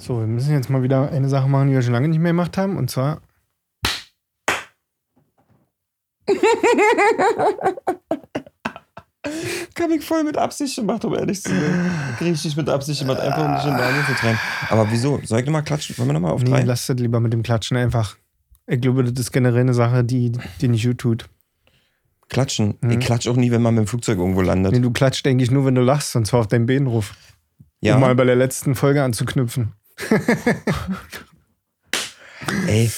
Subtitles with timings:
[0.00, 2.32] So, wir müssen jetzt mal wieder eine Sache machen, die wir schon lange nicht mehr
[2.32, 2.76] gemacht haben.
[2.78, 3.20] Und zwar.
[9.74, 11.90] Kann ich voll mit Absicht gemacht, um ehrlich zu sein.
[12.20, 14.38] Richtig mit Absicht gemacht, einfach um dich in Daniel zu treiben.
[14.70, 15.20] Aber wieso?
[15.24, 15.96] Soll ich nochmal klatschen?
[15.98, 16.62] Wollen wir nochmal auf Nee, drei?
[16.62, 18.16] lasst das lieber mit dem Klatschen einfach.
[18.66, 21.28] Ich glaube, das ist generell eine Sache, die, die nicht gut tut.
[22.28, 22.76] Klatschen.
[22.80, 22.90] Mhm.
[22.92, 24.72] Ich klatsch auch nie, wenn man mit dem Flugzeug irgendwo landet.
[24.72, 27.14] Nee, du klatscht, denke ich, nur, wenn du lachst, und zwar auf deinen Behenruf.
[27.80, 27.94] ja.
[27.96, 29.72] Um mal bei der letzten Folge anzuknüpfen.
[32.66, 32.90] Ey,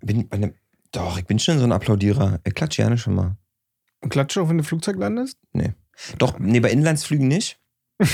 [0.00, 0.54] bin bei einem,
[0.92, 2.40] doch, ich bin schon so ein Applaudierer.
[2.44, 3.36] Ich klatsche gerne schon mal.
[4.00, 5.38] Und klatscht auch, wenn du Flugzeug landest?
[6.18, 7.58] Doch, nee, bei Inlandsflügen nicht.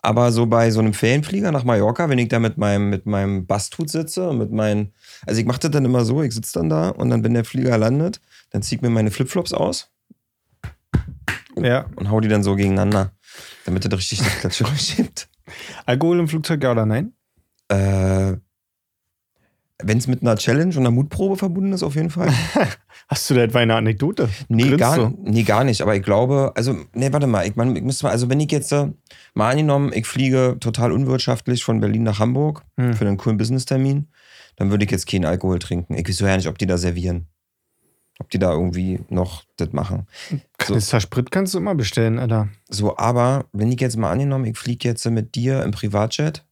[0.00, 3.46] Aber so bei so einem Ferienflieger nach Mallorca, wenn ich da mit meinem, mit meinem
[3.46, 4.94] Basthut sitze und mit meinen.
[5.26, 7.44] Also ich mache das dann immer so, ich sitze dann da und dann, wenn der
[7.44, 9.90] Flieger landet, dann ziehe ich mir meine Flipflops aus
[11.56, 11.86] Ja.
[11.96, 13.10] und hau die dann so gegeneinander,
[13.64, 15.28] damit das richtig das Klatschgeräusch gibt.
[15.84, 17.12] Alkohol im Flugzeug, ja oder nein?
[17.68, 18.36] Äh,
[19.80, 22.32] wenn es mit einer Challenge und einer Mutprobe verbunden ist, auf jeden Fall.
[23.08, 24.28] Hast du da etwa eine Anekdote?
[24.48, 25.16] Nee, Grinst gar, du?
[25.22, 25.82] nee, gar nicht.
[25.82, 27.46] Aber ich glaube, also, nee, warte mal.
[27.46, 28.88] Ich, mein, ich müsste mal, also, wenn ich jetzt äh,
[29.34, 32.94] mal angenommen, ich fliege total unwirtschaftlich von Berlin nach Hamburg Hm.
[32.94, 34.08] für einen coolen Business-Termin,
[34.56, 35.94] dann würde ich jetzt keinen Alkohol trinken.
[35.94, 37.28] Ich weiß ja nicht, ob die da servieren.
[38.18, 40.08] Ob die da irgendwie noch das machen.
[40.58, 42.48] Kanister Sprit kannst du immer bestellen, Alter.
[42.68, 46.44] So, aber wenn ich jetzt mal angenommen, ich fliege jetzt mit dir im Privatjet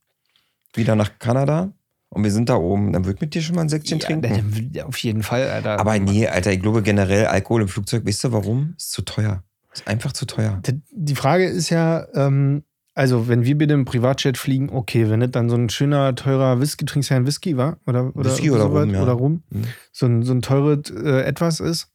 [0.77, 1.73] wieder nach Kanada
[2.11, 4.71] und wir sind da oben, dann würde ich mit dir schon mal ein Säckchen trinken.
[4.73, 5.79] dann- auf jeden Fall, Alter.
[5.81, 8.75] Aber nee, Alter, ich glaube generell Alkohol im Flugzeug, weißt du warum?
[8.77, 9.43] Ist zu teuer.
[9.73, 10.61] Ist einfach zu teuer.
[10.93, 12.63] Die Frage ist ja, ähm,
[12.95, 16.61] also wenn wir bitte im Privatjet fliegen, okay, wenn das dann so ein schöner, teurer
[16.61, 17.77] Whisky, trinkst du ja einen Whisky, war?
[17.87, 18.85] Oder, oder Whisky oder sowas?
[18.87, 19.03] Rum, ja.
[19.03, 19.43] Oder Rum.
[19.51, 19.65] Mhm.
[19.93, 21.89] So ein, so ein teures äh, Etwas ist,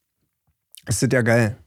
[0.87, 1.57] ist das ja geil.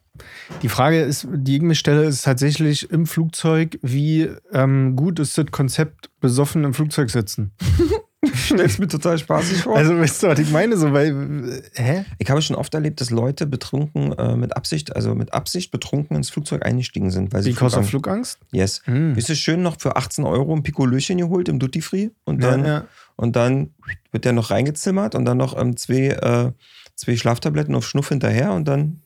[0.63, 5.37] Die Frage ist, die ich mir stelle, ist tatsächlich im Flugzeug, wie ähm, gut ist
[5.37, 7.53] das Konzept besoffen im Flugzeug sitzen?
[8.35, 9.77] Stellst mir total spaßig vor.
[9.77, 10.79] Also, weißt du, was ich meine?
[10.79, 12.05] So, weil, hä?
[12.19, 16.17] ich habe schon oft erlebt, dass Leute betrunken äh, mit Absicht, also mit Absicht betrunken
[16.17, 17.33] ins Flugzeug eingestiegen sind.
[17.35, 18.39] Weil sie Because Flugangst- Flugangst?
[18.53, 18.81] Yes.
[18.85, 19.15] Hm.
[19.17, 22.61] Ist es schön noch für 18 Euro ein Pikolöchen geholt im Duty Free und dann,
[22.65, 22.85] Ja, ja.
[23.17, 23.75] und dann
[24.11, 26.53] wird der noch reingezimmert und dann noch ähm, zwei, äh,
[26.97, 29.01] zwei Schlaftabletten auf Schnuff hinterher und dann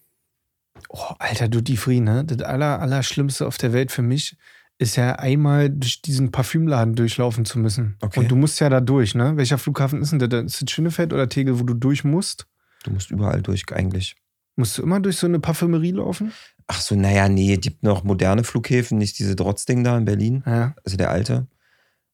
[0.88, 2.24] Oh, Alter, Duty Free, ne?
[2.24, 4.36] Das aller, Allerschlimmste auf der Welt für mich
[4.78, 7.96] ist ja einmal durch diesen Parfümladen durchlaufen zu müssen.
[8.00, 8.20] Okay.
[8.20, 9.36] Und du musst ja da durch, ne?
[9.36, 10.44] Welcher Flughafen ist denn das?
[10.44, 12.46] Ist das Schönefeld oder Tegel, wo du durch musst?
[12.84, 14.14] du musst überall durch eigentlich.
[14.56, 16.32] Musst du immer durch so eine Parfümerie laufen?
[16.68, 20.42] Ach so, naja, nee, es gibt noch moderne Flughäfen, nicht diese Trotzding da in Berlin,
[20.46, 20.74] Ja.
[20.84, 21.48] also der alte.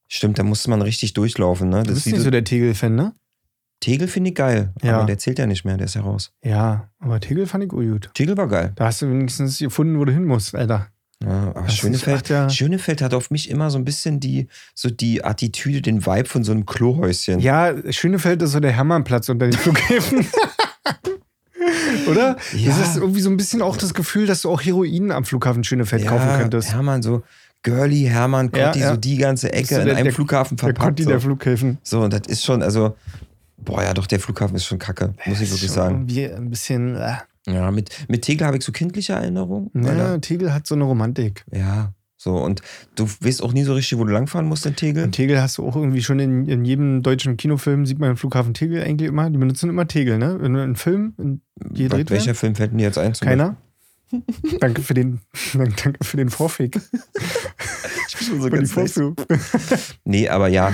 [0.08, 1.78] Stimmt, da musste man richtig durchlaufen, ne?
[1.82, 3.14] Du Das bist ist wie nicht so der Tegel-Fan, ne?
[3.84, 4.96] Tegel finde ich geil, Ja.
[4.96, 6.32] aber der zählt ja nicht mehr, der ist ja raus.
[6.42, 8.08] Ja, aber Tegel fand ich gut.
[8.14, 8.72] Tegel war geil.
[8.76, 10.88] Da hast du wenigstens gefunden, wo du hin musst, Alter.
[11.22, 12.48] Ja, aber Schönefeld, echt, ja.
[12.50, 16.44] Schönefeld hat auf mich immer so ein bisschen die, so die Attitüde, den Vibe von
[16.44, 17.40] so einem Klohäuschen.
[17.40, 20.26] Ja, Schönefeld ist so der Hermannplatz unter den Flughäfen.
[22.08, 22.36] Oder?
[22.54, 22.68] Ja.
[22.76, 25.64] Das ist irgendwie so ein bisschen auch das Gefühl, dass du auch Heroin am Flughafen
[25.64, 26.72] Schönefeld kaufen könntest.
[26.72, 27.22] Hermann, so
[27.62, 28.90] Girly, Hermann, Ja, Cotti, ja.
[28.90, 30.84] so die ganze Ecke in der- einem der- Flughafen Der verpackt.
[30.84, 31.26] Conti der So.
[31.28, 31.78] Flughäfen.
[31.82, 32.94] so, und das ist schon, also,
[33.64, 36.06] boah, ja, doch, der Flughafen ist schon kacke, muss ich wirklich sagen.
[36.08, 36.97] Irgendwie ein bisschen.
[36.97, 37.16] Äh.
[37.47, 39.70] Ja, mit, mit Tegel habe ich so kindliche Erinnerungen.
[39.75, 41.44] Ja, Tegel hat so eine Romantik.
[41.52, 41.92] ja,
[42.25, 42.62] so, und
[42.94, 45.04] du weißt auch nie so richtig, wo du langfahren musst in Tegel.
[45.04, 48.16] Und Tegel hast du auch irgendwie schon in, in jedem deutschen Kinofilm, sieht man im
[48.16, 49.28] Flughafen Tegel eigentlich immer.
[49.28, 50.41] Die benutzen immer Tegel, ne?
[50.42, 52.34] In, in Film, in, Welcher werden.
[52.34, 53.12] Film fällt mir jetzt ein?
[53.12, 53.56] Keiner?
[54.58, 55.20] danke, für den,
[55.54, 56.81] danke für den Vorfick.
[58.28, 58.74] Schon so ganz.
[60.04, 60.72] Nee, aber ja,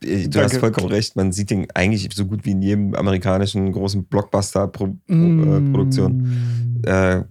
[0.00, 0.60] ich, du hast Danke.
[0.60, 1.16] vollkommen recht.
[1.16, 5.00] Man sieht den eigentlich so gut wie in jedem amerikanischen großen Blockbuster-Produktion.
[5.06, 5.68] Mm.
[5.68, 6.82] Äh, Produktion.
[6.84, 7.22] äh,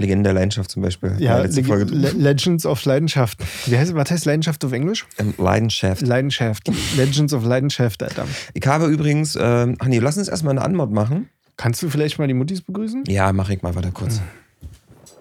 [0.00, 1.14] Legende der Leidenschaft zum Beispiel.
[1.18, 1.84] Ja, letzte Folge.
[1.84, 3.38] Le Legends of Leidenschaft.
[3.66, 5.06] Wie heißt, was heißt Leidenschaft auf Englisch?
[5.18, 6.00] Ähm, Leidenschaft.
[6.00, 6.70] Leidenschaft.
[6.96, 8.26] Legends of Leidenschaft, Alter.
[8.54, 11.28] Ich habe übrigens, ähm, ach nee, lass uns erstmal eine Anmod machen.
[11.58, 13.04] Kannst du vielleicht mal die Muttis begrüßen?
[13.08, 14.22] Ja, mach ich mal, warte kurz.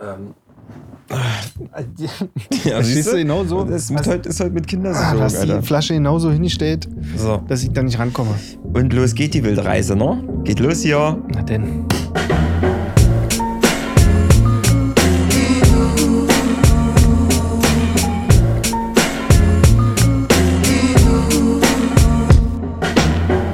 [0.01, 0.33] Ähm,
[2.65, 3.63] ja, Stehst du genau so?
[3.63, 5.63] Das ist, heute, ist heute mit Ah, Kindersicherung, hast die Alter.
[5.63, 7.41] Flasche genauso hingestellt, So.
[7.47, 8.35] dass ich da nicht rankomme.
[8.73, 10.23] Und los geht die Wildreise, ne?
[10.43, 11.17] Geht los hier.
[11.33, 11.85] Na denn.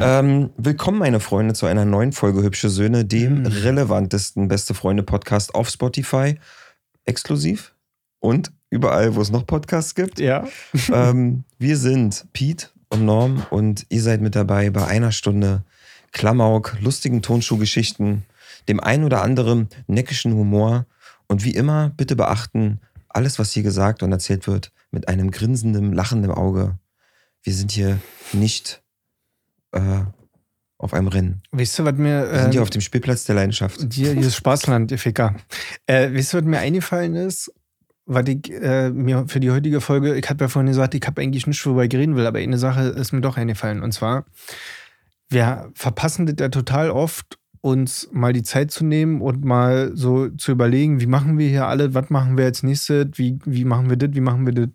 [0.01, 3.47] Ähm, willkommen, meine Freunde, zu einer neuen Folge Hübsche Söhne, dem Mm.
[3.47, 6.35] relevantesten Beste Freunde Podcast auf Spotify.
[7.05, 7.75] Exklusiv
[8.19, 10.19] und überall, wo es noch Podcasts gibt.
[10.19, 10.47] Ja.
[10.93, 15.63] ähm, wir sind Pete und Norm und ihr seid mit dabei bei einer Stunde
[16.11, 18.23] Klamauk, lustigen Tonschuhgeschichten,
[18.67, 20.85] dem ein oder anderen neckischen Humor
[21.27, 22.79] und wie immer bitte beachten,
[23.09, 26.77] alles, was hier gesagt und erzählt wird, mit einem grinsenden, lachenden Auge.
[27.43, 27.99] wir sind hier
[28.33, 28.81] nicht
[29.71, 30.03] äh,
[30.85, 31.41] auf einem Rennen.
[31.51, 32.31] Weißt du, was mir.
[32.31, 33.93] Wir sind hier ähm, auf dem Spielplatz der Leidenschaft.
[33.93, 35.35] Hier ist Spaßland, ihr Ficker.
[35.87, 37.51] Äh, wisst ihr, was mir eingefallen ist?
[38.05, 41.21] Was ich äh, mir für die heutige Folge, ich habe ja vorhin gesagt, ich habe
[41.21, 43.81] eigentlich nicht, worüber ich reden will, aber eine Sache ist mir doch eingefallen.
[43.81, 44.25] Und zwar,
[45.27, 50.29] wir verpassen das ja total oft, uns mal die Zeit zu nehmen und mal so
[50.29, 53.89] zu überlegen, wie machen wir hier alle, was machen wir als nächstes, wie, wie machen
[53.89, 54.69] wir das, wie machen wir das.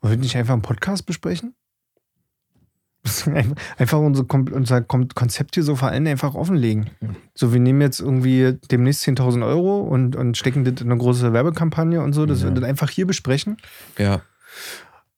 [0.00, 1.54] Wollen wir nicht einfach einen Podcast besprechen?
[3.78, 6.90] Einfach unser, unser Konzept hier so vor allem einfach offenlegen.
[7.34, 11.32] So, wir nehmen jetzt irgendwie demnächst 10.000 Euro und, und stecken das in eine große
[11.32, 12.48] Werbekampagne und so, dass Ja.
[12.48, 13.56] wir das einfach hier besprechen.
[13.98, 14.22] Ja,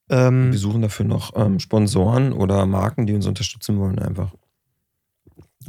[0.09, 4.31] Ähm, wir suchen dafür noch ähm, Sponsoren oder Marken, die uns unterstützen wollen, einfach.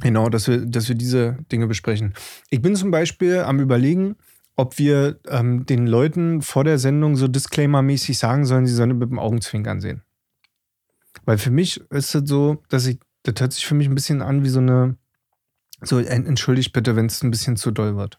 [0.00, 2.14] Genau, dass wir, dass wir diese Dinge besprechen.
[2.50, 4.16] Ich bin zum Beispiel am Überlegen,
[4.54, 9.10] ob wir ähm, den Leuten vor der Sendung so Disclaimer-mäßig sagen sollen, sie sollen mit
[9.10, 10.02] dem Augenzwinkern sehen.
[11.24, 14.22] Weil für mich ist es so, dass ich, das hört sich für mich ein bisschen
[14.22, 14.96] an wie so eine,
[15.82, 18.18] so, en- entschuldigt bitte, wenn es ein bisschen zu doll wird.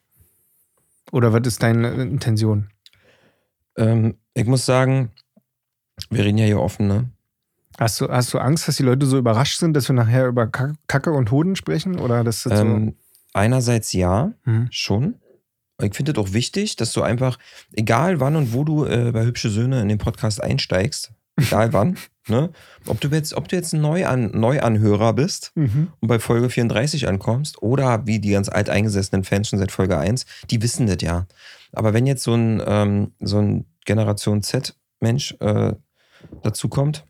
[1.11, 2.69] Oder was ist deine Intention?
[3.77, 5.11] Ähm, ich muss sagen,
[6.09, 7.09] wir reden ja hier offen, ne?
[7.79, 10.47] Hast du, hast du Angst, dass die Leute so überrascht sind, dass wir nachher über
[10.47, 11.99] Kack- Kacke und Hoden sprechen?
[11.99, 12.95] Oder dass das Ähm,
[13.33, 14.51] einerseits ja, so.
[14.51, 14.67] Hm.
[14.71, 15.15] schon.
[15.79, 17.37] Ich finde es auch wichtig, dass du einfach,
[17.73, 21.97] egal wann und wo du äh, bei Hübsche Söhne in den Podcast einsteigst, egal wann,
[22.27, 22.51] ne?
[22.85, 25.89] Ob du jetzt, ob du jetzt ein Neuan Neuanhörer bist Mhm.
[25.99, 30.25] und bei Folge 34 ankommst oder wie die ganz alteingesessenen Fans schon seit Folge 1,
[30.49, 31.25] die wissen das ja.
[31.73, 35.73] Aber wenn jetzt so ein, ähm, so ein Generation Z-Mensch äh,
[36.43, 37.05] dazu kommt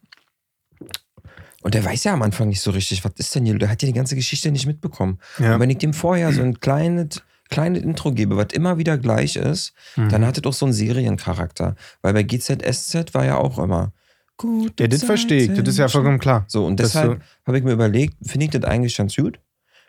[1.63, 3.81] und der weiß ja am Anfang nicht so richtig, was ist denn hier, der hat
[3.81, 5.19] ja die ganze Geschichte nicht mitbekommen.
[5.39, 5.55] Ja.
[5.55, 9.35] Und wenn ich dem vorher so ein kleines, kleines Intro gebe, was immer wieder gleich
[9.37, 10.09] ist, Mhm.
[10.09, 11.75] dann hat es auch so einen Seriencharakter.
[12.01, 13.91] Weil bei GZSZ war ja auch immer
[14.37, 14.79] gut.
[14.79, 15.47] Ja, das verstehe ich.
[15.57, 16.45] Das ist ja vollkommen klar.
[16.47, 19.39] So, und deshalb habe ich mir überlegt, finde ich das eigentlich ganz gut,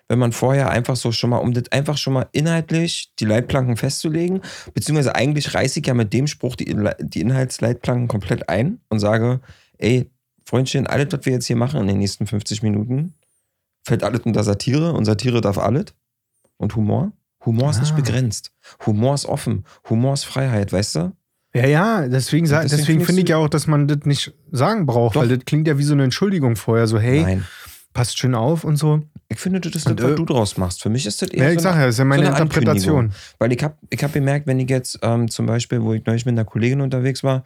[0.09, 3.77] wenn man vorher einfach so schon mal, um das einfach schon mal inhaltlich die Leitplanken
[3.77, 4.41] festzulegen,
[4.75, 9.41] beziehungsweise eigentlich reiße ich ja mit dem Spruch die, die Inhaltsleitplanken komplett ein und sage,
[9.77, 10.11] ey,
[10.47, 13.13] Freundchen, alles, was wir jetzt hier machen in den nächsten 50 Minuten,
[13.85, 15.87] fällt alles unter Satire und Satire darf alles.
[16.57, 17.13] Und Humor?
[17.45, 17.81] Humor ist Ah.
[17.83, 18.51] nicht begrenzt.
[18.87, 19.65] Humor ist offen.
[19.91, 21.13] Humor ist Freiheit, weißt du?
[21.55, 25.17] Ja, ja, deswegen, deswegen deswegen finde ich ja auch, dass man das nicht sagen braucht,
[25.17, 25.23] Doch.
[25.23, 27.47] weil das klingt ja wie so eine Entschuldigung vorher, so, hey, Nein.
[27.95, 29.03] passt schön auf und so.
[29.31, 30.83] Ich finde, das ist Und, das, was äh, du draus machst.
[30.83, 32.27] Für mich ist das eher Ja, ich so sag eine- ja, das ist ja meine
[32.27, 33.13] so Interpretation.
[33.39, 36.25] Weil ich habe ich hab gemerkt, wenn ich jetzt ähm, zum Beispiel, wo ich neulich
[36.25, 37.45] mit einer Kollegin unterwegs war,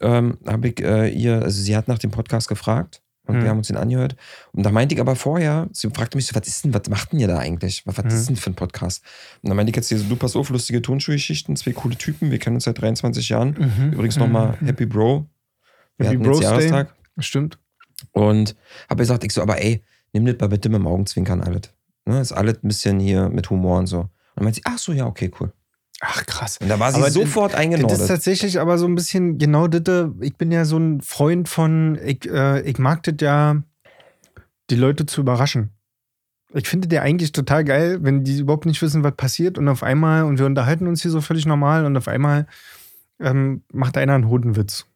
[0.00, 3.42] ähm, habe ich äh, ihr, also sie hat nach dem Podcast gefragt und Hm.
[3.42, 4.16] wir haben uns den angehört.
[4.52, 7.12] Und da meinte ich aber vorher, sie fragte mich so, was ist denn, was macht
[7.12, 7.86] denn ihr da eigentlich?
[7.86, 8.10] Was, was Hm.
[8.12, 9.02] ist denn für ein Podcast?
[9.42, 12.30] Und dann meinte ich jetzt hier so, du pass auf, lustige Tonschuhgeschichten, zwei coole Typen,
[12.30, 13.56] wir kennen uns seit 23 Jahren.
[13.58, 13.92] Mhm.
[13.92, 14.66] Übrigens nochmal Mhm.
[14.66, 15.26] Happy Bro.
[15.98, 16.48] Wir Happy Bros Day.
[16.48, 16.94] Jahrestag.
[17.18, 17.58] Stimmt.
[18.12, 18.56] Und
[18.88, 19.82] habe gesagt, ich so, aber ey,
[20.12, 21.72] nimm das mal bitte mit dem Augenzwinkern alles.
[22.04, 24.00] Ne, ist alles ein bisschen hier mit Humor und so.
[24.00, 25.52] Und dann meinte sie, ach so, ja, okay, cool.
[26.04, 26.58] Ach, krass.
[26.60, 30.10] Und da war sie Aber sofort Das ist tatsächlich aber so ein bisschen genau das.
[30.20, 33.62] Ich bin ja so ein Freund von, ich, äh, ich mag das ja,
[34.68, 35.70] die Leute zu überraschen.
[36.54, 39.84] Ich finde der eigentlich total geil, wenn die überhaupt nicht wissen, was passiert und auf
[39.84, 42.46] einmal, und wir unterhalten uns hier so völlig normal und auf einmal
[43.20, 44.86] ähm, macht einer einen Hodenwitz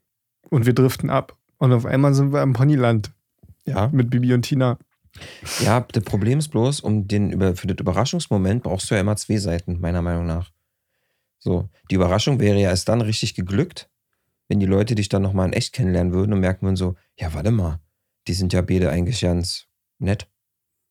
[0.51, 1.37] und wir driften ab.
[1.59, 3.13] Und auf einmal sind wir im Ponyland
[3.65, 3.89] Ja.
[3.93, 4.77] mit Bibi und Tina.
[5.61, 9.37] ja, das Problem ist bloß, um den, für den Überraschungsmoment brauchst du ja immer zwei
[9.37, 10.51] Seiten, meiner Meinung nach.
[11.47, 13.89] So, die Überraschung wäre ja erst dann richtig geglückt,
[14.49, 17.33] wenn die Leute dich dann nochmal in echt kennenlernen würden und merken würden so, ja,
[17.35, 17.79] warte mal,
[18.27, 19.67] die sind ja beide eigentlich ganz
[20.01, 20.27] nett,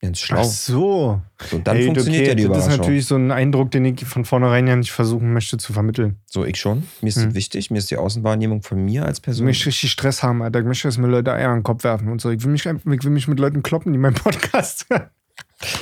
[0.02, 0.40] ganz schlau.
[0.40, 1.22] Ach so.
[1.52, 2.80] So, dann Ey, funktioniert okay, ja die Das ist Überraschung.
[2.86, 6.22] natürlich so ein Eindruck, den ich von vornherein ja nicht versuchen möchte zu vermitteln.
[6.26, 6.84] so, ich schon.
[7.02, 7.36] Mir ist Hm.
[7.36, 9.46] wichtig, mir ist die Außenwahrnehmung von mir als Ich Person.
[9.46, 10.60] möchte richtig Stress haben, Alter.
[10.60, 12.30] Ich möchte, dass mir Leute Eier in den Kopf werfen und so.
[12.30, 15.10] Ich will mich, ich will mich mit Leuten kloppen, die meinen Podcast hören.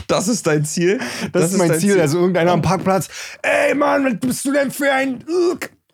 [0.07, 0.99] Das ist dein Ziel.
[1.31, 1.99] Das, ist mein Ziel.
[1.99, 3.09] Also irgendeiner am Parkplatz,
[3.41, 5.23] ey Mann, was bist du denn für ein...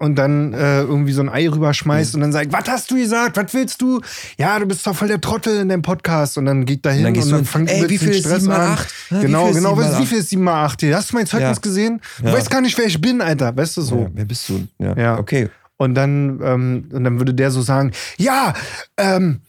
[0.02, 3.36] Und dann äh, irgendwie so ein Ei rüberschmeißt und dann sagt, was hast du gesagt?
[3.36, 4.00] Was willst du?
[4.38, 6.38] Ja, du bist doch voll der Trottel in deinem Podcast.
[6.38, 8.08] Und dann geht da hin dann und dann, du hin, fängt ey, mit wie dem
[8.08, 8.72] viel ist Stress 7 mal an.
[8.78, 8.88] 8?
[9.10, 9.54] Ja, wie Genau, genau.
[9.54, 10.08] 7 mal Was, wie 8?
[10.08, 10.96] viel ist 7 mal 8 hier?
[10.96, 11.62] Hast du mein Zeugnis Ja.
[11.62, 12.02] gesehen?
[12.22, 12.34] Du Ja.
[12.34, 13.58] weißt gar nicht, wer ich bin, Alter.
[13.58, 14.00] Weißt du so?
[14.04, 14.66] Ja, wer bist du?
[14.78, 14.96] Ja.
[14.96, 15.20] Ja.
[15.20, 15.50] Okay.
[15.76, 18.54] Und dann, ähm, und dann würde der so sagen, ja,
[18.96, 19.42] ähm,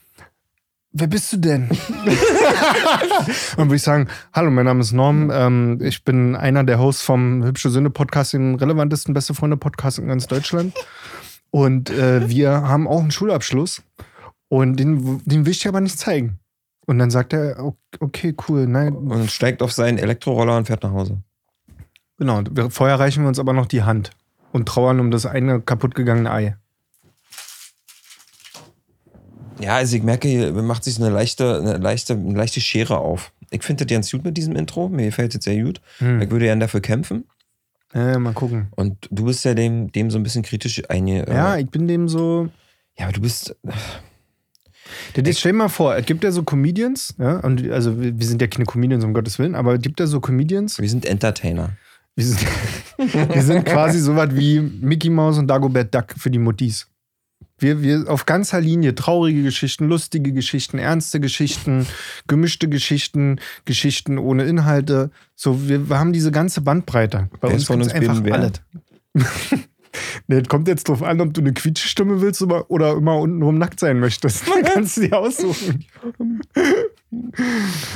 [0.93, 1.69] wer bist du denn?
[3.57, 5.31] und würde ich sagen, hallo, mein Name ist Norm.
[5.33, 9.99] Ähm, ich bin einer der Hosts vom Hübsche Sünde Podcast, den relevantesten Beste Freunde Podcast
[9.99, 10.75] in ganz Deutschland.
[11.51, 13.83] Und äh, wir haben auch einen Schulabschluss.
[14.49, 16.39] Und den, den will ich dir aber nicht zeigen.
[16.87, 20.91] Und dann sagt er, okay, cool, nein, Und steigt auf seinen Elektroroller und fährt nach
[20.93, 21.19] Hause.
[22.19, 22.43] genau.
[22.51, 24.11] Wir- Vorher reichen wir uns aber noch die Hand
[24.53, 26.57] und trauern um das eine kaputtgegangene Ei.
[29.61, 33.33] Ja, also ich merke, hier macht sich eine leichte, eine leichte, eine leichte Schere auf.
[33.51, 34.89] Ich finde das ganz gut mit diesem Intro.
[34.89, 35.81] Mir gefällt es sehr gut.
[35.99, 36.21] Hm.
[36.23, 37.25] Ich würde gerne dafür kämpfen.
[37.93, 38.69] Ja, mal gucken.
[38.77, 41.27] Und du bist ja dem, dem so ein bisschen kritisch einge.
[41.27, 42.49] äh, Ja, ich bin dem so.
[42.97, 43.57] ja, aber du bist.
[45.15, 48.19] Das ist, stell dir mal vor, es gibt ja so Comedians, ja, und also wir
[48.19, 50.89] wir sind ja keine Comedians, um Gottes Willen, aber es gibt ja so Comedians, Wir
[50.89, 51.71] sind Entertainer.
[52.17, 52.41] wir sind,
[53.35, 56.89] wir sind quasi so was wie Mickey Mouse und Dagobert Duck für die Muttis.
[57.61, 61.87] Wir, wir auf ganzer Linie traurige Geschichten, lustige Geschichten, ernste Geschichten,
[62.27, 65.11] gemischte Geschichten, Geschichten ohne Inhalte.
[65.37, 67.29] So, wir, wir haben diese ganze Bandbreite.
[67.41, 68.35] Bei Wer uns von uns wer?
[68.35, 68.53] alles.
[70.29, 73.99] Nee, kommt jetzt drauf an, ob du eine Quietschstimme willst oder, immer untenrum nackt sein
[73.99, 74.45] möchtest.
[74.49, 75.85] Dann kannst du dir aussuchen.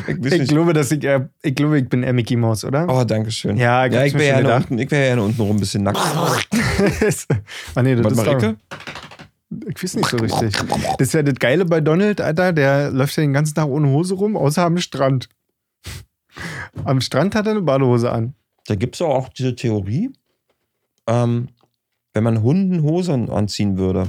[0.06, 2.86] Ich, Ich glaube, dass ich, eher, ich glaube, ich bin eher Mickey Mouse, oder?
[2.88, 3.56] Oh, danke schön.
[3.56, 5.98] Ja, ich ja ich wäre ja unten, ich wär ja unten rum ein bisschen nackt.
[7.74, 8.56] ah, nee, das Was, ist Marike?
[8.68, 9.13] doch,
[9.68, 10.52] ich weiß nicht so richtig.
[10.98, 12.52] Das ist ja das Geile bei Donald, Alter.
[12.52, 15.28] Der läuft ja den ganzen Tag ohne Hose rum, außer am Strand.
[16.84, 18.34] Am Strand hat er eine Badehose an.
[18.66, 20.10] Da gibt es auch diese Theorie,
[21.06, 21.48] ähm,
[22.12, 24.08] wenn man Hunden Hosen anziehen würde,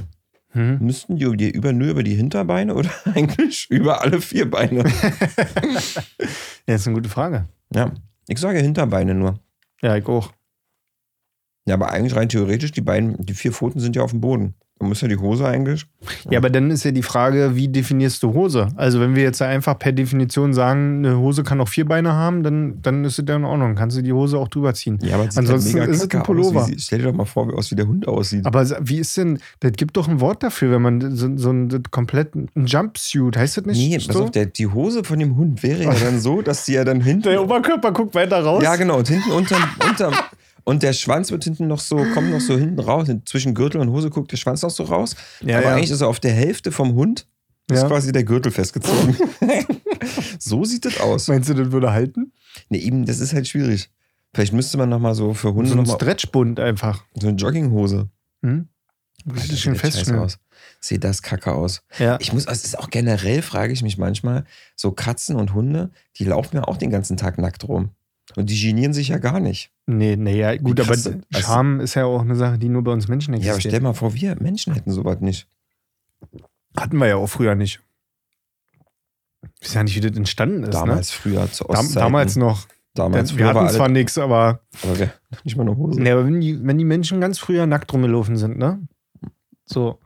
[0.50, 0.78] Hm?
[0.80, 4.84] müssten die dir über, nur über die Hinterbeine oder eigentlich über alle vier Beine?
[6.68, 7.48] Ja, ist eine gute Frage.
[7.72, 7.92] ja,
[8.26, 9.38] ich sage Hinterbeine nur.
[9.82, 10.32] Ja, ich auch.
[11.66, 14.54] Ja, aber eigentlich rein theoretisch, die beiden, die vier Pfoten sind ja auf dem Boden.
[14.86, 15.84] Da muss ja die Hose eigentlich.
[16.30, 18.68] Ja, aber dann ist ja die Frage, wie definierst du Hose?
[18.76, 22.44] Also, wenn wir jetzt einfach per Definition sagen, eine Hose kann auch vier Beine haben,
[22.44, 23.74] dann, dann ist es ja in Ordnung.
[23.74, 25.00] Kannst du die Hose auch drüber ziehen.
[25.02, 26.68] Ja, aber Ansonsten halt mega ist es ein kacke aus, Pullover.
[26.68, 28.46] wie Stell dir doch mal vor, wie aus wie der Hund aussieht.
[28.46, 31.82] Aber wie ist denn, das gibt doch ein Wort dafür, wenn man so, so ein
[31.90, 34.24] komplett ein Jumpsuit, heißt das nicht nee, pass so?
[34.24, 37.00] auf, der, die Hose von dem Hund wäre ja dann so, dass die ja dann
[37.02, 37.22] hinten.
[37.24, 38.62] Der Oberkörper guckt weiter raus.
[38.62, 38.98] Ja, genau.
[38.98, 40.14] Und hinten unterm, unterm.
[40.68, 43.06] Und der Schwanz wird hinten noch so, kommt noch so hinten raus.
[43.24, 45.14] Zwischen Gürtel und Hose guckt der Schwanz noch so raus.
[45.40, 45.74] Ja, Aber ja.
[45.76, 47.28] eigentlich ist er auf der Hälfte vom Hund,
[47.70, 47.86] ist Ja.
[47.88, 49.16] quasi der Gürtel festgezogen.
[50.40, 51.28] so sieht das aus.
[51.28, 52.32] Meinst du, das würde halten?
[52.68, 53.90] Nee, eben, das ist halt schwierig.
[54.34, 57.04] Vielleicht müsste man nochmal so für Hunde So ein Stretchbund einfach.
[57.14, 58.08] so eine Jogginghose.
[58.42, 58.68] Hm?
[59.24, 60.22] Alter, Richtig schön das festschnüren.
[60.24, 60.38] aus.
[60.80, 61.82] Sieht das kacke aus.
[61.98, 62.18] Ja.
[62.20, 64.44] Ich muss, also es ist auch generell, frage ich mich manchmal,
[64.74, 67.90] so Katzen und Hunde, die laufen ja auch den ganzen Tag nackt rum.
[68.34, 69.70] Und die genieren sich ja gar nicht.
[69.86, 72.90] Nee, nee, ja, gut, aber also- Scham ist ja auch eine Sache, die nur bei
[72.92, 73.72] uns Menschen Ja, aber existiert.
[73.72, 75.46] stell mal vor, wir Menschen hätten sowas nicht.
[76.76, 77.80] Hatten wir ja auch früher nicht.
[79.60, 80.74] Ich weiß ja nicht, wie das entstanden ist.
[80.74, 81.68] Damals, früher, zu ne?
[81.68, 82.00] Dam Ostzeiten.
[82.00, 82.66] damals noch.
[82.94, 85.12] Damals, wir früher war hatten zwar nichts, aber, aber wir,
[85.44, 86.00] nicht mal eine Hose.
[86.00, 88.80] nee, aber wenn, die, wenn die Menschen ganz früher nackt rumgelaufen sind, ne?
[89.66, 89.98] So,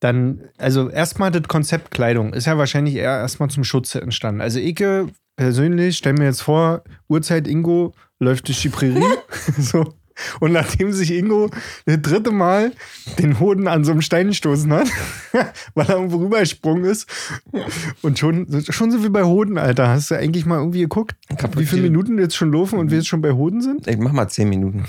[0.00, 4.42] dann, also erstmal das Konzept Kleidung ist ja wahrscheinlich eher erstmal zum Schutze entstanden.
[4.42, 9.04] Also Ike persönlich, stell mir jetzt vor, Uhrzeit Ingo läuft durch die Prärie.
[9.58, 9.94] so.
[10.38, 11.50] Und nachdem sich Ingo
[11.86, 12.72] das dritte Mal
[13.18, 14.88] den Hoden an so einem Stein gestoßen hat,
[15.74, 17.08] weil er irgendwo rübergesprungen ist.
[18.00, 19.88] Und schon, schon so wie bei Hoden, Alter.
[19.88, 21.16] Hast du eigentlich mal irgendwie geguckt,
[21.56, 23.88] wie viele Minuten jetzt schon laufen und wir jetzt schon bei Hoden sind?
[23.88, 24.84] Ich mach mal zehn Minuten.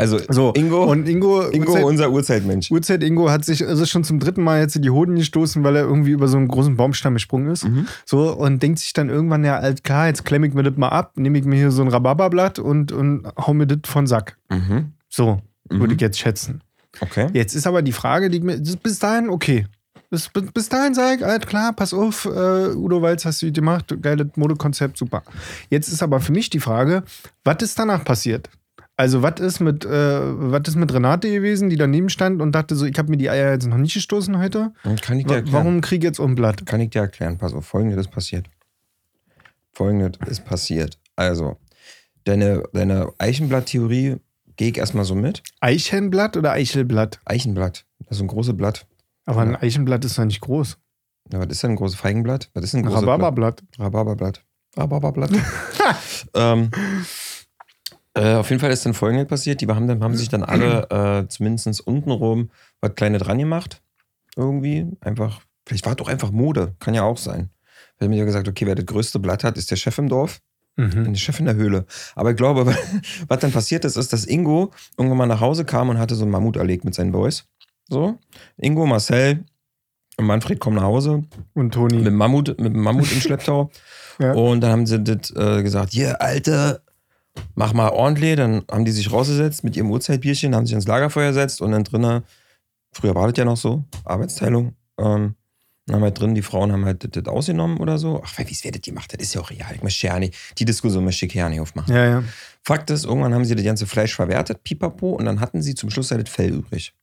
[0.00, 2.70] Also, So, Ingo, und Ingo, Ingo Uhrzeit, unser Urzeitmensch.
[2.70, 5.76] Uhrzeit Ingo hat sich also schon zum dritten Mal jetzt in die Hoden gestoßen, weil
[5.76, 7.64] er irgendwie über so einen großen Baumstamm gesprungen ist.
[7.68, 7.86] Mhm.
[8.04, 10.88] So, und denkt sich dann irgendwann, ja, alt, klar, jetzt klemme ich mir das mal
[10.88, 14.36] ab, nehme ich mir hier so ein Rhabarberblatt und, und hau mir das von Sack.
[14.50, 14.92] Mhm.
[15.08, 15.92] So, würde Mhm.
[15.94, 16.62] ich jetzt schätzen.
[17.00, 17.28] Okay.
[17.32, 19.66] Jetzt ist aber die Frage, die mir, bis dahin okay.
[20.12, 23.94] Bis, bis dahin sage ich, alt, klar, pass auf, äh, Udo Walz hast du gemacht,
[24.02, 25.22] geiles Modekonzept, super.
[25.68, 27.04] Jetzt ist aber für mich die Frage,
[27.44, 28.50] was ist danach passiert?
[29.00, 32.76] Also, was ist mit, äh, was ist mit Renate gewesen, die daneben stand und dachte
[32.76, 34.74] so, ich habe mir die Eier jetzt noch nicht gestoßen heute?
[35.00, 35.52] Kann ich dir erklären?
[35.54, 36.66] warum krieg ich jetzt um Blatt?
[36.66, 37.38] Kann ich dir erklären.
[37.38, 38.50] Pass auf, folgendes ist passiert.
[39.72, 40.98] Folgendes ist passiert.
[41.16, 41.56] Also,
[42.24, 44.16] deine, deine Eichenblatt-Theorie
[44.56, 45.42] gehe ich erstmal so mit.
[45.60, 47.20] Eichenblatt oder Eichelblatt?
[47.24, 47.86] Eichenblatt.
[48.00, 48.86] Das ist ein großes Blatt.
[49.24, 49.62] Aber ein Ja.
[49.62, 50.76] Eichenblatt ist doch nicht groß.
[51.32, 52.50] Ja, was ist denn ein großes Feigenblatt?
[52.52, 53.62] Was ist ein Ein großes Rhabarberblatt.
[53.62, 53.80] Blatt?
[53.80, 54.44] Rhabarberblatt.
[54.76, 55.30] Rhabarberblatt.
[56.34, 56.70] ähm,
[58.14, 59.60] äh, auf jeden Fall ist dann folgendes passiert.
[59.60, 62.50] Die haben, dann, haben sich dann alle äh, zumindest untenrum
[62.80, 63.82] was Kleine dran gemacht.
[64.36, 64.86] Irgendwie.
[65.00, 65.40] Einfach.
[65.66, 66.74] Vielleicht war es doch einfach Mode.
[66.80, 67.50] Kann ja auch sein.
[67.98, 70.40] Wir haben ja gesagt, okay, wer das größte Blatt hat, ist der Chef im Dorf.
[70.76, 71.12] Mhm.
[71.12, 71.84] Der Chef in der Höhle.
[72.14, 72.74] Aber ich glaube,
[73.28, 76.22] was dann passiert ist, ist, dass Ingo irgendwann mal nach Hause kam und hatte so
[76.22, 77.44] einen Mammut erlegt mit seinen Boys.
[77.88, 78.18] So.
[78.56, 79.44] Ingo, Marcel
[80.16, 81.24] und Manfred kommen nach Hause
[81.54, 82.02] Und mit Toni.
[82.04, 83.70] dem Mammut, mit Mammut im Schlepptau.
[84.18, 84.32] Ja.
[84.32, 86.82] Und dann haben sie das äh, gesagt, hier, Alter,
[87.54, 88.36] mach mal ordentlich.
[88.36, 91.84] Dann haben die sich rausgesetzt mit ihrem Uhrzeitbierchen, haben sich ins Lagerfeuer gesetzt und dann
[91.84, 92.22] drinnen,
[92.92, 95.34] früher war das ja noch so, Arbeitsteilung, ähm,
[95.86, 98.22] dann haben halt drin, die Frauen haben halt das, das ausgenommen oder so.
[98.24, 99.74] Ach, wie es werdet ihr macht, das ist ja auch real.
[99.74, 101.92] Ich möchte ja nicht, die Diskussion möchte ich ja nicht aufmachen.
[101.92, 102.24] Ja, ja.
[102.62, 105.90] Fakt ist, irgendwann haben sie das ganze Fleisch verwertet, pipapo, und dann hatten sie zum
[105.90, 106.94] Schluss halt das Fell übrig.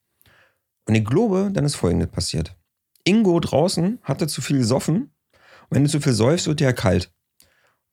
[0.88, 2.56] Und ich glaube, dann ist folgendes passiert.
[3.04, 5.12] Ingo draußen hatte zu viel gesoffen.
[5.70, 7.12] Und wenn du zu viel säufst, wird dir ja kalt.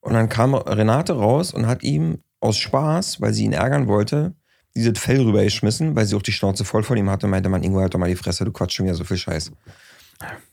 [0.00, 4.34] Und dann kam Renate raus und hat ihm aus Spaß, weil sie ihn ärgern wollte,
[4.76, 7.62] dieses Fell rübergeschmissen, weil sie auch die Schnauze voll von ihm hatte und meinte, man,
[7.62, 9.52] Ingo, halt doch mal die Fresse, du quatschst schon wieder so viel Scheiß.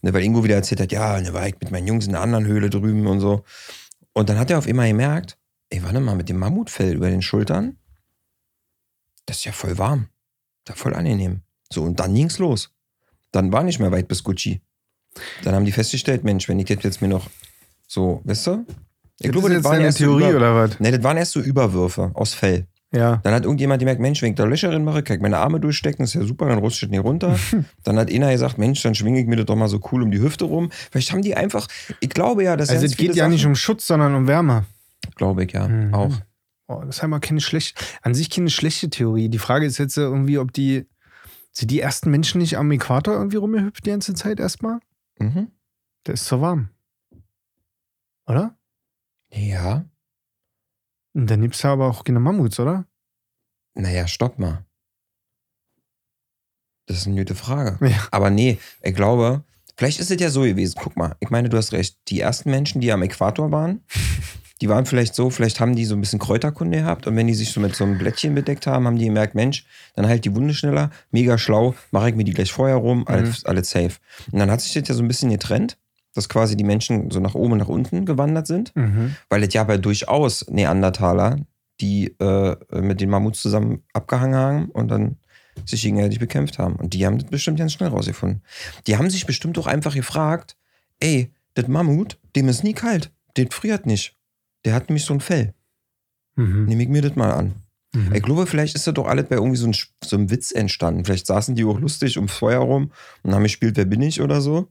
[0.01, 2.23] Ne, weil Ingo wieder erzählt hat, ja, ne, war ich mit meinen Jungs in einer
[2.23, 3.43] anderen Höhle drüben und so.
[4.13, 5.37] Und dann hat er auf einmal gemerkt,
[5.69, 7.77] ey, warte mal, mit dem Mammutfell über den Schultern,
[9.25, 10.07] das ist ja voll warm.
[10.67, 11.41] Ist voll angenehm.
[11.71, 12.71] So, und dann ging's los.
[13.31, 14.61] Dann war nicht mehr weit bis Gucci.
[15.43, 17.29] Dann haben die festgestellt, Mensch, wenn ich jetzt mir noch
[17.87, 18.65] so, weißt du?
[19.23, 20.79] Ich Das glaube, das waren eine erst so Theorie über, oder was?
[20.79, 22.67] Nee, das waren erst so Überwürfe aus Fell.
[22.93, 23.17] Ja.
[23.23, 25.59] Dann hat irgendjemand gemerkt, Mensch, wenn ich da Löcher drin mache, kann ich meine Arme
[25.61, 27.37] durchstecken, ist ja super, dann rutscht das nicht runter.
[27.83, 30.11] dann hat einer gesagt, Mensch, dann schwinge ich mir das doch mal so cool um
[30.11, 30.69] die Hüfte rum.
[30.91, 31.67] Vielleicht haben die einfach,
[32.01, 34.65] ich glaube ja, dass Also es geht ja nicht um Schutz, sondern um Wärme.
[35.15, 35.93] Glaube ich, ja, Mhm.
[35.93, 36.13] auch.
[36.67, 39.29] Oh, das ist einmal keine schlechte, an sich keine schlechte Theorie.
[39.29, 40.85] Die Frage ist jetzt irgendwie, ob die,
[41.51, 44.79] sind die ersten Menschen nicht am Äquator irgendwie rumgehüpft die ganze Zeit erstmal?
[45.19, 45.47] Mhm.
[46.07, 46.69] Der ist zu warm.
[48.27, 48.55] Oder?
[49.33, 49.85] Ja,
[51.13, 52.85] Und dann gibt's ja aber auch keine Mammuts, oder?
[53.73, 54.65] naja, stopp mal.
[56.87, 57.77] Das ist eine gute Frage.
[57.87, 58.07] Ja.
[58.11, 59.43] Aber nee, ich glaube,
[59.77, 60.77] vielleicht ist es ja so gewesen.
[60.81, 61.97] Guck mal, ich meine, du hast recht.
[62.09, 63.81] Die ersten Menschen, die am Äquator waren,
[64.61, 67.33] die waren vielleicht so, vielleicht haben die so ein bisschen Kräuterkunde gehabt und wenn die
[67.33, 70.35] sich so mit so einem Blättchen bedeckt haben, haben die gemerkt, Mensch, dann halt die
[70.35, 73.95] Wunde schneller, mega schlau, mache ich mir die gleich vorher rum, alles, alles safe.
[74.31, 75.77] Und dann hat sich das ja so ein bisschen getrennt,
[76.13, 79.15] dass quasi die Menschen so nach oben und nach unten gewandert sind, Mhm.
[79.29, 81.37] weil es ja aber durchaus Neandertaler,
[81.79, 85.17] die äh, mit den Mammuts zusammen abgehangen haben und dann
[85.65, 86.75] sich gegenseitig bekämpft haben.
[86.75, 88.41] Und die haben das bestimmt ganz schnell rausgefunden.
[88.87, 90.55] Die haben sich bestimmt auch einfach gefragt,
[90.99, 94.15] ey, das Mammut, dem ist nie kalt, der friert nicht.
[94.63, 95.53] Der hat nämlich so ein Fell.
[96.35, 96.65] Mhm.
[96.65, 97.53] Nehme ich mir das mal an.
[97.93, 98.13] Mhm.
[98.15, 101.03] Ich glaube, vielleicht ist das doch alles bei irgendwie so, ein, so einem Witz entstanden.
[101.03, 102.91] Vielleicht saßen die auch lustig ums Feuer rum
[103.23, 104.69] und haben gespielt, wer bin ich oder so.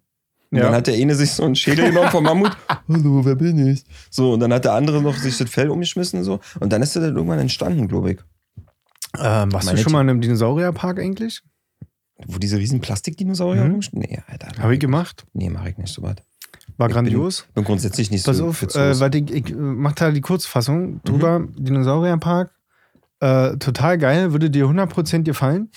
[0.50, 0.64] Und Ja.
[0.64, 2.56] dann hat der eine sich so einen Schädel genommen vom Mammut.
[2.88, 3.84] Hallo, wer bin ich?
[4.10, 6.40] So, und dann hat der andere noch sich das Fell umgeschmissen so.
[6.58, 8.18] Und dann ist das dann irgendwann entstanden, glaube ich.
[9.18, 11.42] Ähm, warst du Meine schon mal in einem Dinosaurierpark eigentlich?
[12.26, 13.72] Wo diese riesen Plastikdinosaurier Mhm.
[13.72, 14.00] rumstehen?
[14.02, 14.48] Nee, Alter.
[14.60, 15.24] Habe ich gemacht.
[15.32, 16.16] Nee, mache ich nicht so was.
[16.76, 17.46] War Ich grandios.
[17.54, 21.00] Bin grundsätzlich nicht Pass so auf, für äh, warte, ich, ich mach da die Kurzfassung
[21.04, 21.46] drüber.
[21.56, 22.50] Dinosaurierpark,
[23.20, 25.70] äh, total geil, würde dir 100% gefallen.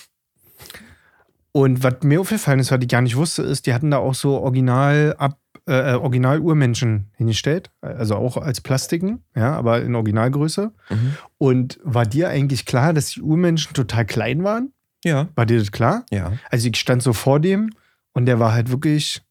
[1.53, 4.15] Und was mir aufgefallen ist, was ich gar nicht wusste, ist, die hatten da auch
[4.15, 10.73] so Original ab äh, Original-Urmenschen hingestellt, also auch als Plastiken, ja, aber in Originalgröße.
[10.89, 11.13] Mhm.
[11.37, 14.73] Und war dir eigentlich klar, dass die Urmenschen total klein waren?
[15.05, 16.05] Ja, War dir das klar?
[16.11, 16.33] ja.
[16.49, 17.69] Also ich stand so vor dem
[18.13, 19.21] und der war halt wirklich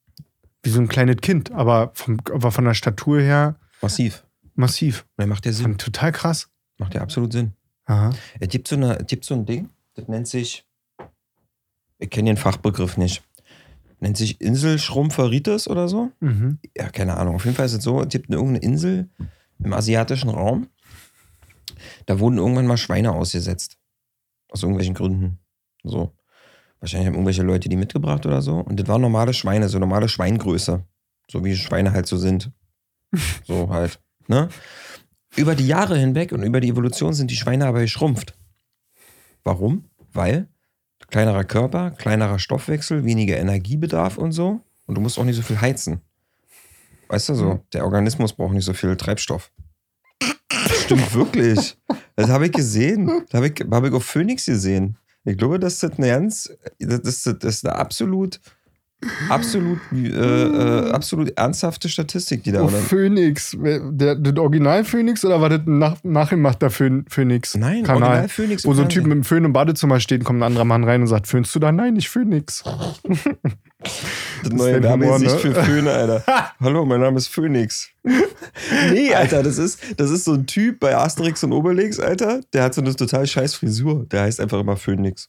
[0.62, 4.22] wie so ein kleines Kind, aber, vom, aber von der Statur her Massiv.
[4.54, 5.04] massiv.
[5.18, 5.64] Der macht ja Sinn.
[5.64, 6.48] Fand total krass.
[6.78, 7.52] Macht ja absolut Sinn.
[7.86, 8.10] Aha.
[8.38, 10.64] Es gibt so, eine, es gibt so ein Ding, das nennt sich,
[12.02, 13.22] ich kenne den Fachbegriff nicht,
[14.00, 16.10] nennt sich Inselschrumpferitis oder so.
[16.20, 16.58] Mhm.
[16.76, 17.36] Ja, keine Ahnung.
[17.36, 19.08] Auf jeden Fall ist es so, es gibt irgendeine Insel
[19.62, 20.66] im asiatischen Raum,
[22.06, 23.78] da wurden irgendwann mal Schweine ausgesetzt.
[24.48, 25.38] Aus irgendwelchen Gründen.
[25.84, 26.12] So.
[26.80, 28.58] Wahrscheinlich haben irgendwelche Leute die mitgebracht oder so.
[28.58, 30.84] Und das waren normale Schweine, so normale Schweingröße.
[31.30, 32.50] So wie Schweine halt so sind.
[33.46, 34.00] So halt.
[34.26, 34.48] Ne?
[35.36, 38.34] Über die Jahre hinweg und über die Evolution sind die Schweine aber geschrumpft.
[39.44, 39.84] Warum?
[40.12, 40.48] Weil
[41.12, 44.62] kleinerer Körper, kleinerer Stoffwechsel, weniger Energiebedarf und so.
[44.86, 46.00] Und du musst auch nicht so viel heizen.
[47.08, 49.52] Weißt du so, der Organismus braucht nicht so viel Treibstoff.
[50.18, 51.76] Das stimmt wirklich.
[52.16, 53.06] Das habe ich gesehen.
[53.28, 54.96] Das habe ich, hab ich auf Phoenix gesehen.
[55.24, 58.40] Ich glaube, das ist eine ganz, das ist, das ist eine absolut,
[59.28, 62.78] absolut, äh, äh, absolut ernsthafte Statistik, die da Oh, oder?
[62.78, 63.56] Phoenix.
[63.60, 67.56] Der, der Original Phoenix oder war das ein nach, nachgemachter Phö- Phoenix?
[67.56, 68.02] Nein, Kanal.
[68.02, 68.64] Original Phoenix.
[68.64, 71.00] Wo so ein Typ mit dem Föhn im Badezimmer steht, kommt ein anderer Mann rein
[71.02, 71.72] und sagt, föhnst du da?
[71.72, 72.64] Nein, nicht Phoenix.
[74.42, 75.54] Das neue Werbegesicht ne?
[75.54, 76.24] für Föhne, Alter.
[76.60, 77.90] Hallo, mein Name ist Phoenix.
[78.90, 82.40] nee, Alter, das ist, das ist so ein Typ bei Asterix und Obelix, Alter.
[82.52, 84.06] Der hat so eine total scheiß Frisur.
[84.10, 85.28] Der heißt einfach immer Phoenix.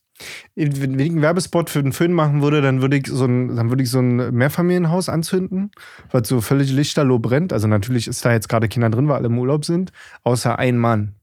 [0.56, 3.56] Wenn wenn ich einen Werbespot für den Föhn machen würde, dann würde ich so ein,
[3.56, 5.72] dann würde ich so ein Mehrfamilienhaus anzünden,
[6.12, 7.54] was so völlig lichterloh brennt.
[7.54, 9.92] Also natürlich ist da jetzt gerade Kinder drin, weil alle im Urlaub sind,
[10.24, 11.16] außer ein Mann.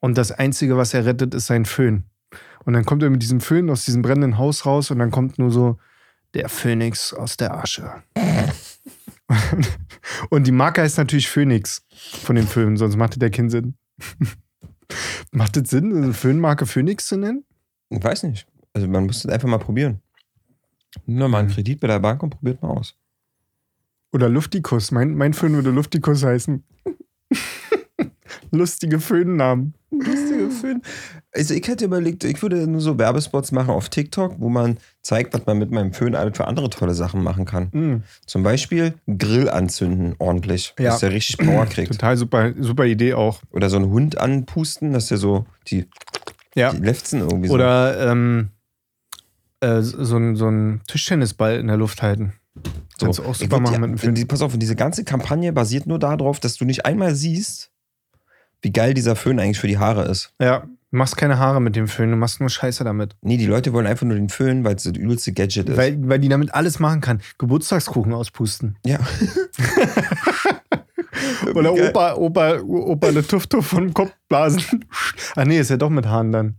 [0.00, 2.04] Und das Einzige, was er rettet, ist sein Föhn.
[2.64, 5.38] Und dann kommt er mit diesem Föhn aus diesem brennenden Haus raus und dann kommt
[5.38, 5.78] nur so
[6.34, 8.02] der Phönix aus der Asche.
[10.30, 13.76] und die Marke heißt natürlich Phoenix von dem Föhn, sonst macht das ja keinen Sinn.
[15.30, 17.44] macht es Sinn, eine Föhnmarke Phoenix zu nennen?
[17.90, 18.46] Ich weiß nicht.
[18.72, 20.00] Also man muss das einfach mal probieren.
[21.06, 22.96] Nimm mal einen Kredit bei der Bank und probiert mal aus.
[24.12, 24.90] Oder Luftikus.
[24.90, 26.64] Mein, mein Föhn würde Luftikus heißen.
[28.50, 29.74] Lustige Föhnnamen.
[30.00, 30.82] Lustige Föhn.
[31.32, 35.34] Also ich hätte überlegt, ich würde nur so Werbespots machen auf TikTok, wo man zeigt,
[35.34, 37.68] was man mit meinem Föhn für andere tolle Sachen machen kann.
[37.72, 38.02] Mhm.
[38.26, 40.90] Zum Beispiel Grill anzünden ordentlich, Ja.
[40.90, 41.90] dass der richtig Power kriegt.
[41.92, 43.40] Total super, super Idee auch.
[43.50, 45.86] Oder so einen Hund anpusten, dass der so die,
[46.54, 46.72] Ja.
[46.72, 47.54] die Lefzen irgendwie so.
[47.54, 48.50] Oder ähm,
[49.60, 52.34] äh, so, ein, so ein Tischtennisball in der Luft halten.
[52.98, 53.06] so.
[53.06, 54.14] Kannst du auch super machen die- mit dem Föhn.
[54.14, 57.70] die, Pass auf, und diese ganze Kampagne basiert nur darauf, dass du nicht einmal siehst,
[58.64, 60.32] wie geil dieser Föhn eigentlich für die Haare ist.
[60.40, 63.14] Ja, du machst keine Haare mit dem Föhn, du machst nur Scheiße damit.
[63.20, 65.76] Nee, die Leute wollen einfach nur den Föhn, weil es das übelste Gadget ist.
[65.76, 67.20] Weil, weil die damit alles machen kann.
[67.38, 68.76] Geburtstagskuchen auspusten.
[68.84, 68.98] ja.
[71.54, 71.72] Oder.
[71.72, 74.84] Opa, Opa, Opa eine Tuff-Tuff vom Kopf blasen.
[75.36, 76.56] ah nee, ist ja doch mit Haaren dann.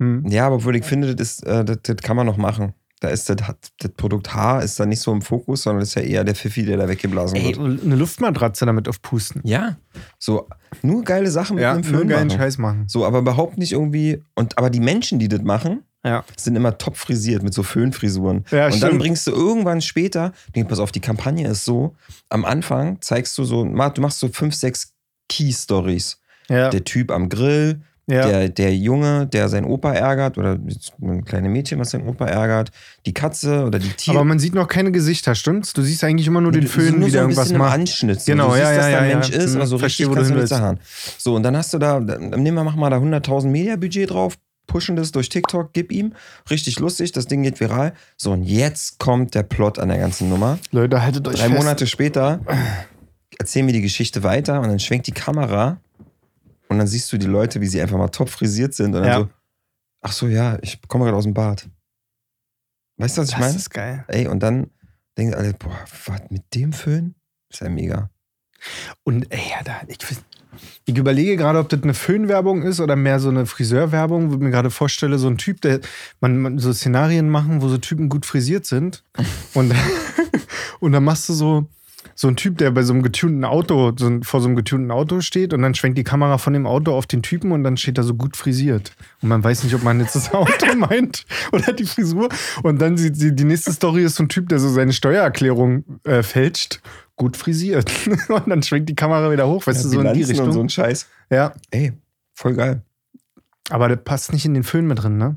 [0.00, 0.26] Hm.
[0.26, 2.74] Ja, aber obwohl ich finde, das, ist, äh, das, das kann man noch machen.
[3.04, 3.36] Da ist das,
[3.78, 6.64] das Produkt Haar ist da nicht so im Fokus, sondern ist ja eher der Pfiffi,
[6.64, 7.58] der da weggeblasen Ey, wird.
[7.58, 9.42] und eine Luftmatratze damit aufpusten.
[9.44, 9.76] Ja.
[10.18, 10.48] So,
[10.80, 12.38] nur geile Sachen mit Ja, einem nur Föhn geilen machen.
[12.38, 12.84] Scheiß machen.
[12.88, 14.22] So, aber überhaupt nicht irgendwie.
[14.34, 16.24] Und aber die Menschen, die das machen, Ja.
[16.36, 18.46] sind immer top frisiert mit so Föhnfrisuren.
[18.50, 18.98] Ja, und dann stimmt.
[19.00, 21.94] bringst du irgendwann später, denk, pass auf, die Kampagne ist so,
[22.30, 24.94] am Anfang zeigst du so, du machst so fünf, sechs
[25.28, 26.18] Key-Stories.
[26.48, 26.70] Ja.
[26.70, 28.26] Der Typ am Grill, ja.
[28.26, 30.58] der, der Junge, der sein Opa ärgert, oder
[31.02, 32.70] ein kleines Mädchen, was sein Opa ärgert,
[33.06, 34.16] die Katze oder die Tiere.
[34.16, 35.72] Aber man sieht noch keine Gesichter, stimmt's?
[35.72, 37.74] Du siehst eigentlich immer nur den Föhn, wie so der irgendwas macht.
[37.74, 38.20] Anschnitt.
[38.20, 38.32] So.
[38.32, 39.36] Genau, du ja, siehst, dass ja, ein ja, Mensch ja.
[39.38, 40.82] ist, Hm, aber so verstehe, richtig kannst du nicht.
[41.18, 44.36] So, und dann hast du da, nehmen wir, mach mal da 100.000 Media-Budget drauf,
[44.66, 46.14] pushen das durch TikTok, gib ihm.
[46.50, 47.94] Richtig lustig, das Ding geht viral.
[48.16, 50.58] So, und jetzt kommt der Plot an der ganzen Nummer.
[50.72, 51.58] Leute, haltet euch Drei fest.
[51.58, 52.40] Monate später
[53.38, 55.78] erzählen wir die Geschichte weiter und dann schwenkt die Kamera
[56.74, 59.04] und dann siehst du die Leute, wie sie einfach mal top frisiert sind und dann
[59.04, 59.18] Ja.
[59.20, 59.28] so,
[60.02, 61.68] ach so, ja, ich komme gerade aus dem Bad.
[62.96, 63.56] Weißt du, was ich Das meine?
[63.56, 64.04] ist geil.
[64.08, 64.70] Ey, und dann
[65.18, 67.14] denken alle, boah, was mit dem Föhn?
[67.50, 68.10] Ist ja mega.
[69.02, 69.98] Und ey, ja, da, ich,
[70.86, 74.40] ich überlege gerade, ob das eine Föhnwerbung ist oder mehr so eine Friseurwerbung, wo ich
[74.40, 75.80] mir gerade vorstelle, so ein Typ, der
[76.20, 79.04] man, man so Szenarien machen, wo so Typen gut frisiert sind.
[79.54, 79.74] Und,
[80.80, 81.66] und dann machst du so,
[82.16, 84.90] so ein Typ, der bei so einem getunten Auto, so ein, vor so einem getunten
[84.90, 87.76] Auto steht und dann schwenkt die Kamera von dem Auto auf den Typen und dann
[87.76, 88.92] steht er so gut frisiert.
[89.20, 92.28] Und man weiß nicht, ob man jetzt das Auto meint oder die Frisur.
[92.62, 95.84] Und dann sieht sie, die nächste Story ist so ein Typ, der so seine Steuererklärung
[96.04, 96.80] äh, fälscht.
[97.16, 97.90] Gut frisiert.
[98.28, 100.46] Und dann schwenkt die Kamera wieder hoch, weißt du, so in die Bilanzen Richtung.
[100.46, 101.08] Und so ein Scheiß.
[101.30, 101.92] ja, Ey,
[102.34, 102.82] voll geil.
[103.70, 105.36] aber das passt nicht in den Föhn mit drin, ne?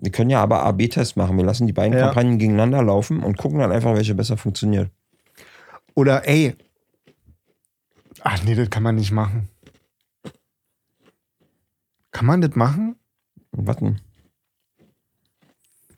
[0.00, 1.36] Wir können ja aber AB-Test machen.
[1.38, 2.06] Wir lassen die beiden Ja.
[2.06, 4.90] Kampagnen gegeneinander laufen und gucken dann einfach, welche besser funktioniert.
[5.96, 6.54] Oder ey.
[8.20, 9.48] Ach nee, das kann man nicht machen.
[12.12, 12.96] Kann man das machen?
[13.50, 14.00] Warten.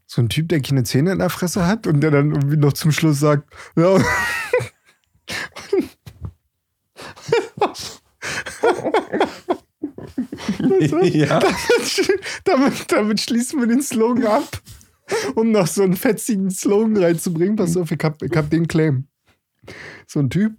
[0.07, 2.73] So ein Typ, der keine Zähne in der Fresse hat und der dann irgendwie noch
[2.73, 3.99] zum Schluss sagt, ja.
[11.03, 11.41] ja.
[12.45, 14.63] damit, damit schließen wir den Slogan ab,
[15.35, 17.57] um noch so einen fetzigen Slogan reinzubringen.
[17.57, 19.09] Pass auf, ich hab, ich hab den Claim.
[20.07, 20.55] So ein Typ,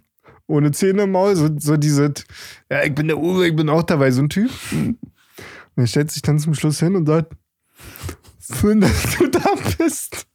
[0.46, 2.12] ohne Zähne im Maul, so, so diese,
[2.70, 4.50] ja, ich bin der Uwe, ich bin auch dabei, so ein Typ.
[4.72, 4.98] Und
[5.76, 7.34] er stellt sich dann zum Schluss hin und sagt,
[8.58, 10.26] schön, dass du da bist.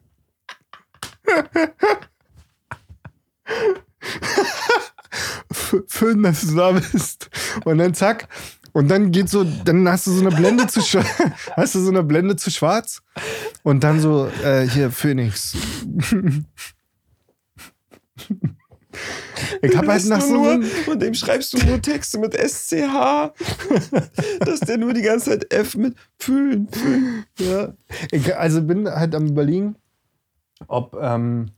[5.88, 7.30] Schön, dass du da bist.
[7.64, 8.28] Und dann zack.
[8.74, 10.82] Und dann geht so, dann hast du so eine Blende zu.
[11.56, 13.02] Hast du so eine Blende zu schwarz?
[13.64, 15.56] Und dann so, äh, hier, Phoenix.
[19.62, 23.34] Ich hab halt nach so nur, und dem schreibst du nur Texte mit SCH.
[24.40, 26.68] dass der nur die ganze Zeit F mit Füllen.
[27.40, 27.74] Ja.
[28.12, 29.76] Ich, also bin halt am überlegen,
[30.68, 31.52] ob, ähm,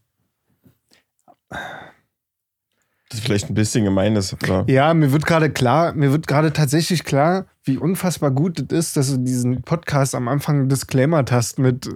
[1.49, 1.59] Das
[3.19, 4.65] ist vielleicht ein bisschen gemein ist, oder?
[4.67, 8.97] ja, mir wird gerade klar, mir wird gerade tatsächlich klar, wie unfassbar gut es ist,
[8.97, 11.89] dass du diesen Podcast am Anfang Disclaimer hast mit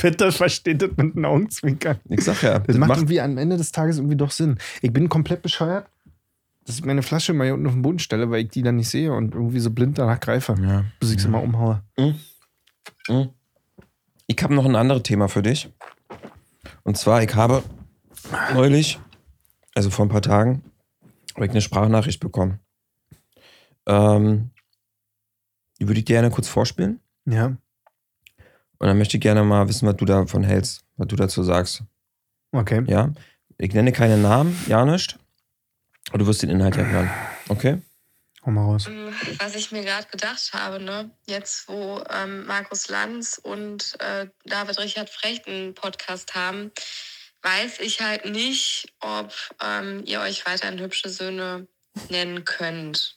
[0.00, 1.98] Bitte versteht das mit einem Augenzwinkern.
[2.08, 4.58] Ich sag ja, Das, das macht, macht, irgendwie am Ende des Tages irgendwie doch Sinn.
[4.80, 5.86] Ich bin komplett bescheuert,
[6.64, 8.76] dass ich meine Flasche mal hier unten auf den Boden stelle, weil ich die dann
[8.76, 10.84] nicht sehe und irgendwie so blind danach greife, ja.
[11.00, 11.82] bis ich sie mal umhaue.
[14.26, 15.70] Ich habe noch ein anderes Thema für dich.
[16.84, 17.62] Und zwar, ich habe
[18.54, 18.98] neulich,
[19.74, 20.62] also vor ein paar Tagen,
[21.34, 22.60] habe ich eine Sprachnachricht bekommen.
[23.86, 24.50] Ähm,
[25.78, 27.00] die würde ich dir gerne kurz vorspielen.
[27.24, 27.56] Ja,
[28.82, 31.84] Und dann möchte ich gerne mal wissen, was du davon hältst, was du dazu sagst.
[32.50, 32.82] okay.
[32.88, 33.12] Ja?
[33.56, 35.20] Ich nenne keine Namen, ja nicht.
[36.08, 37.08] Aber du wirst den Inhalt ja hören.
[37.46, 37.80] Okay?
[38.44, 38.88] Hau mal raus.
[38.88, 44.26] Ähm, Was ich mir gerade gedacht habe, ne, jetzt wo ähm, Markus Lanz und äh,
[44.46, 46.72] David Richard Frecht einen Podcast haben,
[47.42, 51.68] weiß ich halt nicht, ob ähm, ihr euch weiterhin hübsche Söhne
[52.10, 53.16] nennen könnt.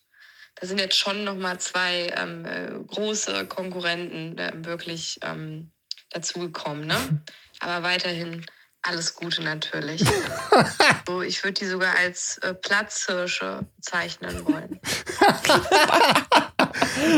[0.56, 5.72] Da sind jetzt schon nochmal zwei ähm, äh, große Konkurrenten äh, wirklich ähm,
[6.12, 6.88] dazugekommen.
[6.88, 6.96] Ne?
[7.60, 8.46] Aber weiterhin
[8.82, 10.04] alles Gute natürlich.
[11.08, 14.80] so, ich würde die sogar als äh, Platzhirsche bezeichnen wollen.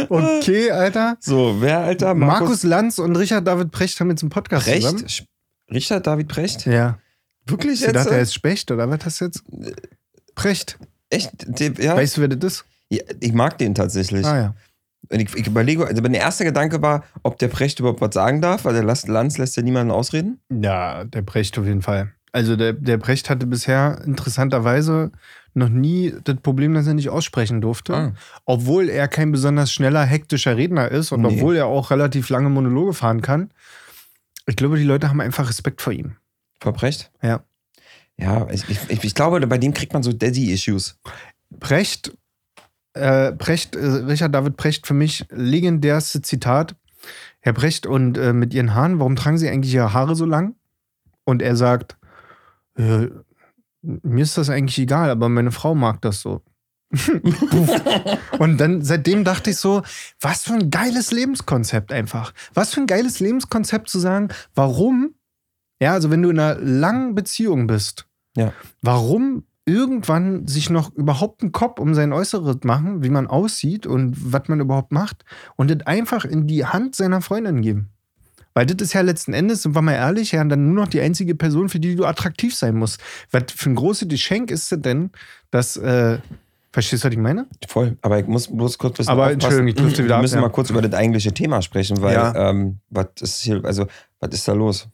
[0.10, 1.18] Okay, Alter.
[1.20, 2.14] So, wer, Alter?
[2.14, 5.02] Markus, Lanz und Richard David Precht haben jetzt einen Podcast zusammen.
[5.02, 5.26] Precht?
[5.70, 6.66] Richard David Precht?
[6.66, 7.00] Ja.
[7.46, 7.96] Wirklich Ich jetzt?
[7.96, 9.44] dachte, er ist Specht, oder was hast du jetzt?
[10.36, 10.78] Precht.
[11.10, 11.32] Echt?
[11.80, 12.66] Ja, Weißt du, wer das ist?
[12.90, 14.26] Ja, ich mag den tatsächlich.
[14.26, 14.56] Ah ja.
[15.10, 18.42] Und ich, ich überlege, also mein erster Gedanke war, ob der Precht überhaupt was sagen
[18.42, 20.40] darf, weil der Lanz lässt ja niemanden ausreden.
[20.52, 22.12] Ja, der Precht auf jeden Fall.
[22.34, 25.12] Also der, der Precht hatte bisher interessanterweise
[25.54, 27.96] noch nie das Problem, dass er nicht aussprechen durfte.
[27.96, 28.14] Ah.
[28.46, 31.28] Obwohl er kein besonders schneller, hektischer Redner ist und Nee.
[31.30, 33.50] obwohl er auch relativ lange Monologe fahren kann.
[34.46, 36.18] Ich glaube, die Leute haben einfach Respekt vor ihm.
[36.62, 37.12] Vor Precht?
[37.22, 37.44] Ja.
[38.18, 40.98] Ja, ich, ich, ich glaube, bei dem kriegt man so Daddy-Issues.
[41.60, 42.12] Precht,
[42.98, 46.76] äh, Precht, äh, Richard David Precht, für mich legendärste Zitat.
[47.40, 50.56] Herr Precht, und äh, mit Ihren Haaren, warum tragen Sie eigentlich Ihre Haare so lang?
[51.24, 51.98] Und er sagt,
[52.78, 53.08] äh,
[53.82, 56.42] mir ist das eigentlich egal, aber meine Frau mag das so.
[58.40, 59.84] und dann seitdem dachte ich so,
[60.22, 62.34] was für ein geiles Lebenskonzept einfach.
[62.54, 65.14] Was für ein geiles Lebenskonzept zu sagen, warum,
[65.82, 68.54] ja, also wenn du in einer langen Beziehung bist, Ja.
[68.82, 74.16] warum irgendwann sich noch überhaupt einen Kopf um sein Äußeres machen, wie man aussieht und
[74.34, 75.26] was man überhaupt macht
[75.58, 77.90] und das einfach in die Hand seiner Freundin geben.
[78.54, 81.02] Weil das ist ja letzten Endes, sind wir mal ehrlich, ja, dann nur noch die
[81.02, 83.00] einzige Person, für die du attraktiv sein musst.
[83.30, 85.12] Was für ein großes Geschenk ist es denn,
[85.52, 86.18] dass, äh,
[86.72, 87.46] verstehst du, was ich meine?
[87.68, 87.98] Voll.
[88.02, 89.10] Aber ich muss bloß kurz wissen.
[89.10, 89.34] Aber aufpassen.
[89.42, 90.42] Entschuldigung, ich drifte wieder Wir ab, müssen ja.
[90.42, 92.50] mal kurz über das eigentliche Thema sprechen, weil Ja.
[92.50, 93.86] ähm, was ist hier, also
[94.22, 94.88] was ist da los?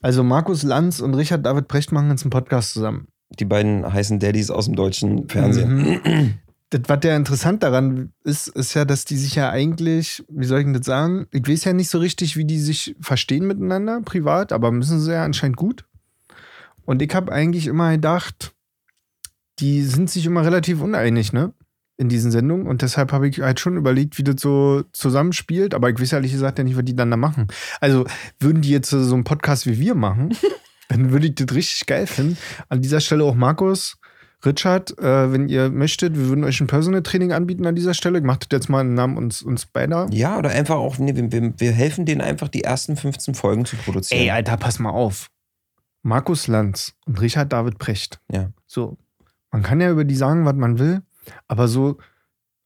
[0.00, 3.08] Also Markus Lanz und Richard David Precht machen jetzt einen Podcast zusammen.
[3.38, 6.00] Die beiden heißen Daddies aus dem deutschen Fernsehen.
[6.04, 6.34] Mhm.
[6.70, 10.60] Das, was ja interessant daran ist, ist ja, dass die sich ja eigentlich, wie soll
[10.60, 11.26] ich denn das sagen?
[11.30, 15.12] Ich weiß ja nicht so richtig, wie die sich verstehen miteinander, privat, aber müssen sie
[15.12, 15.84] ja anscheinend gut.
[16.84, 18.54] Und ich habe eigentlich immer gedacht,
[19.58, 21.52] die sind sich immer relativ uneinig, ne?
[21.98, 22.66] In diesen Sendungen.
[22.66, 25.74] Und deshalb habe ich halt schon überlegt, wie das so zusammenspielt.
[25.74, 27.48] Aber ich weiß ehrlich gesagt ja nicht, was die dann da machen.
[27.80, 28.06] Also
[28.40, 30.34] würden die jetzt so einen Podcast wie wir machen,
[30.92, 32.36] dann würde ich das richtig geil finden.
[32.68, 33.96] An dieser Stelle auch Markus,
[34.44, 38.18] Richard, äh, wenn ihr möchtet, wir würden euch ein Personal Training anbieten an dieser Stelle.
[38.18, 40.06] Ich mache das jetzt mal im Namen uns, uns beider.
[40.10, 43.64] Ja, oder einfach auch, nee, wir, wir, wir helfen denen einfach, die ersten 15 Folgen
[43.64, 44.20] zu produzieren.
[44.20, 45.30] Ey, Alter, pass mal auf.
[46.02, 48.20] Markus Lanz und Richard David Precht.
[48.30, 48.50] Ja.
[48.66, 48.98] So,
[49.52, 51.02] man kann ja über die sagen, was man will,
[51.46, 51.98] aber so,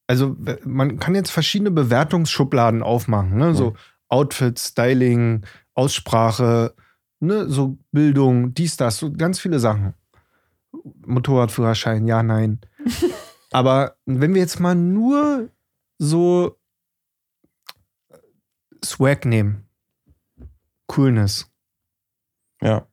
[0.07, 3.55] also man kann jetzt verschiedene Bewertungsschubladen aufmachen, ne?
[3.55, 3.75] So
[4.09, 6.75] Outfit, Styling, Aussprache,
[7.27, 7.49] ne?
[7.49, 9.95] So Bildung, dies, das, so ganz viele Sachen.
[11.07, 12.61] Motorradführerschein, ja, nein.
[13.53, 15.49] aber wenn wir jetzt mal nur
[15.99, 16.57] so
[18.85, 19.67] Swag nehmen,
[20.87, 21.51] Coolness,
[22.63, 22.87] ja.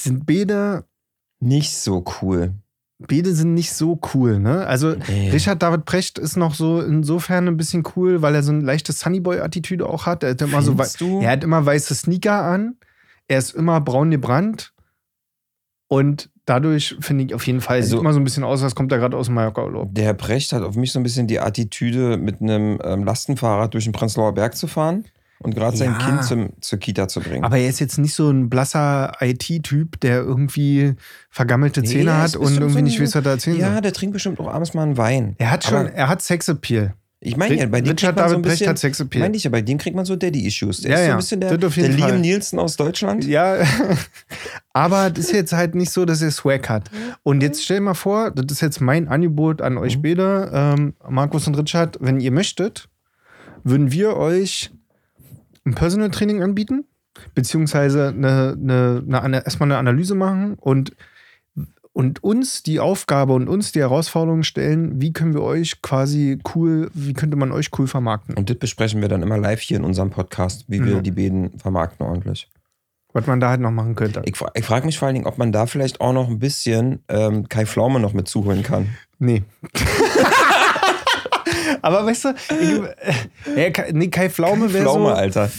[0.00, 0.84] sind beide
[1.40, 2.54] Nicht so cool.
[2.98, 4.66] beide sind nicht so cool, ne?
[4.66, 5.30] Also Nee.
[5.30, 8.92] Richard David Precht ist noch so insofern ein bisschen cool, weil er so eine leichte
[8.92, 10.22] Sunnyboy-Attitüde auch hat.
[10.22, 11.20] Er hat immer so Findest du?
[11.20, 12.76] er hat immer weiße Sneaker an,
[13.28, 14.72] er ist immer braun gebrannt
[15.88, 18.74] und dadurch finde ich auf jeden Fall, Also- sieht immer so ein bisschen aus, als
[18.74, 19.94] kommt er gerade aus dem Mallorca-Urlaub.
[19.94, 23.74] Der Herr Precht hat auf mich so ein bisschen die Attitüde, mit einem ähm, Lastenfahrrad
[23.74, 25.04] durch den Prenzlauer Berg zu fahren
[25.38, 26.06] und gerade sein Ja.
[26.06, 27.44] Kind zum, zur Kita zu bringen.
[27.44, 30.94] Aber er ist jetzt nicht so ein blasser IT-Typ, der irgendwie
[31.30, 33.80] vergammelte Nee, Zähne er hat und irgendwie so nicht weiß, was er erzählen ja, soll.
[33.82, 35.34] der trinkt bestimmt auch abends mal einen Wein.
[35.38, 36.94] Er hat schon, Aber er hat Sexappeal.
[37.24, 39.36] Ich meine ja, bei dem Richard kriegt man so David ein Precht bisschen, hat meine
[39.36, 40.82] ich ja, bei dem kriegt man so Daddy-Issues.
[40.82, 42.20] Der Ja, ist so ja, ein bisschen der, der Liam.
[42.20, 43.24] Nielsen aus Deutschland.
[43.24, 43.56] Ja,
[44.74, 46.90] aber das ist jetzt halt nicht so, dass er Swag hat.
[47.22, 50.94] Und jetzt stell dir mal vor, das ist jetzt mein Angebot an euch beide, ähm,
[51.08, 52.88] Markus und Richard, wenn ihr möchtet,
[53.62, 54.70] würden wir euch
[55.64, 56.84] ein Personal Training anbieten,
[57.34, 60.92] beziehungsweise eine, eine, eine, eine, erstmal eine Analyse machen und,
[61.94, 66.90] und uns die Aufgabe und uns die Herausforderung stellen, wie können wir euch quasi cool,
[66.92, 68.36] wie könnte man euch cool vermarkten?
[68.36, 71.00] Und das besprechen wir dann immer live hier in unserem Podcast, wie wir Ja.
[71.00, 72.50] die beiden vermarkten ordentlich.
[73.12, 74.22] Was man da halt noch machen könnte.
[74.24, 77.04] Ich, ich frage mich vor allen Dingen, ob man da vielleicht auch noch ein bisschen
[77.08, 78.88] ähm, Kai Pflaume noch mit zuholen kann.
[79.20, 79.44] Nee.
[81.82, 85.14] Aber weißt du, ich, äh, nee, Kai Pflaume wäre Pflaume, so.
[85.14, 85.50] Alter.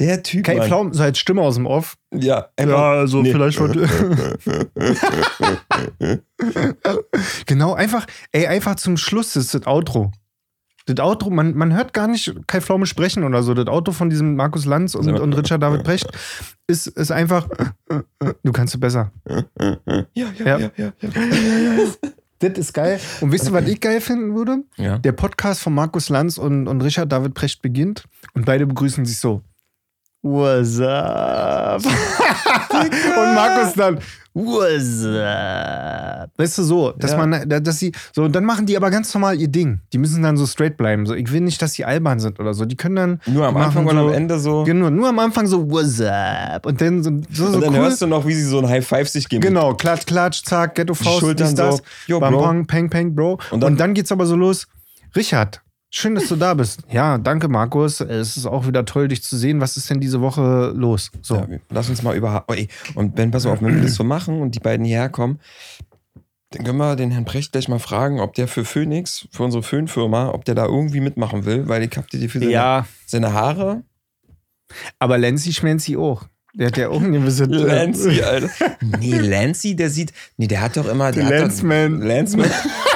[0.00, 0.44] Der Typ.
[0.44, 0.66] Kai Mann.
[0.66, 1.96] Pflaume, so als Stimme aus dem Off.
[2.12, 3.32] Ja, Ja, also nee.
[3.32, 3.86] vielleicht wollte.
[7.46, 10.10] genau, einfach, ey, einfach zum Schluss ist das Outro.
[10.86, 13.52] Das Outro, man, man hört gar nicht Kai Pflaume sprechen oder so.
[13.54, 16.06] Das Auto von diesem Markus Lanz und, und Richard David Precht
[16.66, 17.46] ist, ist einfach,
[18.42, 19.12] du kannst es besser.
[20.14, 20.58] Ja, ja, Ja.
[20.58, 20.92] ja, ja.
[21.00, 21.10] ja,
[22.38, 22.98] Das ist geil.
[23.20, 24.64] Und wisst ihr, was ich geil finden würde?
[24.78, 24.96] Ja.
[24.98, 29.18] Der Podcast von Markus Lanz und, und Richard David Precht beginnt und beide begrüßen sich
[29.18, 29.42] so.
[30.22, 31.82] What's up?
[31.84, 33.98] und Markus dann,
[34.34, 36.30] What's up?
[36.36, 37.16] Weißt du, so, dass Ja.
[37.26, 39.80] man, dass sie, so, und dann machen die aber ganz normal ihr Ding.
[39.92, 41.04] Die müssen dann so straight bleiben.
[41.06, 42.64] So, ich will nicht, dass sie albern sind oder so.
[42.66, 43.20] Die können dann.
[43.26, 44.62] Nur am Anfang und so, am Ende so.
[44.64, 46.66] Genau, nur am Anfang so, What's up?
[46.66, 47.80] Und dann so, so, so und dann cool.
[47.80, 49.40] hörst du noch, wie sie so ein High Five sich geben.
[49.40, 52.42] Genau, klatsch, klatsch, zack, Ghetto Faust, Schultern dies, das, so, yo, bam, Bro.
[52.42, 53.32] bam, peng, peng, Bro.
[53.32, 54.66] Und Und dann, dann- geht's aber so los.
[55.16, 56.80] Richard, schön, dass du da bist.
[56.90, 58.00] Ja, danke, Markus.
[58.00, 59.60] Es ist auch wieder toll, dich zu sehen.
[59.60, 61.10] Was ist denn diese Woche los?
[61.22, 61.36] So.
[61.36, 62.44] Ja, lass uns mal über.
[62.48, 62.54] Oh.
[62.94, 65.40] Und Ben, pass auf, wenn wir das so machen und die beiden hierher kommen,
[66.52, 69.62] dann können wir den Herrn Precht gleich mal fragen, ob der für Phoenix, für unsere
[69.62, 73.32] Föhnfirma, ob der da irgendwie mitmachen will, weil ich hab dir für seine, Ja, seine
[73.32, 73.82] Haare.
[74.98, 76.24] aber Lancy Schmenzi auch.
[76.54, 77.44] Der hat ja auch eine gewisse.
[77.44, 78.50] Lancy, Alter.
[78.98, 80.12] Nee, Lancy, der sieht.
[80.36, 81.12] Nee, der hat doch immer.
[81.12, 82.02] Der Lanceman.
[82.02, 82.89] Hat doch.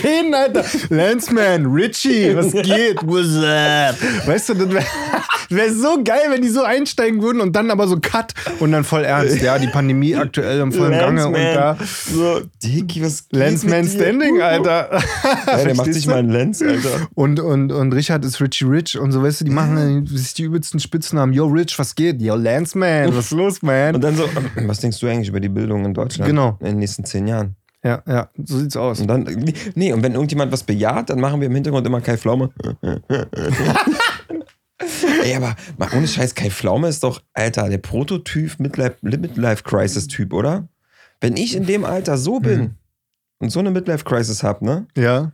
[0.00, 0.64] Venen, Alter.
[0.90, 3.02] Lanceman, Richie, was geht?
[3.02, 4.26] What's up?
[4.26, 4.84] Weißt du, das wäre
[5.48, 8.84] wär so geil, wenn die so einsteigen würden und dann aber so Cut und dann
[8.84, 9.40] voll ernst.
[9.42, 11.76] Ja, die Pandemie aktuell im vollen Gange und da.
[11.80, 13.90] So, Dicky, was geht Lanceman dir?
[13.90, 15.00] Standing, Alter.
[15.46, 17.08] Ja, der macht sich mal einen Lenz, Alter.
[17.14, 20.44] Und, und, und Richard ist Richie Rich und so, weißt du, die machen sich die
[20.44, 21.34] übelsten Spitznamen.
[21.34, 22.20] Yo, Rich, was geht?
[22.20, 23.94] Yo, Lance, man, was ist los, man?
[23.94, 24.28] Und dann so,
[24.66, 26.28] was denkst du eigentlich über die Bildung in Deutschland?
[26.28, 26.56] Genau.
[26.60, 27.56] In den nächsten zehn Jahren.
[27.84, 29.00] Ja, ja, so sieht's aus.
[29.00, 29.24] Und dann,
[29.74, 32.50] nee, und wenn irgendjemand was bejaht, dann machen wir im Hintergrund immer Kai Pflaume.
[35.22, 40.06] Ey, aber mal ohne Scheiß, Kai Pflaume ist doch, Alter, der Prototyp Midlife, Midlife Crisis
[40.08, 40.68] Typ, oder?
[41.20, 42.70] Wenn ich in dem Alter so bin Mhm.
[43.38, 44.86] und so eine Midlife Crisis hab, ne?
[44.96, 45.32] Ja.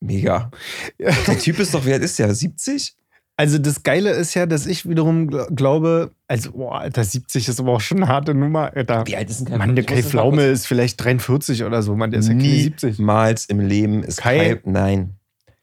[0.00, 0.50] Mega.
[0.98, 2.34] Der Typ ist doch, wie alt ist der?
[2.34, 2.94] 70?
[3.36, 7.58] Also das Geile ist ja, dass ich wiederum gl- glaube, also, boah, Alter, 70 ist
[7.58, 9.04] aber auch schon eine harte Nummer, Alter.
[9.06, 12.12] Wie alt ist denn Kai Mann, der Kai Pflaume ist vielleicht 43 oder so, Mann,
[12.12, 12.98] der ist ja keine 70.
[12.98, 14.54] Niemals im Leben ist Kai?
[14.54, 15.14] Kai, nein.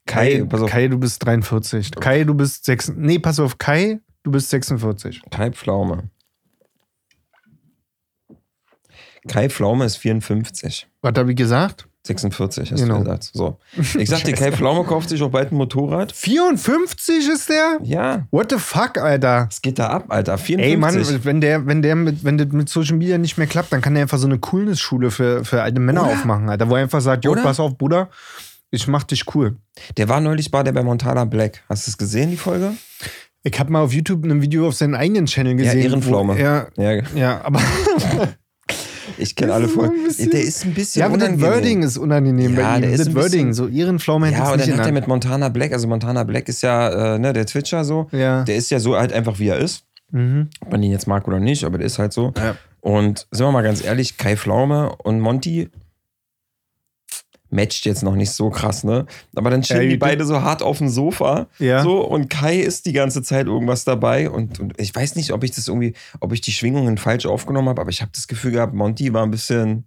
[0.05, 1.91] Kai, Kai, pass auf, Kai, du bist 43.
[1.91, 2.93] Kai, du bist 6.
[2.97, 5.21] Nee, pass auf, Kai, du bist 46.
[5.29, 6.09] Kai Pflaume.
[9.27, 10.87] Kai Pflaume ist 54.
[11.01, 11.87] Was habe ich gesagt?
[12.05, 12.95] 46, hast Genau.
[12.97, 13.29] du gesagt.
[13.33, 13.57] So.
[13.97, 16.11] Ich sagte, Kai Pflaume kauft sich auch bald ein Motorrad.
[16.11, 17.77] 54 ist der?
[17.83, 19.47] Ja, What the fuck, Alter?
[19.51, 20.37] es geht da ab, Alter.
[20.37, 20.71] 54.
[20.71, 23.71] Ey, Mann, wenn der, wenn der mit, wenn das mit Social Media nicht mehr klappt,
[23.71, 26.11] dann kann der einfach so eine Coolness-Schule für, für alte Männer Oder?
[26.13, 28.09] aufmachen, Alter, wo er einfach sagt, jo, pass auf, Bruder,
[28.71, 29.57] ich mach dich cool.
[29.97, 31.61] Der war neulich war der bei Montana Black.
[31.69, 32.71] Hast du es gesehen, die Folge?
[33.43, 35.81] Ich habe mal auf YouTube ein Video auf seinem eigenen Channel Ja, gesehen.
[35.81, 36.33] Ehrenpflaume.
[36.35, 37.59] wo Er, Ja, ja, aber,
[39.21, 40.03] ich kenne Das alle Folgen.
[40.05, 41.53] bisschen- Der ist ein bisschen ja, aber das unangenehm.
[41.55, 42.81] Wording ist unangenehm Ja, bei ihm.
[42.81, 44.91] der ist Das ein Wording, so Ehrenpflaume hätte Ja, es und nicht dann hat er
[44.93, 48.07] mit Montana Black, also Montana Black ist ja, äh, ne, der Twitcher so.
[48.11, 48.43] Ja.
[48.43, 49.83] Der ist ja so halt einfach, wie er ist.
[50.11, 50.49] Mhm.
[50.61, 52.33] Ob man ihn jetzt mag oder nicht, aber der ist halt so.
[52.37, 52.55] Ja.
[52.81, 55.69] Und sind wir mal ganz ehrlich, Kai Pflaume und Monty
[57.51, 59.05] matcht jetzt noch nicht so krass, ne?
[59.35, 61.47] Aber dann chillen Ja, die beide so hart auf dem Sofa.
[61.59, 61.83] Ja.
[61.83, 64.29] So, und Kai ist die ganze Zeit irgendwas dabei.
[64.29, 67.69] Und, und ich weiß nicht, ob ich das irgendwie, ob ich die Schwingungen falsch aufgenommen
[67.69, 69.85] habe, aber ich habe das Gefühl gehabt, Monty war ein bisschen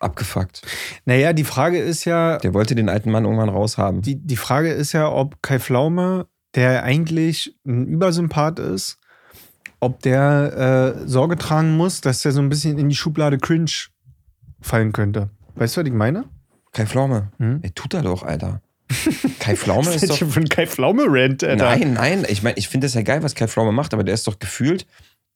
[0.00, 0.62] abgefuckt.
[1.04, 4.02] Naja, die Frage ist ja, Der wollte den alten Mann irgendwann raushaben.
[4.02, 8.98] die, die Frage ist ja, ob Kai Pflaume, der eigentlich ein Übersympath ist,
[9.80, 13.70] ob der äh, Sorge tragen muss, dass der so ein bisschen in die Schublade Cringe
[14.60, 15.30] fallen könnte.
[15.54, 16.24] Weißt du, was ich meine?
[16.76, 17.32] Kai Pflaume.
[17.38, 17.60] Hm?
[17.62, 18.60] Ey, tut er doch, Alter.
[19.40, 20.16] Kai Pflaume ist doch.
[20.16, 21.56] für ein Kai Pflaume-Rant, Alter?
[21.64, 22.26] Nein, nein.
[22.28, 24.38] Ich meine, ich finde das ja geil, was Kai Pflaume macht, aber der ist doch
[24.38, 24.86] gefühlt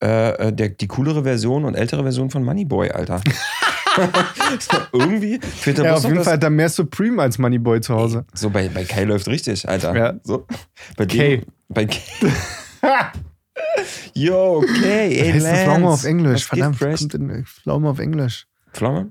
[0.02, 3.20] äh, äh, der, die coolere Version und ältere Version von Moneyboy, Alter.
[4.92, 7.94] Irgendwie fehlt da Ja, auf jeden das- Fall hat er mehr Supreme als Moneyboy zu
[7.94, 8.24] Hause.
[8.34, 9.96] So, bei, bei Kai läuft richtig, Alter.
[9.96, 10.14] Ja.
[10.22, 10.46] So,
[10.96, 11.38] bei Kay.
[11.38, 12.00] dem, bei Kai.
[14.14, 15.86] Yo, okay, ey, heißt das Pflaume Lance.
[15.94, 16.44] auf Englisch?
[16.44, 18.46] Verdammt, kommt denn Pflaume auf Englisch?
[18.72, 19.10] Pflaume?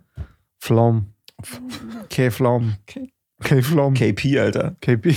[0.59, 1.13] Pflaum.
[2.09, 2.31] K.
[2.31, 2.75] Pflaum.
[2.85, 3.09] K.
[3.41, 3.61] K.
[3.61, 3.93] Pflaum.
[3.95, 4.75] KP, Alter.
[4.81, 5.15] KP.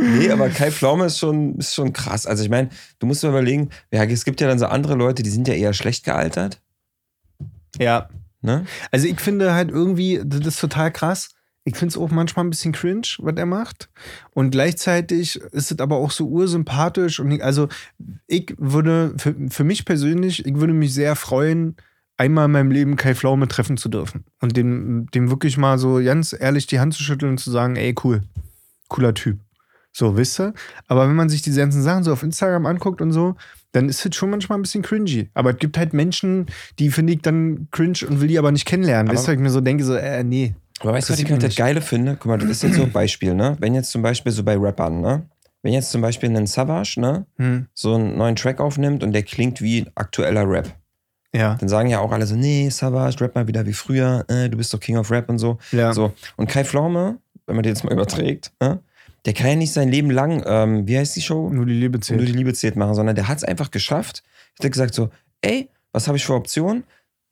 [0.00, 2.26] Nee, aber Kai Pflaume ist schon, ist schon krass.
[2.26, 5.22] Also ich meine, du musst dir überlegen, ja, es gibt ja dann so andere Leute,
[5.22, 6.60] die sind ja eher schlecht gealtert.
[7.78, 8.08] ja.
[8.40, 8.66] Ne?
[8.92, 11.30] Also ich finde halt irgendwie, das ist total krass.
[11.64, 13.90] Ich finde es auch manchmal ein bisschen cringe, was er macht.
[14.30, 17.18] Und gleichzeitig ist es aber auch so ursympathisch.
[17.18, 17.68] Und ich, also
[18.28, 21.74] ich würde, für, für mich persönlich, ich würde mich sehr freuen,
[22.18, 24.24] einmal in meinem Leben Kai Pflaume treffen zu dürfen.
[24.40, 27.76] Und dem, dem wirklich mal so ganz ehrlich die Hand zu schütteln und zu sagen,
[27.76, 28.22] ey, cool,
[28.88, 29.38] cooler Typ.
[29.92, 30.52] So, wisst ihr?
[30.86, 33.34] Aber wenn man sich die ganzen Sachen so auf Instagram anguckt und so,
[33.72, 35.30] dann ist es schon manchmal ein bisschen cringy.
[35.34, 36.46] Aber es gibt halt Menschen,
[36.78, 39.08] die finde ich dann cringe und will die aber nicht kennenlernen.
[39.08, 40.54] Aber- weißt du, ich mir so denke, so, äh, nee.
[40.80, 41.56] Aber weißt du, was ich halt das.
[41.56, 42.12] Geile finde?
[42.14, 43.56] Guck mal, das ist jetzt so ein Beispiel, ne?
[43.58, 45.28] Wenn jetzt zum Beispiel so bei Rappern, ne?
[45.62, 47.26] Wenn jetzt zum Beispiel ein Savage, ne?
[47.36, 47.66] Hm.
[47.74, 50.72] So einen neuen Track aufnimmt und der klingt wie aktueller Rap.
[51.34, 51.56] Ja.
[51.60, 54.56] Dann sagen ja auch alle so, nee, Savage, rap mal wieder wie früher, äh, du
[54.56, 55.58] bist doch King of Rap und so.
[55.72, 55.92] Ja.
[55.92, 56.12] So.
[56.36, 58.76] Und Kai Pflaume, wenn man den jetzt mal überträgt, äh,
[59.24, 61.50] der kann ja nicht sein Leben lang, ähm, wie heißt die Show?
[61.50, 62.20] Nur die Liebe Nur zählt.
[62.20, 64.22] die Liebe zählt machen, sondern der hat es einfach geschafft.
[64.58, 65.10] Er hat gesagt so,
[65.42, 66.84] ey, was habe ich für Optionen?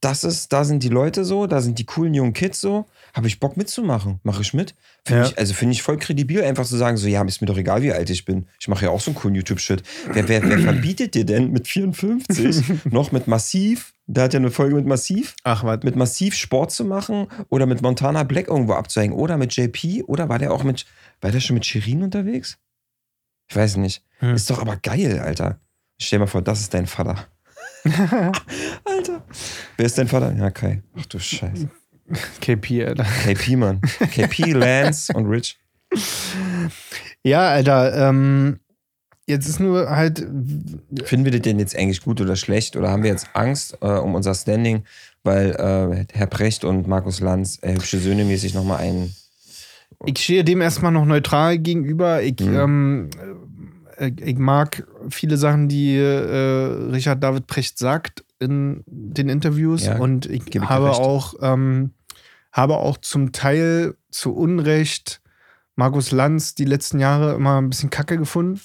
[0.07, 2.87] Das ist, da sind die Leute so, da sind die coolen jungen Kids so.
[3.15, 4.21] Habe ich Bock mitzumachen?
[4.23, 4.75] Mache ich mit?
[5.05, 5.29] Finde Ja.
[5.29, 7.83] ich, also finde ich voll kredibil, einfach zu sagen, so, ja, ist mir doch egal,
[7.83, 8.47] wie alt ich bin.
[8.61, 9.83] Ich mache ja auch so einen coolen YouTube-Shit.
[10.13, 14.51] Wer, wer, wer verbietet dir denn mit 54 noch mit Massiv, der hat ja eine
[14.51, 15.87] Folge mit Massiv, Ach, warte.
[15.87, 20.29] mit Massiv Sport zu machen oder mit Montana Black irgendwo abzuhängen oder mit JP oder
[20.29, 20.87] war der auch mit,
[21.21, 22.59] war der schon mit Shirin unterwegs?
[23.49, 24.03] Ich weiß nicht.
[24.19, 24.35] Hm.
[24.35, 25.59] Ist doch aber geil, Alter.
[26.01, 27.27] Stell dir mal vor, das ist dein Vater.
[28.85, 29.23] Alter.
[29.77, 30.35] Wer ist dein Vater?
[30.37, 30.83] Ja, Kai.
[30.99, 31.69] Ach du Scheiße.
[32.41, 33.05] KP, Alter.
[33.25, 33.81] KP, Mann.
[33.81, 35.59] KP, Lance und Rich.
[37.23, 38.61] Ja, Alter, ähm,
[39.27, 40.19] jetzt ist nur halt,
[41.05, 42.77] Finden wir das denn jetzt eigentlich gut oder schlecht?
[42.77, 44.85] Oder haben wir jetzt Angst äh, um unser Standing,
[45.25, 49.15] weil äh, Herr Precht und Markus Lanz äh, hübsche Söhne mäßig nochmal einen.
[50.05, 52.23] ich stehe dem erstmal noch neutral gegenüber.
[52.23, 52.55] Ich, Mhm.
[52.57, 53.56] ähm, äh,
[53.99, 60.27] ich mag viele Sachen, die äh, Richard David Precht sagt in den Interviews Ja, und
[60.27, 61.93] ich habe auch, ähm,
[62.53, 65.21] habe auch zum Teil zu Unrecht
[65.75, 68.61] Markus Lanz die letzten Jahre immer ein bisschen kacke gefunden.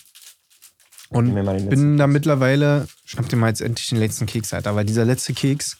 [1.09, 1.35] Und
[1.69, 5.33] bin da mittlerweile, schnapp dir mal jetzt endlich den letzten Keks, Alter, weil dieser letzte
[5.33, 5.77] Keks,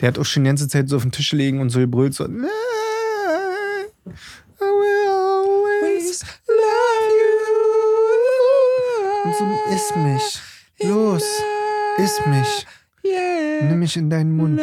[0.00, 2.14] der hat auch schon die ganze Zeit so auf den Tisch gelegen und so gebrüllt,
[2.14, 2.28] so, "I
[4.60, 7.01] will always love.
[9.24, 10.40] Und so, iss mich.
[10.82, 11.22] Los,
[11.98, 12.66] iss mich.
[13.62, 14.60] Nimm mich in deinen Mund.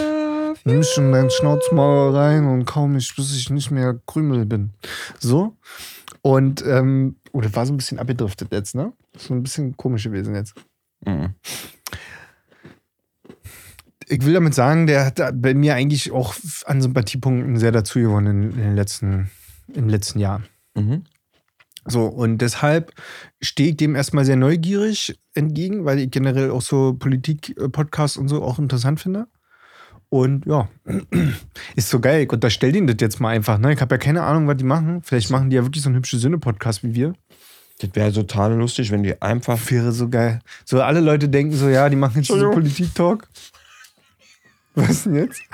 [0.66, 4.72] Nimm mich in deinen Schnauzmaul rein und kaum mich, bis ich nicht mehr Krümel bin.
[5.20, 5.56] So.
[6.22, 8.92] Und, ähm, oh, das war so ein bisschen abgedriftet jetzt, ne?
[9.18, 10.54] So ein bisschen komisch gewesen jetzt.
[11.06, 11.36] Mhm.
[14.08, 16.36] Ich will damit sagen, der hat bei mir eigentlich auch
[16.66, 19.30] an Sympathiepunkten sehr dazu gewonnen in, in den letzten,
[19.74, 20.42] im letzten Jahr.
[20.76, 21.04] Mhm.
[21.86, 22.94] So, und deshalb
[23.42, 28.44] stehe ich dem erstmal sehr neugierig entgegen, weil ich generell auch so Politik-Podcasts und so
[28.44, 29.28] auch interessant finde.
[30.10, 30.70] Und ja,
[31.76, 32.24] ist so geil.
[32.24, 33.60] Ich unterstelle denen das jetzt mal einfach.
[33.60, 33.74] Ne?
[33.74, 35.02] Ich habe ja keine Ahnung, was die machen.
[35.04, 37.14] Vielleicht machen die ja wirklich so einen hübsche Sinne-Podcast wie wir.
[37.80, 39.60] Das wäre total lustig, wenn die einfach.
[39.70, 40.42] Wäre so geil.
[40.66, 42.52] So alle Leute denken so, ja, die machen jetzt so.
[42.52, 43.28] Politik-Talk.
[44.76, 45.42] Was denn jetzt?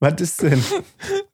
[0.00, 0.62] Was ist denn?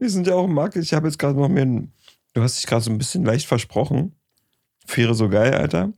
[0.00, 0.76] Wir sind ja auch im Markt.
[0.76, 1.64] Ich habe jetzt gerade noch mehr.
[1.64, 1.92] ein-
[2.32, 4.14] Du hast dich gerade so ein bisschen leicht versprochen.
[4.86, 5.92] Fähre so geil, Alter.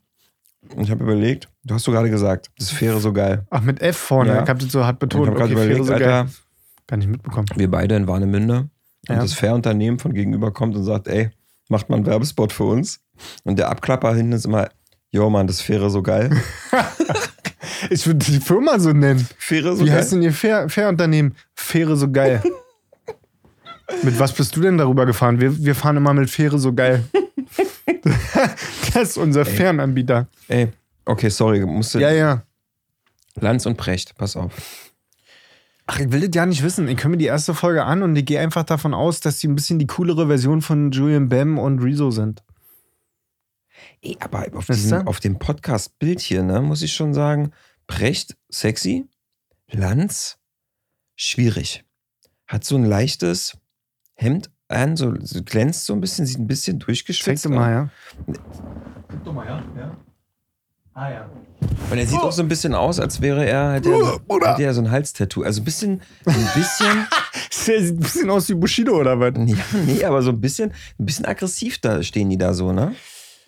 [0.74, 3.46] Und ich habe überlegt, du hast so gerade gesagt, das wäre so geil.
[3.50, 4.34] Ach, mit F vorne.
[4.34, 4.42] Ja.
[4.42, 5.26] Ich hab das so hart Und ich betont.
[5.28, 6.02] habe gerade Okay, überlegt, so geil.
[6.02, 6.30] Alter,
[6.86, 7.46] Gar nicht mitbekommen.
[7.56, 8.58] wir beide in Warnemünde
[9.08, 9.20] und Ja.
[9.20, 11.30] das Fair-Unternehmen von gegenüber kommt und sagt, ey,
[11.68, 13.00] macht mal einen Werbespot für uns.
[13.44, 14.68] Und der Abklapper hinten ist immer,
[15.10, 16.30] yo Mann, das wäre so geil.
[17.90, 19.28] Ich würde die Firma so nennen.
[19.48, 19.98] Wäre so Wie geil.
[19.98, 21.36] heißt denn ihr Fair- Fair-Unternehmen?
[21.54, 22.42] Fähre so geil.
[24.02, 25.40] mit was bist du denn darüber gefahren?
[25.40, 27.04] Wir, wir fahren immer mit Fähre so geil.
[28.94, 30.28] das ist unser Fernanbieter.
[30.48, 30.72] Ey,
[31.04, 32.00] okay, sorry, musste.
[32.00, 32.42] Ja, ja.
[33.36, 34.52] Lanz und Precht, pass auf.
[35.86, 36.88] Ach, ich will das ja nicht wissen.
[36.88, 39.46] Ich höre mir die erste Folge an und ich gehe einfach davon aus, dass die
[39.46, 42.42] ein bisschen die coolere Version von Julian Bam und Rezo sind.
[44.02, 45.02] Ey, aber auf, da?
[45.02, 47.52] auf dem Podcast-Bild hier, ne, muss ich schon sagen,
[47.86, 49.06] Precht, sexy,
[49.70, 50.38] Lanz,
[51.14, 51.84] schwierig.
[52.46, 53.56] Hat so ein leichtes
[54.16, 57.88] Hemd an, so, so glänzt so ein bisschen, sieht ein bisschen durchgeschwitzt dir mal, aus.
[58.26, 58.34] ja.
[59.08, 59.64] Guck doch mal, ja.
[59.76, 59.96] ja.
[60.94, 61.30] Ah, ja.
[61.90, 64.62] Und er sieht auch so ein bisschen aus, als wäre er, hätte er, so, hätte
[64.62, 65.42] er so ein Halstattoo.
[65.42, 67.06] Also ein bisschen, ein bisschen,
[67.66, 69.32] Der sieht ein bisschen aus wie Bushido oder was?
[69.36, 69.56] ja,
[69.86, 72.94] nee, aber so ein bisschen, ein bisschen aggressiv da stehen die da so, ne?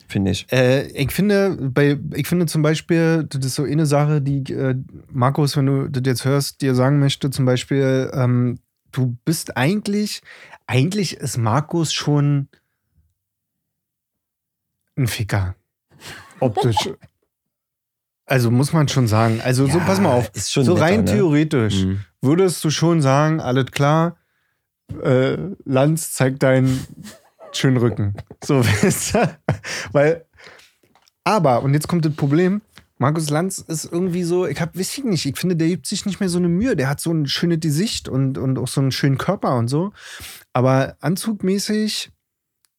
[0.09, 0.47] Finde ich.
[0.51, 4.75] Äh, ich finde, bei, ich finde zum Beispiel, das ist so eine Sache, die äh,
[5.11, 8.59] Markus, wenn du das jetzt hörst, dir sagen möchte, zum Beispiel, ähm,
[8.93, 10.23] du bist eigentlich,
[10.69, 12.49] eigentlich ist Markus schon
[14.97, 15.57] ein Ficker.
[16.41, 16.77] Optisch.
[18.27, 19.41] also muss man schon sagen.
[19.41, 20.31] Also so, Ja, pass mal auf.
[20.35, 21.05] So netter, rein ne?
[21.07, 22.05] theoretisch Mhm.
[22.21, 24.17] würdest du schon sagen, alles klar,
[25.03, 26.87] äh, Lanz zeigt deinen
[27.53, 28.15] schönen Rücken.
[28.45, 29.39] So, weißt du?
[29.93, 30.27] Weil,
[31.25, 32.61] aber, und jetzt kommt das Problem,
[32.99, 36.05] Markus Lanz ist irgendwie so, ich hab, weiß ich nicht, ich finde, der gibt sich
[36.05, 36.75] nicht mehr so eine Mühe.
[36.77, 39.93] Der hat so ein schönes Gesicht und, und auch so einen schönen Körper und so.
[40.53, 42.11] Aber anzugmäßig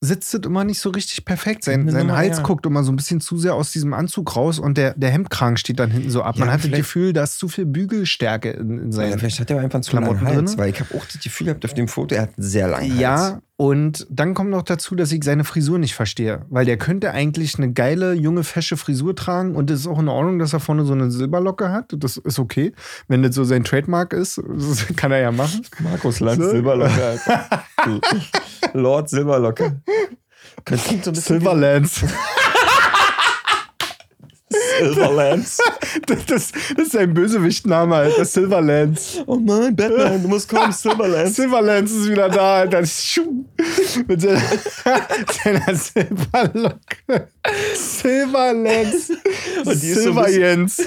[0.02, 1.66] sitzt es immer nicht so richtig perfekt.
[1.66, 2.44] Sein, Nummer, Hals ja.
[2.44, 5.58] guckt immer so ein bisschen zu sehr aus diesem Anzug raus und der, der Hemdkragen
[5.58, 6.38] steht dann hinten so ab.
[6.38, 9.40] Man Ja, hat das Gefühl, da ist zu viel Bügelstärke in, in Ja, seinen vielleicht
[9.42, 10.58] hat er einfach einen zu langen Klamotten Hals, drinne.
[10.58, 12.90] weil ich habe auch das Gefühl gehabt auf dem Foto, er hat einen sehr langen
[12.92, 13.00] Hals.
[13.02, 16.46] Ja, Und dann kommt noch dazu, dass ich seine Frisur nicht verstehe.
[16.50, 19.54] Weil der könnte eigentlich eine geile, junge, fesche Frisur tragen.
[19.54, 21.94] Und es ist auch in Ordnung, dass er vorne so eine Silberlocke hat.
[21.98, 22.72] Das ist okay.
[23.10, 24.42] Wenn das so sein Trademark ist,
[24.96, 25.66] kann er ja machen.
[25.80, 26.52] Markus Lanz, So.
[26.52, 27.20] Silberlocke.
[28.74, 29.82] Lord Silberlocke.
[30.64, 32.06] Klingt so ein bisschen Silverlands.
[34.80, 35.58] Silverlands.
[36.06, 38.24] Das, das, das ist sein Bösewichtname, Alter.
[38.26, 39.22] Silverlands.
[39.26, 41.36] Oh nein, Batman, du musst kommen, Silverlands.
[41.36, 42.86] Silverlands ist wieder da, Alter.
[42.86, 43.46] Schuh.
[44.08, 44.42] Mit seiner,
[45.44, 47.28] seiner Silberlocke.
[47.76, 49.10] Silverlands.
[49.10, 49.16] Ist
[49.66, 50.78] so Silver ein bisschen- Jens.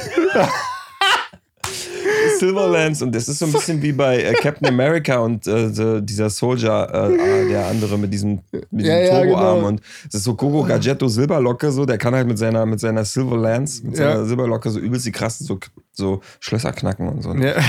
[2.38, 6.30] Silverlands und das ist so ein bisschen wie bei äh, Captain America und äh, dieser
[6.30, 8.40] Soldier, äh, ah, der andere mit diesem,
[8.70, 9.68] mit Ja, diesem ja, Turboarm genau.
[9.68, 13.04] und das ist so Gogo Gadgetto Silberlocke so, der kann halt mit seiner mit seiner
[13.04, 14.12] Silverlands, mit Ja.
[14.12, 15.58] seiner Silberlocke so übelst die krassen so,
[15.92, 17.34] so Schlösser knacken und so.
[17.34, 17.54] Ja.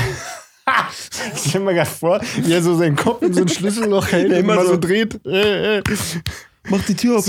[1.35, 4.31] Ich stell mir gerade vor, wie er so seinen Kopf in so ein Schlüsselloch hält
[4.31, 4.77] immer immer so so.
[4.77, 5.19] dreht.
[5.25, 5.83] Äh, äh.
[6.69, 7.25] Mach die Tür auf,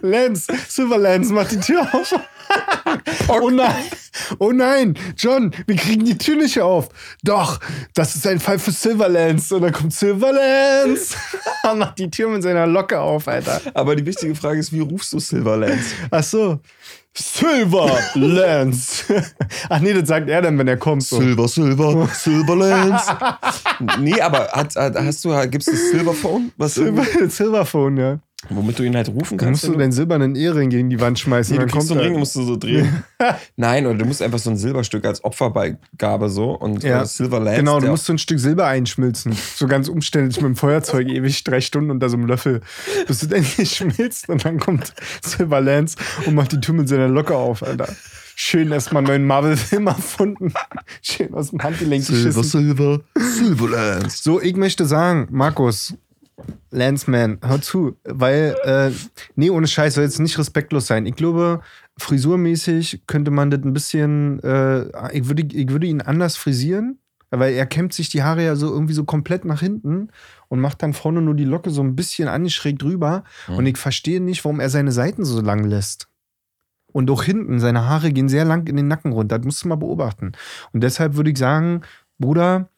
[0.00, 2.14] Silver Lance, Silverlands, mach die Tür auf.
[3.28, 3.84] Oh nein,
[4.38, 6.88] oh nein, John, wir kriegen die Tür nicht auf.
[7.22, 7.60] Doch,
[7.94, 9.52] das ist ein Fall für Silverlands.
[9.52, 11.16] Und dann kommt Silverlands.
[11.62, 13.60] Er macht die Tür mit seiner Locke auf, Alter.
[13.74, 15.92] Aber die wichtige Frage ist, wie rufst du Silverlands?
[16.10, 16.58] Ach so.
[17.14, 19.04] Silverlands.
[19.68, 21.02] Ach nee, das sagt er dann, wenn er kommt.
[21.02, 21.20] So.
[21.20, 23.06] Silver, Silver, Silverlands.
[23.98, 28.20] nee, aber hat, hat, hast du, gibt es das Silverphone, was Silver, Silverphone, ja.
[28.48, 29.74] Womit du ihn halt rufen Dann musst kannst?
[29.74, 31.52] du deinen silbernen Ehering gegen die Wand schmeißen.
[31.52, 32.02] Nee, du dann kriegst so einen.
[32.04, 33.04] Ring, musst du so drehen.
[33.56, 37.02] Nein, oder du musst einfach so ein Silberstück als Opferbeigabe so und Ja.
[37.02, 37.58] äh, Silverlands.
[37.58, 39.34] Genau, du musst so ein Stück Silber einschmilzen.
[39.56, 42.60] So ganz umständlich mit dem Feuerzeug, ewig drei Stunden unter so einem Löffel,
[43.06, 47.08] bis es endlich schmilzt und dann kommt Silver Lance und macht die Tür mit seiner
[47.08, 47.88] Locke auf, Alter.
[48.36, 50.54] Schön erstmal einen neuen Marvel-Film erfunden.
[51.02, 52.42] Schön aus dem Handgelenk Silver, geschissen.
[52.44, 54.22] Silver, Silverlands.
[54.24, 55.94] So, ich möchte sagen, Markus,
[56.70, 58.90] Lanceman, hör zu, weil, äh,
[59.34, 61.06] nee, ohne Scheiß, soll jetzt nicht respektlos sein.
[61.06, 61.60] Ich glaube,
[61.98, 66.98] frisurmäßig könnte man das ein bisschen, äh, ich, würde, ich würde ihn anders frisieren,
[67.30, 70.08] weil er kämmt sich die Haare ja so irgendwie so komplett nach hinten
[70.48, 73.24] und macht dann vorne nur die Locke so ein bisschen angeschrägt drüber.
[73.56, 76.08] Und ich verstehe nicht, warum er seine Seiten so lang lässt.
[76.92, 79.38] Und auch hinten, seine Haare gehen sehr lang in den Nacken runter.
[79.38, 80.32] Das musst du mal beobachten.
[80.72, 81.82] Und deshalb würde ich sagen,
[82.18, 82.68] Bruder,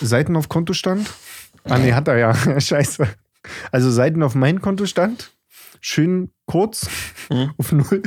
[0.00, 1.10] Seiten auf Kontostand.
[1.64, 2.34] Ah, nee, hat er ja.
[2.60, 3.06] Scheiße.
[3.70, 5.32] Also Seiten auf mein Kontostand.
[5.80, 6.88] Schön kurz
[7.30, 7.52] Mhm.
[7.58, 8.02] auf Null.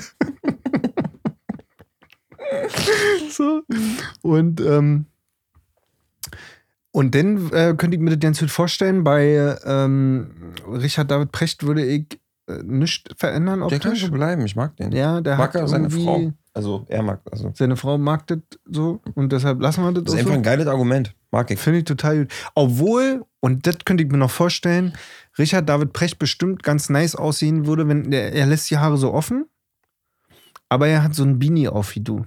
[3.29, 3.61] so.
[4.21, 5.05] Und, ähm,
[6.91, 11.63] und dann äh, könnte ich mir das ganz gut vorstellen, bei ähm, Richard David Precht
[11.63, 14.91] würde ich äh, nichts verändern Der kann so bleiben, ich mag den.
[14.93, 16.31] Ja, der mag hat er seine Frau.
[16.53, 17.19] Also, er mag.
[17.29, 17.51] Also.
[17.53, 20.37] Seine Frau mag das so und deshalb lassen wir das, Das ist einfach so.
[20.37, 21.13] ein geiles Argument.
[21.31, 21.59] Mag ich.
[21.59, 22.31] Finde ich total gut.
[22.53, 24.93] Obwohl, und das könnte ich mir noch vorstellen,
[25.37, 29.13] Richard David Precht bestimmt ganz nice aussehen würde, wenn der, er lässt die Haare so
[29.13, 29.45] offen,
[30.67, 32.25] aber er hat so ein Beanie auf wie du.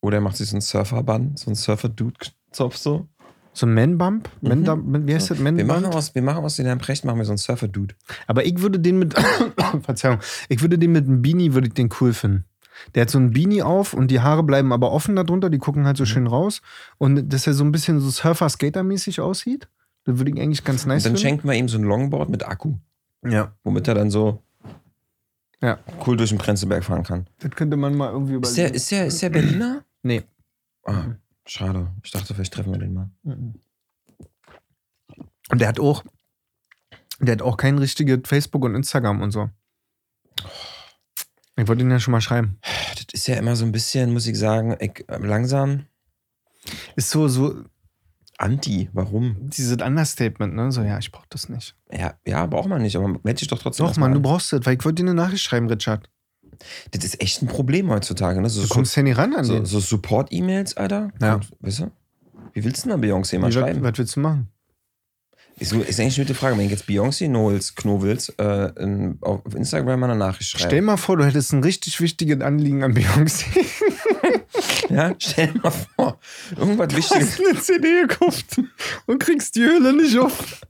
[0.00, 3.06] Oder er macht sich so einen Surfer-Bann, so einen Surfer-Dude-Zopf so.
[3.52, 4.30] So ein Man-Bump?
[4.40, 4.64] Mhm.
[4.64, 5.44] Man wie heißt das?
[5.44, 7.94] Wir machen aus, wir machen aus den Herrn Precht, machen wir so einen Surfer-Dude.
[8.26, 9.14] Aber ich würde den mit,
[9.82, 12.46] Verzeihung, ich würde den mit einem Beanie, würde ich den cool finden.
[12.94, 15.84] Der hat so ein Beanie auf und die Haare bleiben aber offen darunter, die gucken
[15.84, 16.62] halt so schön raus.
[16.96, 19.68] Und dass er so ein bisschen so Surfer-Skater-mäßig aussieht,
[20.06, 21.18] das würde ich eigentlich ganz nice Und dann finden.
[21.18, 22.74] schenken wir ihm so ein Longboard mit Akku,
[23.24, 23.54] Ja.
[23.64, 24.42] womit er dann so
[25.60, 25.78] Ja.
[26.06, 27.28] cool durch den Prenzlberg fahren kann.
[27.40, 28.76] Das könnte man mal irgendwie Ist der, überlegen.
[28.76, 29.84] ist der, ist der Berliner?
[30.02, 30.22] nee.
[30.84, 31.92] Ah, schade.
[32.04, 33.10] Ich dachte, vielleicht treffen wir den mal.
[35.50, 36.04] Und der hat auch,
[37.20, 39.50] der hat auch kein richtiges Facebook und Instagram und so.
[41.56, 42.58] Ich wollte ihn ja schon mal schreiben.
[42.94, 45.86] Das ist ja immer so ein bisschen, muss ich sagen, ich, äh, langsam
[46.96, 47.64] Ist so, so
[48.38, 48.88] anti.
[48.92, 49.36] Warum?
[49.40, 50.70] dieses Understatement, ne?
[50.72, 51.74] So, ja, ich brauch das nicht.
[51.92, 53.86] Ja, ja, braucht man nicht, aber melde dich doch trotzdem.
[53.86, 54.22] Doch, Mann, du an.
[54.22, 56.08] brauchst das, weil ich wollte dir eine Nachricht schreiben, Richard.
[56.90, 58.40] Das ist echt ein Problem heutzutage.
[58.40, 58.48] Ne?
[58.48, 59.66] So, Du so, kommst ja nicht ran an so, den.
[59.66, 61.10] so Support-E-Mails, Alter.
[61.20, 61.32] Ja.
[61.34, 61.90] Kommt, weißt du?
[62.52, 63.82] Wie willst du denn da Beyoncé mal schreiben?
[63.82, 64.48] was willst du machen?
[65.58, 66.58] Ist, ist eigentlich eine gute Frage.
[66.58, 70.66] Wenn jetzt Beyoncé Knowles, Knowles äh, in, auf Instagram mal eine Nachricht schreibe.
[70.66, 73.44] Stell mal vor, du hättest ein richtig wichtiges Anliegen an Beyoncé.
[74.88, 76.18] Ja, stell dir mal vor.
[76.56, 77.38] Irgendwas Du Wichtiges.
[77.38, 78.60] hast eine CD gekauft
[79.06, 80.60] und kriegst die Hülle nicht auf.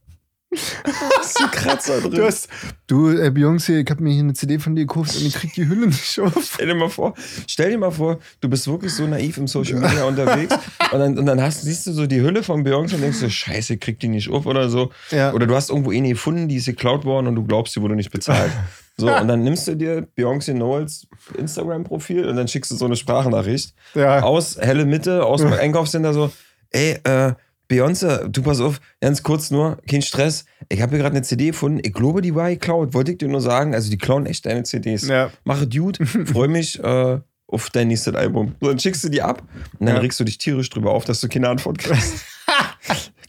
[1.19, 2.11] Hast du Kratzer drin?
[2.13, 2.49] Du hast,
[2.87, 5.53] du, äh, Beyoncé, ich habe mir hier eine CD von dir gekauft und ich krieg
[5.55, 6.33] die Hülle nicht auf.
[6.55, 7.15] Stell dir mal vor,
[7.47, 10.55] stell dir mal vor, du bist wirklich so naiv im Social Media unterwegs
[10.93, 13.29] und dann, und dann hast, siehst du so die Hülle von Beyoncé und denkst so,
[13.29, 14.91] scheiße, krieg die nicht auf oder so.
[15.11, 15.33] Ja.
[15.33, 17.97] Oder du hast irgendwo eine gefunden, die ist geklaut worden und du glaubst, sie wurde
[17.97, 18.53] nicht bezahlt.
[18.99, 22.97] So, und dann nimmst du dir Beyoncé Knowles Instagram-Profil und dann schickst du so eine
[22.97, 24.23] Sprachnachricht Ja.
[24.23, 26.33] aus helle Mitte, aus dem Einkaufscenter so,
[26.71, 27.35] ey, äh,
[27.69, 30.45] Beyoncé, du pass auf, ganz kurz nur, kein Stress.
[30.69, 31.81] Ich habe hier gerade eine CD gefunden.
[31.83, 32.95] Ich glaube, die war geklaut.
[32.95, 33.75] Wollte ich dir nur sagen.
[33.75, 35.07] Also, die klauen echt deine CDs.
[35.09, 35.31] Ja.
[35.45, 36.05] Mache Dude.
[36.27, 38.55] Freue mich äh, auf dein nächstes Album.
[38.61, 39.43] So, dann schickst du die ab
[39.79, 40.01] und dann Ja.
[40.01, 42.25] regst du dich tierisch drüber auf, dass du keine Antwort kriegst.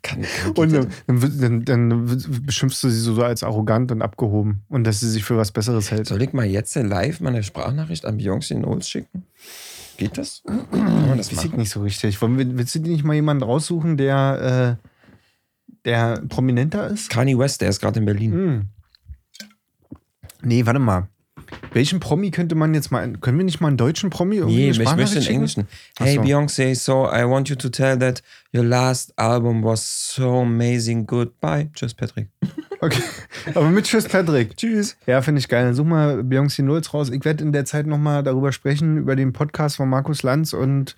[0.04, 0.26] Kann,
[0.56, 2.06] Und dann, dann, dann, dann
[2.46, 5.92] beschimpfst du sie so als arrogant und abgehoben und dass sie sich für was Besseres
[5.92, 6.08] hält.
[6.08, 9.24] Soll ich mal jetzt live meine Sprachnachricht an Beyoncé Knowles schicken?
[9.98, 10.44] Geht das?
[10.72, 12.22] Kann man das Weiß ich nicht so richtig.
[12.22, 14.90] Wollen willst du dir nicht mal jemanden raussuchen, der, äh,
[15.86, 17.10] der prominenter ist?
[17.10, 18.32] Kanye West, der ist gerade in Berlin.
[18.32, 18.70] Hm.
[20.44, 21.10] Nee, warte mal.
[21.74, 23.14] Welchen Promi könnte man jetzt mal.
[23.14, 25.36] Können wir nicht mal einen deutschen Promi irgendwie Nee, ich möchte schicken?
[25.36, 25.68] Englischen.
[25.98, 26.20] Hey.
[26.20, 28.22] Beyoncé, so I want you to tell that
[28.54, 31.06] your last album was so amazing.
[31.06, 31.70] Goodbye.
[31.74, 32.30] Tschüss, Patrick.
[32.80, 33.02] Okay.
[33.56, 34.56] Aber mit Tschüss, Patrick.
[34.56, 34.98] Tschüss.
[35.06, 35.66] Ja, finde ich geil.
[35.66, 37.10] Dann such mal Beyoncé Nulls raus.
[37.10, 40.96] Ich werde in der Zeit nochmal darüber sprechen, über den Podcast von Markus Lanz und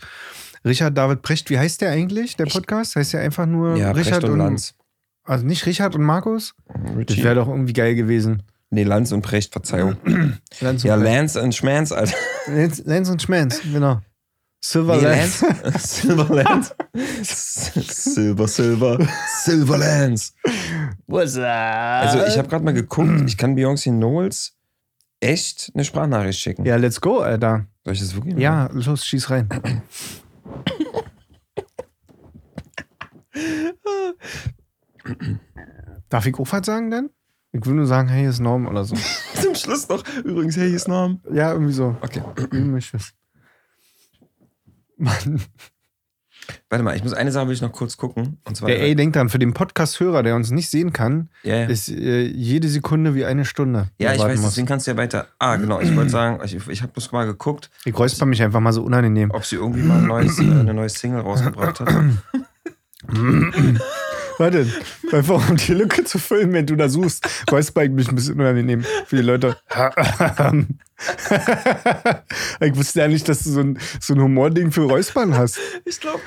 [0.66, 1.50] Richard David Precht.
[1.50, 2.96] Wie heißt der eigentlich, der Podcast?
[2.96, 4.76] Heißt der einfach nur Ja, Richard Precht und Lanz.
[5.24, 6.56] Also nicht Richard und Markus?
[6.68, 7.24] Das Richie.
[7.24, 8.44] wäre doch irgendwie geil gewesen.
[8.72, 9.96] Nee, Lanz und Precht, Verzeihung.
[10.60, 11.14] Lanz ja, und Precht.
[11.14, 12.16] Lance und Schmanz, Alter.
[12.48, 14.02] Lance, Lance und Schmanz, genau.
[14.62, 15.46] Silver Nee, Lance.
[15.64, 15.88] Lance.
[15.88, 16.76] Silver Lance.
[17.24, 19.08] Silver, Silver.
[19.44, 20.34] Silver Lance.
[21.08, 21.44] What's up?
[21.46, 24.56] Also, ich habe gerade mal geguckt, ich kann Beyoncé Knowles
[25.22, 26.66] echt eine Sprachnachricht schicken.
[26.66, 27.68] Ja, let's go, Alter.
[27.86, 28.42] Soll ich das wirklich machen?
[28.42, 29.48] Ja, los, schieß rein.
[36.10, 37.10] Darf ich was sagen denn?
[37.52, 38.96] Ich will nur sagen, hey, ist Norm oder so.
[39.42, 40.04] Zum Schluss noch.
[40.24, 41.22] Übrigens, hey, ist Norm.
[41.32, 41.96] Ja, irgendwie so.
[42.02, 42.22] Okay.
[42.52, 43.14] Wie du möchtest.
[45.00, 45.42] Mann.
[46.70, 48.38] Warte mal, ich muss eine Sache will ich noch kurz gucken.
[48.44, 48.70] Und zwar.
[48.70, 51.66] Der ey, denkt dran, für den Podcast-Hörer, der uns nicht sehen kann, ja.
[51.66, 53.90] ist äh, jede Sekunde wie eine Stunde.
[54.00, 54.52] ja, ich weiß, muss.
[54.52, 55.28] deswegen kannst du ja weiter.
[55.38, 58.60] Ah, genau, ich wollte sagen, ich, ich habe bloß mal geguckt, Ich räusper mich einfach
[58.60, 59.32] mal so unangenehm.
[59.32, 61.90] ob sie irgendwie mal ein neues, äh, eine neue Single rausgebracht hat.
[64.40, 64.66] Warte,
[65.12, 67.28] einfach um die Lücke zu füllen, wenn du da suchst,
[67.84, 69.58] ich mich ein bisschen unangenehm für die Leute.
[72.62, 75.60] ich wusste ja nicht, dass du so ein, so ein Humording für Räuspern hast.
[75.84, 76.22] Ich glaube,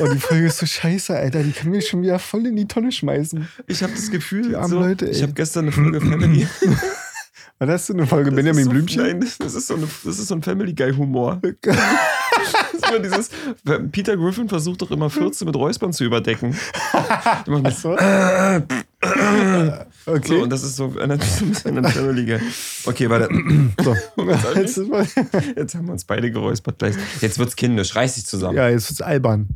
[0.00, 1.42] Oh, die Folge ist so scheiße, Alter.
[1.44, 3.48] Die kann mich schon wieder voll in die Tonne schmeißen.
[3.68, 5.12] ich habe das Gefühl, Die armen so, Leute, ey.
[5.12, 6.48] ich habe gestern eine Folge Family.
[7.58, 9.02] Was hast du eine Folge Das Benjamin so, Blümchen?
[9.02, 11.40] Nein, das ist so, eine, das ist so ein Family Guy Humor.
[12.82, 13.30] Immer dieses,
[13.92, 16.56] Peter Griffin versucht doch immer 14 mit Räuspern zu überdecken.
[17.62, 17.96] Das so.
[17.96, 17.96] so
[20.06, 20.40] Okay.
[20.40, 22.40] und das ist so, ein bisschen ein Family Guy.
[22.84, 23.28] Okay, warte.
[23.82, 23.94] So.
[25.56, 26.82] Jetzt haben wir uns beide geräuspert.
[27.20, 27.94] Jetzt wird's kindisch.
[27.94, 28.56] Reiß dich zusammen.
[28.56, 29.48] Ja, jetzt wird's albern.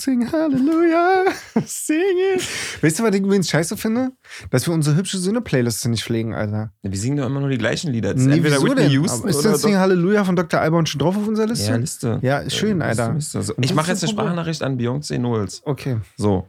[0.00, 1.24] Sing Halleluja,
[1.66, 1.96] sing
[2.34, 2.42] it.
[2.82, 4.12] Weißt du, was ich übrigens scheiße finde?
[4.50, 6.72] Dass wir unsere hübsche Sinne-Playliste nicht pflegen, Alter.
[6.82, 8.12] Wir singen doch immer nur die gleichen Lieder.
[8.14, 8.92] Das ist Nee, entweder wieso Whitney denn?
[8.92, 10.60] Houston ist das Sing Halleluja von Dr.
[10.60, 11.70] Alban schon drauf auf unserer Liste?
[11.70, 12.18] Ja, Liste.
[12.22, 13.12] Ja, ist schön, Äh, Alter.
[13.14, 13.54] Liste, Liste.
[13.60, 14.20] Ich mache ist jetzt eine.
[14.22, 15.62] Sprachnachricht an Beyoncé Knowles.
[15.64, 15.98] Okay.
[16.16, 16.48] So.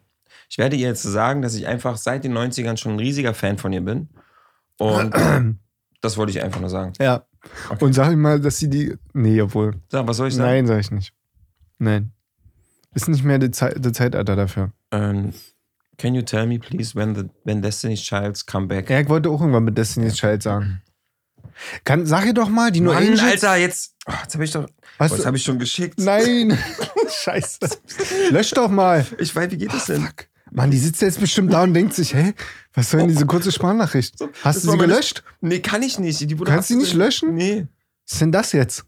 [0.49, 3.57] Ich werde ihr jetzt sagen, dass ich einfach seit den 90ern schon ein riesiger Fan
[3.57, 4.09] von ihr bin.
[4.77, 5.13] Und
[6.01, 6.93] das wollte ich einfach nur sagen.
[6.99, 7.23] Ja.
[7.69, 7.85] Okay.
[7.85, 8.95] Und sag ihm mal, dass sie die.
[9.13, 9.75] Nee, obwohl.
[9.89, 10.49] Sag, was soll ich sagen?
[10.49, 11.13] Nein, sag ich nicht.
[11.77, 12.11] Nein.
[12.95, 14.71] Ist nicht mehr der Zeit, der Zeitalter dafür.
[14.91, 15.33] Ähm,
[15.97, 18.89] can you tell me, please, when, the, when Destiny's Child's come back?
[18.89, 20.81] Ja, ich wollte auch irgendwann mit Destiny's Child sagen.
[21.83, 23.21] Kann, sag ihr doch mal, die nur Mann, Angels.
[23.21, 23.95] Alter, jetzt.
[24.07, 24.65] Oh, jetzt habe ich doch.
[24.97, 25.99] Hast Oh, das habe ich schon geschickt.
[25.99, 26.57] Nein.
[27.09, 27.59] Scheiße.
[28.31, 29.05] Lösch doch mal.
[29.17, 30.01] Ich weiß, wie geht das denn?
[30.05, 30.27] Fuck.
[30.51, 32.33] Mann, die sitzt jetzt bestimmt da und denkt sich, hey,
[32.73, 34.15] was soll denn diese kurze Sprachnachricht?
[34.43, 35.23] Hast das du sie gelöscht?
[35.41, 36.21] Nee, kann ich nicht.
[36.21, 37.35] Die wurde Kannst du die nicht löschen?
[37.35, 37.67] Nee.
[38.05, 38.85] Was ist denn das jetzt?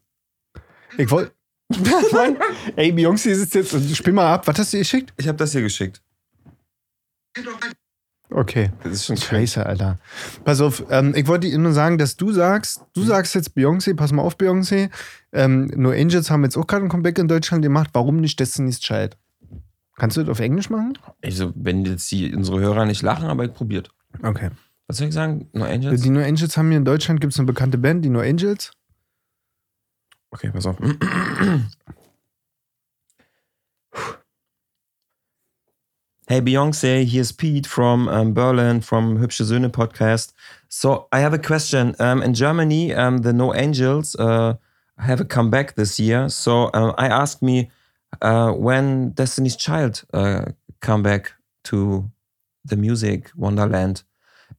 [0.98, 1.34] Ich wollte.
[2.76, 4.48] Ey, Beyoncé sitzt jetzt und spiel mal ab.
[4.48, 5.14] Was hast du ihr geschickt?
[5.18, 6.02] Ich habe das hier geschickt.
[8.30, 8.72] Okay.
[8.84, 10.00] Das ist schon Scheiße, Alter.
[10.44, 13.96] Pass auf, ähm, ich wollte dir nur sagen, dass du sagst, du sagst jetzt Beyoncé,
[13.96, 14.90] pass mal auf, Beyoncé.
[15.34, 17.90] Ähm, nur Angels haben jetzt auch gerade ein Comeback in Deutschland gemacht.
[17.94, 19.18] Warum nicht Destiny's Child?
[19.98, 20.98] Kannst du das auf Englisch machen?
[21.24, 23.90] Also, wenn jetzt die, unsere Hörer nicht lachen, aber ich probiert.
[24.24, 24.50] Okay.
[24.88, 25.48] Was soll ich sagen?
[25.54, 26.02] No Angels?
[26.02, 28.72] Die No Angels haben hier in Deutschland, gibt es eine bekannte Band, die No Angels.
[30.34, 30.78] Okay, pass auf.
[36.28, 40.34] Hey Beyonce, here's Pete from um, Berlin from Hübsche Söhne podcast.
[40.70, 41.94] So I have a question.
[42.00, 44.54] Um, in Germany, um, the No Angels uh,
[44.98, 46.30] have a comeback this year.
[46.30, 47.70] So uh, I asked me
[48.22, 50.46] uh, when Destiny's Child uh,
[50.80, 51.34] come back
[51.66, 52.10] to
[52.64, 54.04] the music Wonderland,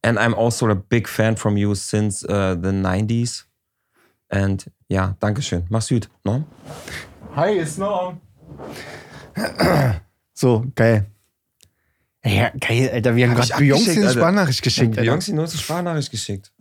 [0.05, 3.45] and I'm also a big fan from you since uh, the 90s.
[4.31, 4.63] And
[4.93, 5.65] ja, Dankeschön.
[5.71, 6.09] Mach's gut.
[6.23, 6.45] No?
[7.35, 8.21] Hi, ist Norm.
[10.35, 11.07] So, geil.
[12.25, 13.15] Ja, geil, Alter.
[13.15, 14.11] Wir haben gerade Beyoncé eine.
[14.11, 14.99] Sprachnachricht geschickt.
[14.99, 16.53] Beyoncé nur eine Sprachnachricht geschickt.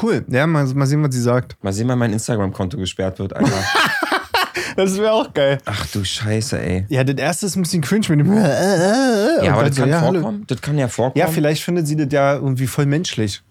[0.00, 0.24] Cool.
[0.28, 1.62] Ja, mal, mal sehen, was sie sagt.
[1.62, 3.52] Mal sehen, wann mein Instagram-Konto gesperrt wird, Alter.
[4.76, 5.58] Das wäre auch geil.
[5.66, 6.86] Ach du Scheiße, ey.
[6.88, 8.32] Ja, das erste ist ein bisschen cringe mit dem.
[9.42, 10.20] Ja, aber das kann hallo.
[10.20, 10.44] vorkommen.
[10.46, 11.18] Das kann ja vorkommen.
[11.18, 13.42] Ja, vielleicht findet sie das ja irgendwie voll menschlich.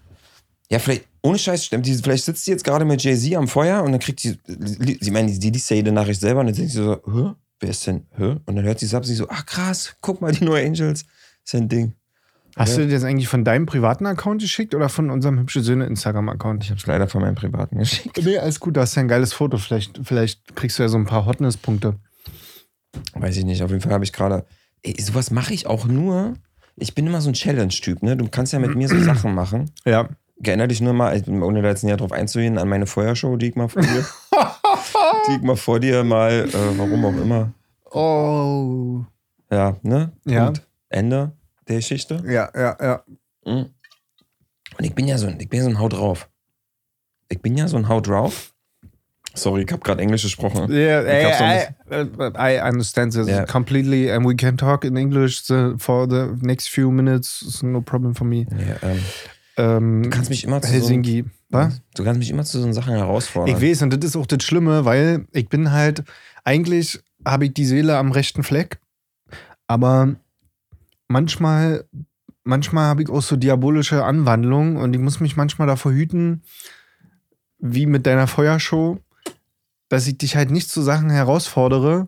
[0.72, 1.86] Ja, vielleicht, ohne Scheiß, stimmt.
[1.86, 5.12] Die, vielleicht sitzt sie jetzt gerade mit Jay-Z am Feuer und dann kriegt sie, sie
[5.12, 7.32] meint, die liest ja jede Nachricht selber und dann denkt sie so, hä?
[7.60, 8.38] Wer ist denn, hä?
[8.46, 10.54] Und dann hört sie es ab und sie so, ach krass, guck mal, die No
[10.54, 11.04] Angels.
[11.44, 11.94] ist ja ein Ding.
[12.56, 12.78] Hast Ja.
[12.78, 16.64] du das jetzt eigentlich von deinem privaten Account geschickt oder von unserem hübsche Söhne Instagram-Account?
[16.64, 18.20] Ich habe es leider von meinem privaten geschickt.
[18.24, 19.58] Nee, alles gut, da hast ja ein geiles Foto.
[19.58, 21.96] Vielleicht, vielleicht kriegst du ja so ein paar Hotness-Punkte.
[23.14, 23.62] Weiß ich nicht.
[23.64, 24.46] Auf jeden Fall habe ich gerade,
[24.84, 26.34] ey, sowas mache ich auch nur.
[26.78, 28.18] Ich bin immer so ein Challenge-Typ, ne?
[28.18, 29.70] Du kannst ja mit mir so Sachen machen.
[29.86, 30.10] Ja.
[30.44, 33.56] Erinnere dich nur mal, ohne da jetzt näher drauf einzugehen, an meine Feuershow, die ich
[33.56, 34.06] mal vor dir,
[35.28, 37.52] die ich mal vor dir mal, äh, warum auch immer,
[37.94, 39.04] Oh.
[39.52, 40.12] ja, ne?
[40.26, 40.54] Ja.
[40.90, 41.32] Ende
[41.68, 42.24] der Geschichte.
[42.26, 43.04] Ja, ja, ja.
[43.46, 43.70] Mhm.
[44.78, 46.30] Und ich bin ja so, ein- ich bin ja so ein Haut drauf.
[47.30, 48.54] Ich bin ja so ein Haut drauf.
[49.34, 50.70] Sorry, ich habe gerade Englisch gesprochen.
[50.70, 51.68] Yeah, I,
[52.38, 53.46] I, I understand this Ja.
[53.46, 55.44] completely, and we can talk in English
[55.78, 57.42] for the next few minutes.
[57.46, 58.46] It's no problem for me.
[58.52, 59.00] Ja, ähm,
[59.58, 61.24] Ähm, du kannst mich immer zu Helsinki.
[61.24, 61.82] so, Was?
[61.96, 63.56] Du kannst mich immer zu so Sachen herausfordern.
[63.56, 66.04] Ich weiß, und das ist auch das Schlimme, weil ich bin halt,
[66.44, 68.80] eigentlich habe ich die Seele am rechten Fleck,
[69.68, 70.16] aber
[71.08, 71.86] manchmal,
[72.44, 76.44] manchmal habe ich auch so diabolische Anwandlungen und ich muss mich manchmal davor hüten,
[77.60, 79.00] wie mit deiner Feuershow,
[79.90, 82.08] dass ich dich halt nicht zu Sachen herausfordere,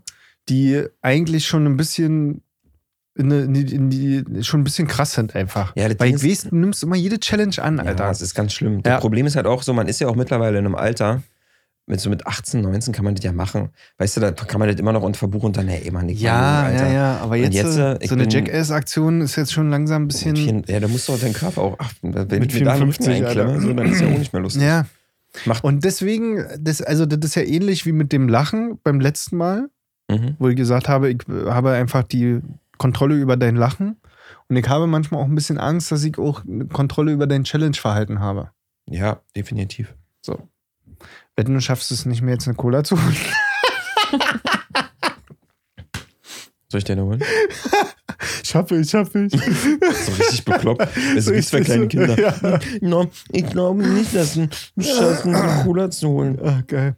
[0.50, 2.42] die eigentlich schon ein bisschen
[3.16, 5.76] in die, in die, schon ein bisschen krass sind einfach.
[5.76, 8.08] Ja, Weil ich weiß, du nimmst immer jede Challenge an, Ja, Alter.
[8.08, 8.76] das ist ganz schlimm.
[8.78, 8.82] Ja.
[8.94, 11.22] Das Problem ist halt auch so, man ist ja auch mittlerweile in einem Alter,
[11.86, 13.70] mit so mit 18, 19 kann man das ja machen.
[13.98, 16.22] Weißt du, da kann man das immer noch unter Verbuch und dann, hey, Mann, ich
[16.22, 16.88] Ja, Alter.
[16.88, 20.08] ja, ja, aber jetzt, jetzt, äh, äh, so eine Jackass-Aktion ist jetzt schon langsam ein
[20.08, 20.36] bisschen.
[20.38, 22.16] vielen- Ja, da musst du auch deinen Körper auch achten.
[22.16, 23.62] Wenn Mit ich mir da einen Rücken 54, einklemme, Alter.
[23.62, 24.64] so, dann ist ja auch nicht mehr lustig.
[24.64, 24.86] Ja.
[25.46, 29.36] Macht- Und deswegen, das, also das ist ja ähnlich wie mit dem Lachen beim letzten
[29.38, 29.68] Mal,
[30.10, 30.36] Mhm.
[30.40, 32.40] wo ich gesagt habe, ich habe einfach die
[32.84, 33.96] Kontrolle über dein Lachen.
[34.50, 37.46] Und ich habe manchmal auch ein bisschen Angst, dass ich auch eine Kontrolle über dein
[37.46, 38.52] Challenge-Verhalten habe.
[38.90, 39.96] Ja, definitiv.
[40.22, 40.50] So.
[41.38, 43.16] Wetten, du schaffst es nicht mehr, jetzt eine Cola zu holen.
[46.68, 47.24] Soll ich dir eine holen?
[48.44, 49.32] Schaffe ich, schaffe ich.
[49.32, 49.38] So
[50.12, 50.82] richtig bekloppt.
[50.82, 52.20] Das ist wie zwei kleine Kinder.
[52.20, 52.60] Ja.
[52.82, 56.38] No, ich glaube nicht, dass du schaffst, eine Cola zu holen.
[56.44, 56.98] Ah, geil.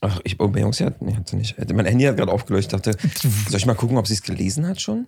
[0.00, 1.56] Ach, ich, oh, Beyoncé hat, nee, hat sie nicht.
[1.72, 2.86] Mein Handy hat gerade aufgeleuchtet.
[2.86, 3.08] Ich dachte,
[3.50, 5.06] soll ich mal gucken, ob sie es gelesen hat schon?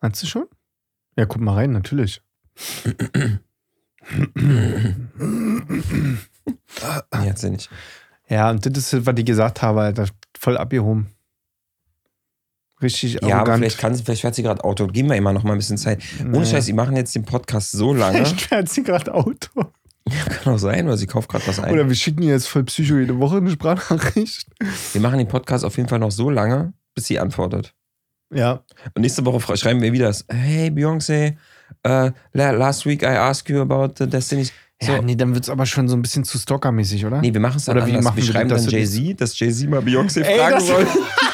[0.00, 0.46] Hast du schon?
[1.16, 2.20] Ja, guck mal rein, natürlich.
[6.46, 7.70] Nee, hat sie nicht.
[8.28, 10.08] Ja, und das ist, was ich gesagt habe, Alter,
[10.38, 11.08] voll abgehoben.
[12.82, 13.58] Richtig Ja, aber arrogant.
[13.60, 14.86] vielleicht, kann sie, vielleicht fährt sie gerade Auto.
[14.88, 16.02] Geben wir immer noch mal ein bisschen Zeit.
[16.20, 16.44] Ohne Nee.
[16.46, 18.18] Scheiß, sie machen jetzt den Podcast so lange.
[18.18, 19.72] Vielleicht fährt sie gerade Auto.
[20.42, 21.72] Kann auch sein, weil sie kauft gerade was ein.
[21.72, 24.46] Oder wir schicken ihr jetzt voll Psycho jede Woche eine Sprachnachricht.
[24.92, 27.74] wir machen den Podcast auf jeden Fall noch so lange, bis sie antwortet.
[28.32, 28.64] Ja.
[28.94, 31.36] Und nächste Woche schreiben wir wieder, hey Beyoncé,
[31.86, 34.52] uh, la- last week I asked you about the Destiny's.
[34.82, 37.20] So, Ja, nee, dann wird es aber schon so ein bisschen zu stalkermäßig, oder?
[37.20, 38.04] Nee, wir machen es dann Oder wie anders.
[38.06, 40.86] machen wir schreiben das, dann Jay-Z, dass Jay-Z mal Beyoncé Ey, fragen das- soll.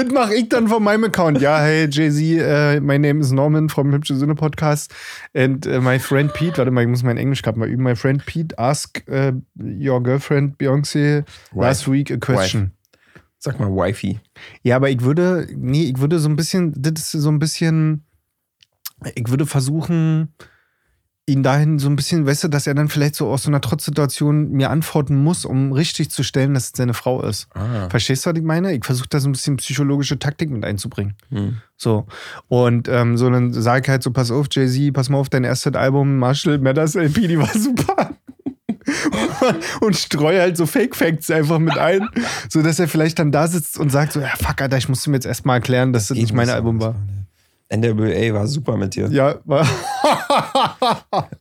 [0.00, 1.42] Das mache ich dann von meinem Account.
[1.42, 4.94] Ja, hey, Jay-Z, uh, my name is Norman from Hübsche Sinne Podcast.
[5.34, 7.82] And uh, my friend Pete, warte mal, ich muss mein Englisch gerade mal üben.
[7.82, 11.24] My friend Pete ask uh, your girlfriend Beyoncé
[11.54, 12.72] last week a question.
[13.38, 14.20] Sag mal Wifey.
[14.62, 18.06] Ja, aber ich würde, nee, ich würde so ein bisschen, das ist so ein bisschen,
[19.14, 20.34] ich würde versuchen,
[21.26, 23.60] ihn dahin so ein bisschen, weißt du, dass er dann vielleicht so aus so einer
[23.60, 27.46] Trotzsituation mir antworten muss, um richtig zu stellen, dass es seine Frau ist.
[27.54, 27.88] Ah.
[27.88, 28.72] Verstehst du, was ich meine?
[28.74, 31.14] Ich versuche da so ein bisschen psychologische Taktik mit einzubringen.
[31.30, 31.58] Hm.
[31.76, 32.06] So.
[32.48, 35.44] Und ähm, so dann sage ich halt so, pass auf, Jay-Z, pass mal auf, dein
[35.44, 38.10] erstes Album, Marshall Mathers LP, die war super.
[39.80, 42.08] und streue halt so Fake Facts einfach mit ein,
[42.48, 45.10] so dass er vielleicht dann da sitzt und sagt so, ja fuck, Alter, ich musste
[45.10, 46.96] mir jetzt erstmal erklären, dass das nicht mein Album war.
[47.72, 49.08] NWA war super mit dir.
[49.10, 49.66] Ja, war.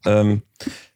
[0.05, 0.41] Ähm,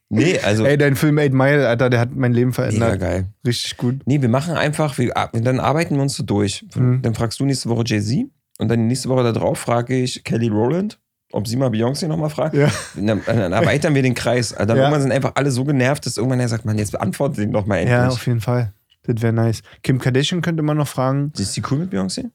[0.10, 3.00] nee, also Ey, dein Film 8 Mile, Alter, der hat mein Leben mega verändert.
[3.00, 3.26] geil.
[3.46, 4.02] Richtig gut.
[4.06, 6.66] Nee, wir machen einfach, wir, dann arbeiten wir uns so durch.
[6.76, 7.02] Mhm.
[7.02, 8.26] Dann fragst du nächste Woche Jay-Z
[8.60, 11.00] und dann nächste Woche darauf frage ich Kelly Rowland,
[11.32, 12.56] ob sie mal Beyoncé nochmal fragt.
[12.56, 12.70] Ja.
[12.96, 14.54] Dann, dann erweitern wir den Kreis.
[14.54, 14.84] Also Dann Ja.
[14.84, 17.66] irgendwann sind einfach alle so genervt, dass irgendwann er sagt, man, jetzt beantwortet ihn doch
[17.66, 17.92] mal endlich.
[17.98, 18.74] Ja, auf jeden Fall.
[19.06, 19.62] Das wäre nice.
[19.82, 21.32] Kim Kardashian könnte man noch fragen.
[21.38, 22.30] ist die cool mit Beyoncé?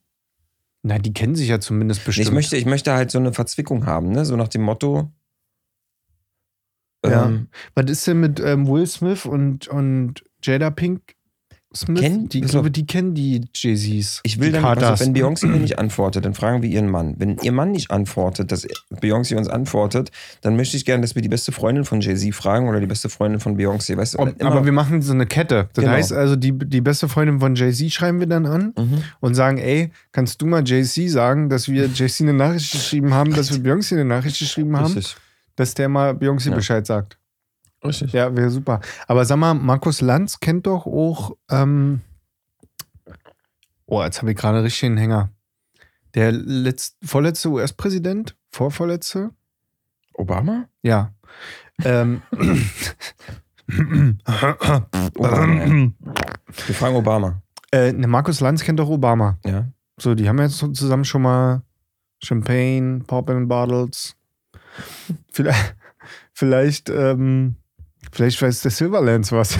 [0.83, 2.29] Na, die kennen sich ja zumindest bestimmt.
[2.29, 4.25] Ich möchte, ich möchte halt so eine Verzwickung haben, ne?
[4.25, 5.13] So nach dem Motto.
[7.05, 7.27] Ja.
[7.27, 11.15] Ähm, Was ist denn mit ähm, Will Smith und, und Jada Pink?
[11.77, 14.21] Smith, Kennen- die, ich glaube, die kennen die Jay-Z's.
[14.23, 17.17] Ich will dann, also wenn Beyoncé mir nicht antwortet, dann fragen wir ihren Mann.
[17.19, 20.11] Wenn ihr Mann nicht antwortet, dass Beyoncé uns antwortet,
[20.41, 23.11] dann möchte ich gerne, dass wir die beste Freundin von Jay-Z fragen oder die beste
[23.11, 23.99] Freundin von Beyoncé.
[23.99, 25.69] Weißt du, Ob, aber wir machen so eine Kette.
[25.75, 25.95] Das Genau.
[25.95, 29.03] heißt also, die, die beste Freundin von Jay-Z schreiben wir dann an Mhm.
[29.21, 33.35] und sagen, ey, kannst du mal Jay-Z sagen, dass wir Jay-Z eine Nachricht geschrieben haben,
[33.35, 35.17] dass wir Beyoncé eine Nachricht geschrieben haben, Richtig.
[35.57, 36.55] dass der mal Beyoncé Ja.
[36.55, 37.19] Bescheid sagt.
[37.85, 38.13] Richtig.
[38.13, 38.81] Ja, wäre super.
[39.07, 42.01] Aber sag mal, Markus Lanz kennt doch auch, ähm
[43.87, 45.31] oh, jetzt habe ich gerade richtig einen Hänger.
[46.15, 49.31] Der letzt, vorletzte US-Präsident, vorvorletzte,
[50.15, 50.69] Obama?
[50.83, 51.13] ja.
[51.85, 52.23] ähm,
[55.17, 55.93] Obama.
[56.67, 57.43] Wir fragen Obama.
[57.71, 59.39] äh, ne, Markus Lanz kennt doch Obama.
[59.45, 59.69] Ja.
[60.01, 61.63] So, die haben jetzt zusammen schon mal
[62.23, 64.17] Champagne, Poppin' Bottles.
[65.31, 65.77] Vielleicht,
[66.33, 67.57] vielleicht, ähm,
[68.13, 69.57] vielleicht weiß der Silverlands was.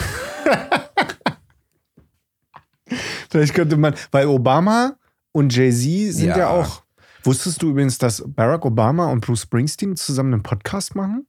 [3.31, 4.97] vielleicht könnte man, weil Obama
[5.33, 6.39] und Jay-Z sind ja.
[6.39, 6.49] Ja.
[6.49, 6.83] auch.
[7.25, 11.27] Wusstest du übrigens, dass Barack Obama und Bruce Springsteen zusammen einen Podcast machen?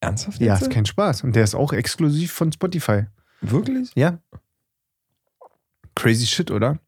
[0.00, 0.40] Ernsthaft?
[0.40, 1.24] Ja, ist kein Spaß.
[1.24, 3.06] Und der ist auch exklusiv von Spotify.
[3.40, 3.90] Wirklich?
[3.94, 4.18] Ja.
[5.94, 6.78] Crazy shit, oder?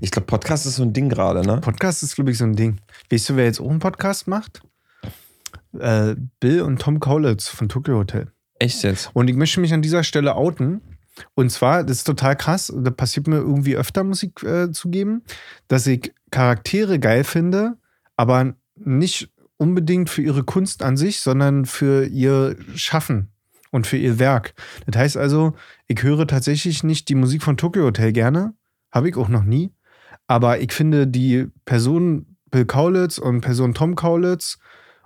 [0.00, 1.60] Ich glaube, Podcast ist so ein Ding gerade, ne?
[1.60, 2.78] Podcast ist, glaube ich, so ein Ding.
[3.10, 4.60] Weißt du, wer jetzt auch einen Podcast macht?
[5.78, 8.30] Äh, Bill und Tom Kaulitz von Tokyo Hotel.
[8.62, 9.10] Echt jetzt?
[9.12, 10.80] Und ich möchte mich an dieser Stelle outen.
[11.34, 15.24] Und zwar, das ist total krass, das passiert mir irgendwie öfter, muss ich äh, zugeben,
[15.66, 17.76] dass ich Charaktere geil finde,
[18.16, 23.32] aber nicht unbedingt für ihre Kunst an sich, sondern für ihr Schaffen
[23.72, 24.54] und für ihr Werk.
[24.86, 25.54] Das heißt also,
[25.88, 28.54] ich höre tatsächlich nicht die Musik von Tokyo Hotel gerne,
[28.92, 29.72] habe ich auch noch nie,
[30.28, 34.58] aber ich finde die Person Bill Kaulitz und Person Tom Kaulitz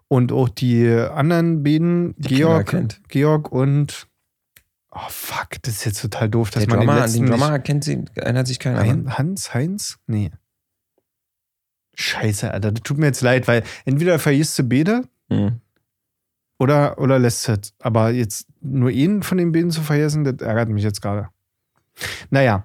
[0.09, 2.77] und auch die anderen beiden, Die Georg.
[3.09, 4.07] Georg und
[4.99, 7.31] Oh fuck, das ist jetzt total doof, dass Der man den Drummer, an letzten den
[7.31, 8.83] Drummer nicht- kennt sie, erinnert sich keiner.
[8.83, 8.89] ne?
[8.89, 9.99] Hein, Hans, Heinz?
[10.07, 10.31] Nee.
[11.95, 15.61] Scheiße, Alter, das tut mir jetzt leid, weil entweder vergisst du beide Mhm.
[16.59, 17.75] oder, oder lässt es.
[17.79, 21.29] Aber jetzt nur einen von den beiden zu vergessen, das ärgert mich jetzt gerade.
[22.31, 22.65] Naja,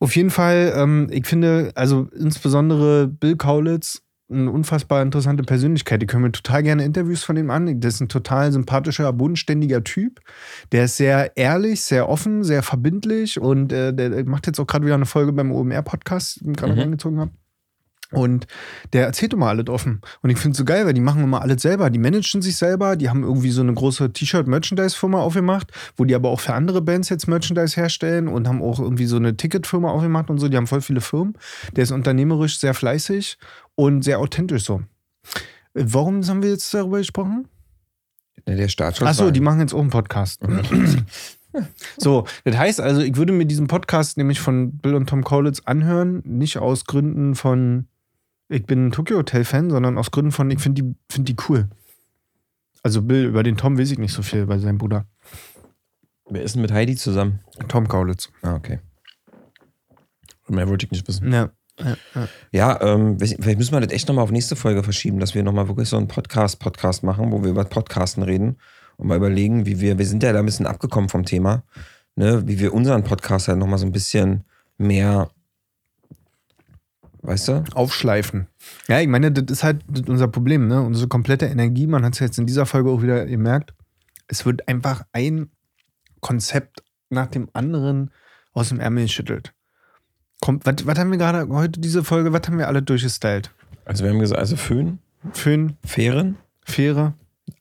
[0.00, 4.02] auf jeden Fall, ähm, ich finde, also insbesondere Bill Kaulitz,
[4.32, 6.02] eine unfassbar interessante Persönlichkeit.
[6.02, 7.80] Ich höre mir total gerne Interviews von ihm an.
[7.80, 10.20] Das ist ein total sympathischer, bodenständiger Typ.
[10.72, 14.66] Der ist sehr ehrlich, sehr offen, sehr verbindlich und äh, der, der macht jetzt auch
[14.66, 16.78] gerade wieder eine Folge beim OMR-Podcast, den ich gerade Mhm.
[16.80, 17.30] reingezogen habe.
[18.12, 18.46] Und
[18.92, 20.02] der erzählt immer alles offen.
[20.20, 21.88] Und ich finde es so geil, weil die machen immer alles selber.
[21.88, 22.94] Die managen sich selber.
[22.96, 27.08] Die haben irgendwie so eine große T-Shirt-Merchandise-Firma aufgemacht, wo die aber auch für andere Bands
[27.08, 30.48] jetzt Merchandise herstellen und haben auch irgendwie so eine Ticketfirma aufgemacht und so.
[30.50, 31.38] Die haben voll viele Firmen.
[31.74, 33.38] Der ist unternehmerisch sehr fleißig
[33.74, 34.82] und sehr authentisch so.
[35.74, 37.48] Warum haben wir jetzt darüber gesprochen?
[38.46, 39.08] Der, der Startschuss.
[39.08, 40.40] Achso, die machen jetzt auch einen Podcast.
[41.96, 45.60] so, das heißt also, ich würde mir diesen Podcast nämlich von Bill und Tom Kaulitz
[45.64, 47.86] anhören, nicht aus Gründen von,
[48.48, 51.68] ich bin ein Tokyo Hotel-Fan, sondern aus Gründen von, ich finde die, find die cool.
[52.82, 55.06] Also Bill, über den Tom weiß ich nicht so viel, bei seinem Bruder.
[56.28, 57.40] Wer ist denn mit Heidi zusammen?
[57.68, 58.30] Tom Kaulitz.
[58.42, 58.80] Ah, okay.
[60.48, 61.32] Mehr wollte ich nicht wissen.
[61.32, 61.50] Ja.
[61.78, 62.28] Ja, ja.
[62.52, 65.68] Ja, ähm, vielleicht müssen wir das echt nochmal auf nächste Folge verschieben, dass wir nochmal
[65.68, 68.56] wirklich so einen Podcast-Podcast machen, wo wir über Podcasten reden
[68.96, 71.62] und mal überlegen, wie wir, wir sind ja da ein bisschen abgekommen vom Thema,
[72.14, 74.44] ne, wie wir unseren Podcast halt nochmal so ein bisschen
[74.78, 75.30] mehr,
[77.22, 77.64] weißt du?
[77.74, 78.48] Aufschleifen.
[78.88, 80.82] Ja, ich meine, das ist halt unser Problem, ne?
[80.82, 83.74] Unsere komplette Energie, man hat es jetzt in dieser Folge auch wieder gemerkt,
[84.28, 85.50] es wird einfach ein
[86.20, 88.10] Konzept nach dem anderen
[88.52, 89.52] aus dem Ärmel geschüttelt.
[90.42, 93.52] Kommt, was, was haben wir gerade heute, diese Folge, was haben wir alle durchgestylt?
[93.84, 94.98] Also wir haben gesagt, also Föhn,
[95.32, 97.14] Föhn, Fähren Fähre,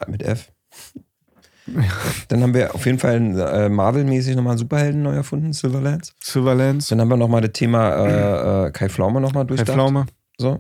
[0.08, 0.52] mit F.
[2.28, 6.16] Dann haben wir auf jeden Fall äh, Marvel-mäßig nochmal einen Superhelden neu erfunden, Silverlands.
[6.24, 9.74] Silverlands, Dann haben wir nochmal das Thema äh, äh, Kai Pflaume nochmal Kai durchdacht.
[9.74, 10.08] Pflaume,
[10.40, 10.60] So.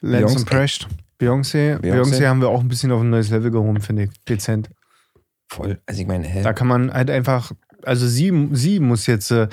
[0.00, 0.88] Lance Preshed,
[1.20, 1.78] Beyoncé.
[1.78, 1.92] Beyoncé.
[2.02, 4.10] Beyoncé haben wir auch ein bisschen auf ein neues Level gehoben, finde ich.
[4.28, 4.70] Dezent.
[5.48, 5.78] Voll.
[5.86, 6.42] Also ich meine, hä?
[6.42, 7.52] Da kann man halt einfach,
[7.84, 9.46] also sie, sie muss jetzt, äh,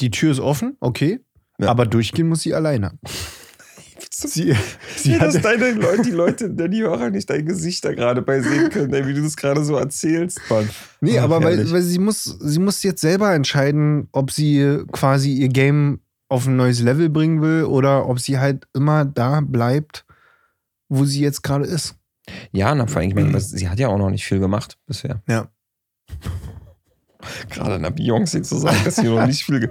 [0.00, 1.20] die Tür ist offen, okay,
[1.58, 1.68] Ja.
[1.68, 2.92] aber durchgehen muss sie alleine.
[4.10, 4.54] Sie,
[4.96, 8.40] sie ja, dass deine Leute, die Leute, die Hörer nicht dein Gesicht da gerade bei
[8.40, 10.68] sehen können, ey, wie du das gerade so erzählst, Mann.
[11.00, 15.32] nee, Ach, aber weil, weil sie muss, sie muss jetzt selber entscheiden, ob sie quasi
[15.34, 20.04] ihr Game auf ein neues Level bringen will oder ob sie halt immer da bleibt,
[20.88, 21.94] wo sie jetzt gerade ist.
[22.52, 25.22] Ja, na, vor allem, ich meine, sie hat ja auch noch nicht viel gemacht bisher.
[25.28, 25.48] Ja.
[27.50, 29.70] Gerade einer Beyoncé zu sagen, dass sie noch nicht viel.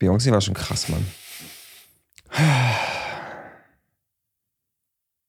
[0.00, 1.06] Beyoncé war schon krass, Mann.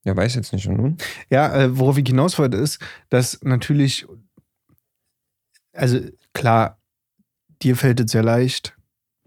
[0.06, 0.66] Ja, weiß jetzt nicht.
[0.66, 0.98] Und nun?
[1.30, 2.80] Ja, äh, worauf ich hinaus wollte, ist,
[3.10, 4.08] dass natürlich,
[5.74, 6.00] also
[6.34, 6.80] klar,
[7.62, 8.76] dir fällt es sehr leicht,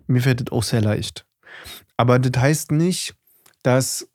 [0.06, 1.26] Mir fällt das auch sehr leicht.
[1.96, 3.14] Aber das heißt nicht,
[3.62, 4.08] dass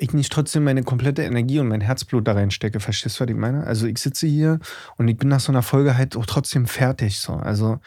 [0.00, 2.80] ich nicht trotzdem meine komplette Energie und mein Herzblut da reinstecke.
[2.80, 3.64] Verstehst du, was ich meine?
[3.64, 4.58] Also ich sitze hier
[4.96, 7.20] und ich bin nach so einer Folge halt auch trotzdem fertig.
[7.20, 7.34] So.
[7.34, 7.78] Also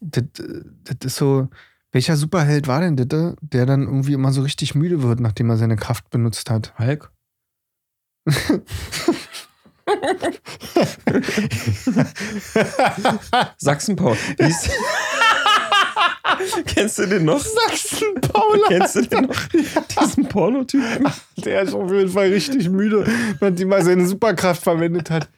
[0.00, 1.48] das, das ist so,
[1.92, 5.56] welcher Superheld war denn das, der dann irgendwie immer so richtig müde wird, nachdem er
[5.56, 6.74] seine Kraft benutzt hat?
[6.78, 7.12] Hulk?
[13.58, 14.16] Sachsen-Paul.
[16.66, 17.40] Kennst du den noch?
[17.40, 18.60] Sachsen-Paul.
[18.68, 19.48] Kennst du den noch?
[20.00, 21.06] Diesen Pornotypen?
[21.44, 23.06] Der ist auf jeden Fall richtig müde,
[23.40, 25.28] nachdem er seine Superkraft verwendet hat.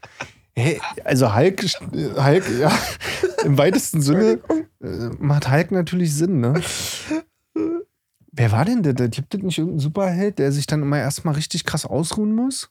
[0.55, 2.77] Hey, also Hulk, Hulk, ja,
[3.45, 4.41] im weitesten Sinne
[4.83, 6.61] äh, macht Hulk natürlich Sinn, ne?
[8.33, 8.93] Wer war denn der?
[8.93, 9.09] der?
[9.09, 12.71] Gibt es nicht irgendeinen Superheld, der sich dann immer erstmal richtig krass ausruhen muss?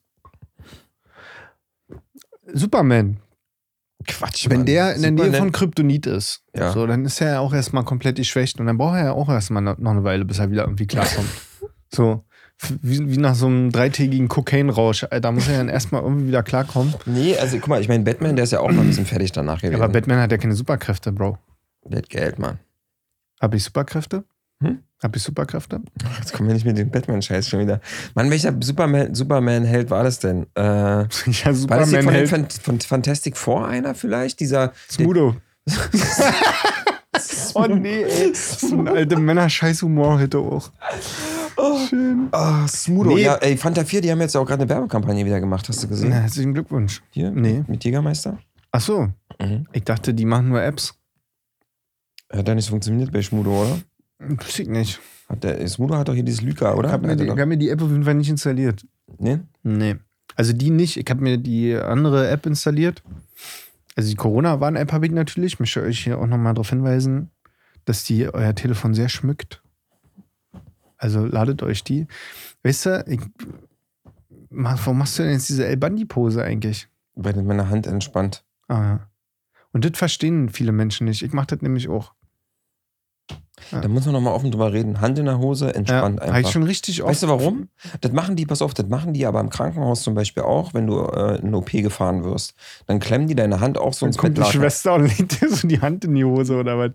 [2.54, 3.18] Superman.
[4.08, 4.66] Quatsch, Wenn Mann.
[4.66, 6.72] der in der Nähe von Kryptonit ist, Ja.
[6.72, 9.30] so, dann ist er ja auch erstmal komplett geschwächt und dann braucht er ja auch
[9.30, 11.28] erstmal noch eine Weile, bis er wieder irgendwie klarkommt.
[11.94, 12.24] so,
[12.82, 15.04] wie, wie nach so einem dreitägigen Kokainrausch.
[15.12, 16.94] Äh, Da muss er dann erstmal irgendwie wieder klarkommen.
[17.06, 19.32] Nee, also guck mal, ich meine, Batman, der ist ja auch mal ein bisschen fertig
[19.32, 19.80] danach gewesen.
[19.82, 21.38] Aber Batman hat ja keine Superkräfte, Bro.
[21.86, 22.60] Der hat Geld, Mann.
[23.40, 24.24] Hab ich Superkräfte?
[24.64, 24.80] Hm?
[25.04, 25.80] Hab ich Superkräfte?
[26.18, 27.80] Jetzt kommen wir nicht mit dem Batman-Scheiß schon wieder.
[28.16, 30.48] Mann, welcher Superman- Superman-Held war das denn?
[30.56, 34.40] Äh, war ja, das hier Superman von, den hält Fan- von Fantastic Four einer vielleicht?
[34.40, 34.74] Dieser.
[34.90, 35.36] Smudo.
[37.54, 38.34] oh nee, ey.
[38.34, 40.72] So ein alter Männer-Scheiß-Humor hätte auch.
[41.90, 42.30] Schön.
[42.32, 43.12] Ah, Smudo.
[43.16, 43.24] Nee.
[43.24, 45.88] Ja, ey, Fanta 4, die haben jetzt auch gerade eine Werbekampagne wieder gemacht, hast du
[45.88, 46.10] gesehen?
[46.10, 47.02] Na, herzlichen Glückwunsch.
[47.12, 47.32] Hier?
[47.32, 47.64] Nee.
[47.68, 48.38] Mit Jägermeister?
[48.72, 49.10] Ach so.
[49.40, 49.68] Mhm.
[49.74, 50.94] Ich dachte, die machen nur Apps.
[52.32, 53.80] Hat ja nicht funktioniert bei Schmudo, oder?
[54.20, 55.00] Weiß ich nicht.
[55.30, 56.90] Hat der, Smudo hat doch hier dieses Lyca, oder?
[56.90, 58.86] Ich habe mir, die- hab mir die App auf jeden Fall nicht installiert.
[59.20, 59.40] nee?
[59.64, 59.96] Nee.
[60.36, 60.98] Also die nicht.
[60.98, 63.02] Ich habe mir die andere App installiert.
[63.96, 65.54] Also die Corona-Warn-App habe ich natürlich.
[65.54, 67.32] Ich möchte euch hier auch nochmal darauf hinweisen,
[67.86, 69.64] dass die euer Telefon sehr schmückt.
[70.98, 72.08] Also ladet euch die.
[72.64, 73.20] Weißt du, ich,
[74.50, 76.88] warum machst du denn jetzt diese El Bandi-Pose eigentlich?
[77.16, 78.44] Weil das meine Hand entspannt.
[78.68, 79.08] Ah, ja.
[79.72, 81.22] Und das verstehen viele Menschen nicht.
[81.24, 82.14] Ich mache das nämlich auch.
[83.72, 85.02] Da muss man nochmal offen drüber reden.
[85.02, 86.52] Hand in der Hose, Ja, entspannt habe ich einfach.
[86.52, 87.12] schon richtig oft.
[87.12, 87.68] Weißt du warum?
[88.02, 90.88] Das machen die, pass auf, das machen die aber im Krankenhaus zum Beispiel auch, wenn
[90.88, 92.54] du äh, in eine OP gefahren wirst.
[92.88, 94.62] Dann klemmen die deine Hand auch so Dann ins kommt die Bettlaken.
[94.62, 96.92] Schwester und legt dir so die Hand in die Hose oder was?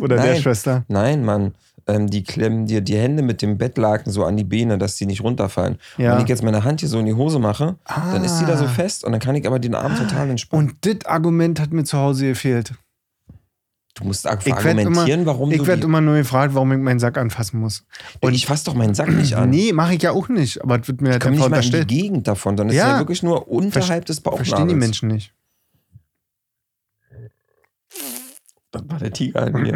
[0.00, 0.42] Oder der Nein.
[0.42, 0.84] Schwester.
[0.88, 1.54] Nein, Mann.
[1.86, 5.06] Ähm, die klemmen dir die Hände mit dem Bettlaken so an die Beine, dass die
[5.06, 5.78] nicht runterfallen.
[5.96, 6.10] Ja.
[6.12, 8.44] Und wenn ich jetzt meine Hand hier so in die Hose mache, dann ist die
[8.44, 8.68] da so Ah.
[8.68, 10.68] fest und dann kann ich aber den Arm total entspannen.
[10.68, 12.74] Und das Argument hat mir zu Hause gefehlt.
[14.00, 14.78] Du musst argumentieren,
[15.20, 17.84] immer- warum Ich du werde immer nur gefragt, warum ich meinen Sack anfassen muss.
[18.20, 19.50] und ich fasse doch meinen Sack nicht an.
[19.50, 20.62] Nee, mache ich ja auch nicht.
[20.62, 21.88] Aber es wird mir ich halt einfach in die unterstellt.
[21.88, 22.86] Gegend davon, sondern es Ja.
[22.86, 24.48] ist ja wirklich nur unterhalb des Bauchnabels.
[24.48, 25.32] Verstehen die Menschen nicht.
[28.72, 29.74] Das war der Tiger in mir.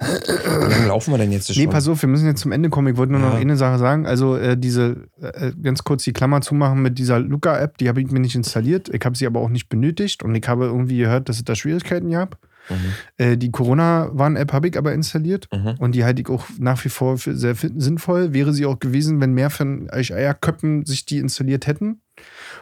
[0.00, 1.62] Wie lange laufen wir denn jetzt schon?
[1.62, 2.88] Nee, pass auf, wir müssen jetzt zum Ende kommen.
[2.88, 3.38] Ich wollte nur noch Ja.
[3.38, 4.06] eine Sache sagen.
[4.06, 8.10] Also äh, diese, äh, ganz kurz die Klammer zumachen mit dieser Luca-App, die habe ich
[8.10, 8.88] mir nicht installiert.
[8.88, 11.54] Ich habe sie aber auch nicht benötigt und ich habe irgendwie gehört, dass es da
[11.54, 12.38] Schwierigkeiten gab.
[12.70, 12.76] Mhm.
[13.18, 15.74] Äh, die Corona-Warn-App habe ich aber installiert Mhm.
[15.78, 18.32] und die halte ich auch nach wie vor für sehr sinnvoll.
[18.32, 22.00] Wäre sie auch gewesen, wenn mehr von euch Eierköppen sich die installiert hätten.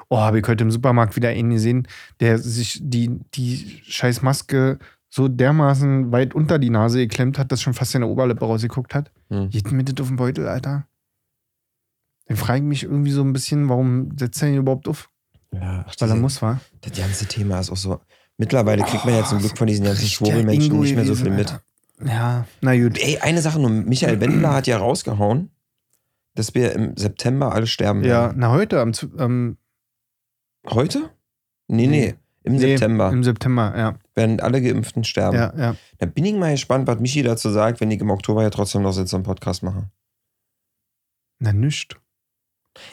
[0.08, 1.86] Oh, habe ich heute im Supermarkt wieder einen gesehen,
[2.20, 4.78] der sich die, die scheiß Maske
[5.08, 9.12] so dermaßen weit unter die Nase geklemmt hat, dass schon fast seine Oberlippe rausgeguckt hat.
[9.28, 9.50] Mhm.
[9.70, 10.86] Mir das auf den Beutel, Alter?
[12.26, 15.10] Dann frage ich mich irgendwie so ein bisschen, warum setzt er ihn überhaupt auf?
[15.52, 16.60] Ja, ach, Weil er diese- muss, wa?
[16.80, 18.00] Das ganze Thema ist auch so.
[18.38, 21.58] Mittlerweile kriegt man ja zum Glück von diesen ganzen Schwurbelmenschen nicht mehr so viel mit.
[22.04, 22.98] Ja, na gut.
[22.98, 23.70] Ey, eine Sache nur.
[23.70, 25.50] Michael Wendler hat ja rausgehauen,
[26.34, 28.38] dass wir im September alle sterben Ja, werden.
[28.38, 29.56] na heute am, am
[30.68, 31.10] Heute?
[31.68, 32.14] Nee, nee.
[32.44, 33.98] Im nee, September Im September, ja.
[34.16, 35.36] werden alle Geimpften sterben.
[35.36, 35.76] Ja, ja.
[35.98, 38.82] Da bin ich mal gespannt, was Michi dazu sagt, wenn ich im Oktober ja trotzdem
[38.82, 39.88] noch sitze und Podcast mache.
[41.38, 42.00] Na, nischt.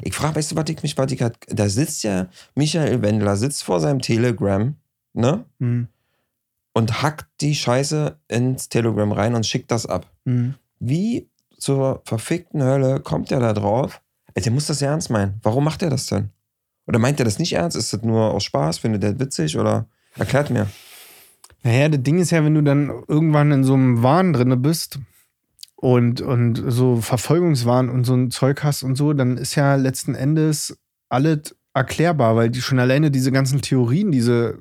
[0.02, 3.38] Ich frage, weißt du, was ich mich, was ich hat, da sitzt ja Michael Wendler,
[3.38, 4.76] sitzt vor seinem Telegram,
[5.14, 5.46] ne?
[5.60, 5.88] Hm.
[6.74, 10.10] Und hackt die Scheiße ins Telegram rein und schickt das ab.
[10.26, 10.56] Hm.
[10.80, 14.02] Wie zur verfickten Hölle kommt er da drauf?
[14.34, 15.40] Ey, der muss das ja ernst meinen.
[15.44, 16.30] Warum macht er das denn?
[16.88, 17.76] Oder meint er das nicht ernst?
[17.76, 18.80] Ist das nur aus Spaß?
[18.80, 19.58] Findet er das witzig?
[19.58, 20.68] Oder erklärt mir.
[21.64, 25.00] Naja, das Ding ist ja, wenn du dann irgendwann in so einem Wahn drinne bist
[25.76, 30.16] und, und so Verfolgungswahn und so ein Zeug hast und so, dann ist ja letzten
[30.16, 30.78] Endes
[31.10, 34.60] alles erklärbar, weil die schon alleine diese ganzen Theorien, diese,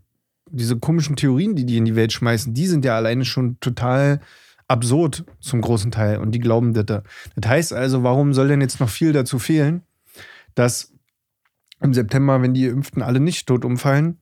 [0.50, 4.20] diese komischen Theorien, die die in die Welt schmeißen, die sind ja alleine schon total
[4.68, 6.86] absurd zum großen Teil und die glauben das.
[6.86, 7.02] da.
[7.36, 9.82] Das heißt also, warum soll denn jetzt noch viel dazu fehlen,
[10.54, 10.92] dass
[11.80, 14.18] im September, wenn die Impften alle nicht tot umfallen,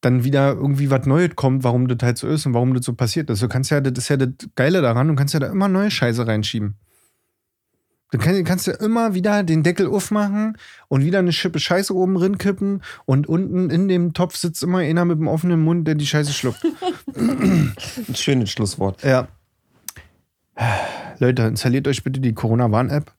[0.00, 2.94] dann wieder irgendwie was Neues kommt, warum das halt so ist und warum das so
[2.94, 3.42] passiert ist.
[3.42, 5.90] Du kannst ja, das ist ja das Geile daran, du kannst ja da immer neue
[5.90, 6.76] Scheiße reinschieben.
[8.10, 10.56] Du kannst, ja immer wieder den Deckel aufmachen
[10.88, 14.78] und wieder eine Schippe Scheiße oben drin kippen und unten in dem Topf sitzt immer
[14.78, 16.64] einer mit dem offenen Mund, der die Scheiße schluckt.
[17.14, 17.74] Ein
[18.14, 19.04] schönes Schlusswort.
[19.04, 19.28] Ja.
[21.20, 23.12] Leute, installiert euch bitte die Corona-Warn-App.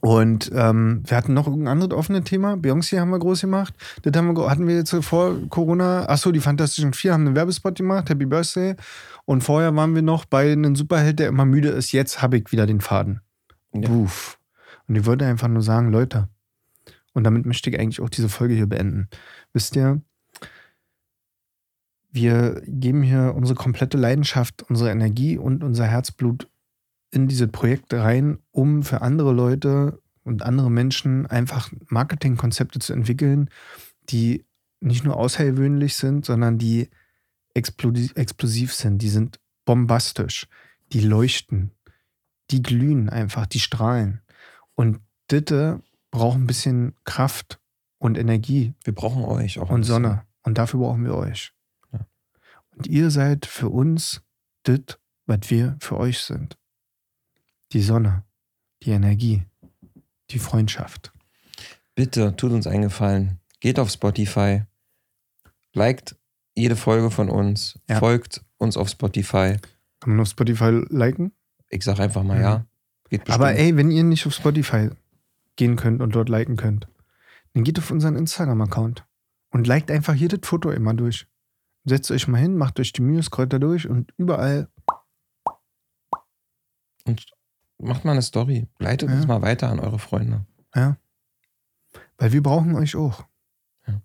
[0.00, 2.54] Und ähm, wir hatten noch irgendein anderes offene Thema.
[2.54, 3.74] Beyoncé haben wir groß gemacht.
[4.02, 6.08] Das haben wir, hatten wir jetzt vor Corona.
[6.08, 8.08] Achso, die Fantastischen Vier haben einen Werbespot gemacht.
[8.08, 8.76] Happy Birthday.
[9.26, 11.92] Und vorher waren wir noch bei einem Superheld, der immer müde ist.
[11.92, 13.20] Jetzt habe ich wieder den Faden.
[13.72, 13.88] Ja.
[13.88, 16.28] Und ich wollte einfach nur sagen, Leute,
[17.12, 19.08] und damit möchte ich eigentlich auch diese Folge hier beenden.
[19.52, 20.00] Wisst ihr,
[22.12, 26.48] wir geben hier unsere komplette Leidenschaft, unsere Energie und unser Herzblut
[27.10, 33.50] in diese Projekte rein, um für andere Leute und andere Menschen einfach Marketingkonzepte zu entwickeln,
[34.10, 34.44] die
[34.80, 36.88] nicht nur außergewöhnlich sind, sondern die
[37.54, 39.02] explosiv sind.
[39.02, 40.46] Die sind bombastisch.
[40.92, 41.72] Die leuchten.
[42.50, 43.46] Die glühen einfach.
[43.46, 44.20] Die strahlen.
[44.74, 47.60] Und Ditte braucht ein bisschen Kraft
[47.98, 49.70] und Energie Wir brauchen euch auch.
[49.70, 49.94] und bisschen.
[49.94, 50.26] Sonne.
[50.42, 51.52] Und dafür brauchen wir euch.
[51.92, 52.06] Ja.
[52.70, 54.22] Und ihr seid für uns
[54.64, 54.80] das,
[55.26, 56.56] was wir für euch sind.
[57.72, 58.24] Die Sonne,
[58.82, 59.42] die Energie,
[60.30, 61.12] die Freundschaft.
[61.94, 63.38] Bitte, tut uns einen Gefallen.
[63.60, 64.64] Geht auf Spotify.
[65.72, 66.16] Liked
[66.56, 67.78] jede Folge von uns.
[67.88, 67.98] Ja.
[67.98, 69.56] Folgt uns auf Spotify.
[70.00, 71.32] Kann man auf Spotify liken?
[71.70, 72.42] Ich sag einfach mal Mhm.
[72.42, 72.66] ja.
[73.08, 73.34] Geht bestimmt.
[73.34, 74.90] Aber ey, wenn ihr nicht auf Spotify
[75.56, 76.86] gehen könnt und dort liken könnt,
[77.54, 79.04] dann geht auf unseren Instagram-Account
[79.50, 81.26] und liked einfach hier das Foto immer durch.
[81.84, 84.68] Setzt euch mal hin, macht euch die Mühe, scrollt da durch und überall
[87.04, 87.26] Und
[87.78, 88.68] macht mal eine Story.
[88.78, 89.16] Leitet Ja.
[89.16, 90.44] uns mal weiter an eure Freunde.
[90.74, 90.96] Ja.
[92.18, 93.24] Weil wir brauchen euch auch.
[93.86, 94.00] Ja.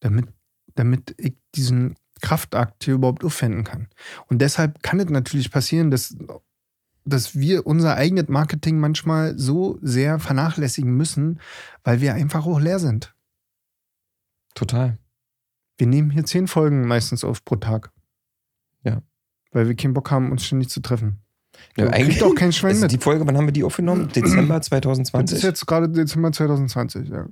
[0.00, 0.26] Damit,
[0.74, 3.88] damit ich diesen Kraftakt hier überhaupt aufwenden kann.
[4.28, 6.16] Und deshalb kann es natürlich passieren, dass,
[7.04, 11.40] dass wir unser eigenes Marketing manchmal so sehr vernachlässigen müssen,
[11.84, 13.14] weil wir einfach auch leer sind.
[14.54, 14.98] Total.
[15.78, 17.90] Wir nehmen hier zehn Folgen meistens auf pro Tag.
[18.84, 19.02] Ja.
[19.50, 21.18] Weil wir keinen Bock haben, uns ständig zu treffen.
[21.76, 22.92] Ja, kriegt auch kein Schwein Also mit.
[22.92, 24.08] die Folge, wann haben wir die aufgenommen?
[24.08, 25.42] Dezember Das ist 2020.
[25.42, 27.26] jetzt gerade Dezember 2020, ja.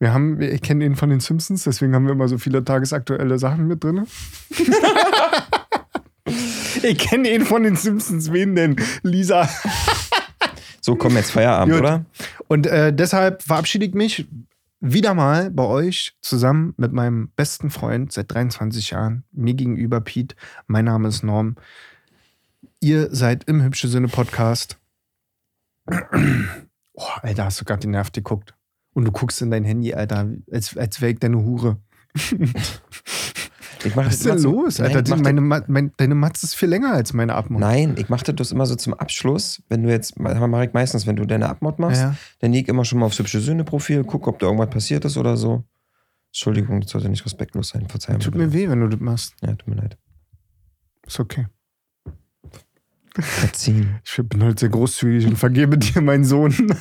[0.00, 3.38] Wir haben, ich kenne ihn von den Simpsons, deswegen haben wir immer so viele tagesaktuelle
[3.38, 4.06] Sachen mit drin.
[6.82, 8.76] ich kenne ihn von den Simpsons, wen denn?
[9.02, 9.48] Lisa.
[10.80, 11.82] So, komm jetzt Feierabend, Gut.
[11.82, 12.04] oder?
[12.46, 14.26] Und äh, deshalb verabschiede ich mich
[14.80, 20.36] wieder mal bei euch zusammen mit meinem besten Freund seit 23 Jahren, mir gegenüber Pete.
[20.66, 21.56] Mein Name ist Norm.
[22.80, 24.78] Ihr seid im Hübsche Sinne Podcast.
[26.94, 28.54] Oh, Alter, hast du gerade den Nerv geguckt.
[28.94, 31.78] Und du guckst in dein Handy, Alter, als, als wäre ich deine Hure.
[33.84, 34.98] Ich mach Was ist denn los, Nein, Alter?
[35.08, 37.60] ich Die, meine, Ma- mein, deine Matze ist viel länger als meine Abmod.
[37.60, 39.62] Nein, ich mache das immer so zum Abschluss.
[39.68, 42.16] Wenn du jetzt, mache ich meistens, wenn du deine Abmod machst, Ja.
[42.40, 45.36] dann lieg immer schon mal aufs hübsche Söhne-Profil, guck, ob da irgendwas passiert ist oder
[45.36, 45.62] so.
[46.30, 47.88] Entschuldigung, das sollte nicht respektlos sein.
[47.88, 48.20] Verzeihung.
[48.20, 48.46] Tut bitte.
[48.46, 49.34] mir weh, wenn du das machst.
[49.42, 49.96] Ja, tut mir leid.
[51.06, 51.46] Ist okay.
[53.18, 54.00] Verziehen.
[54.04, 56.52] Ich bin halt sehr großzügig und vergebe dir meinen Sohn.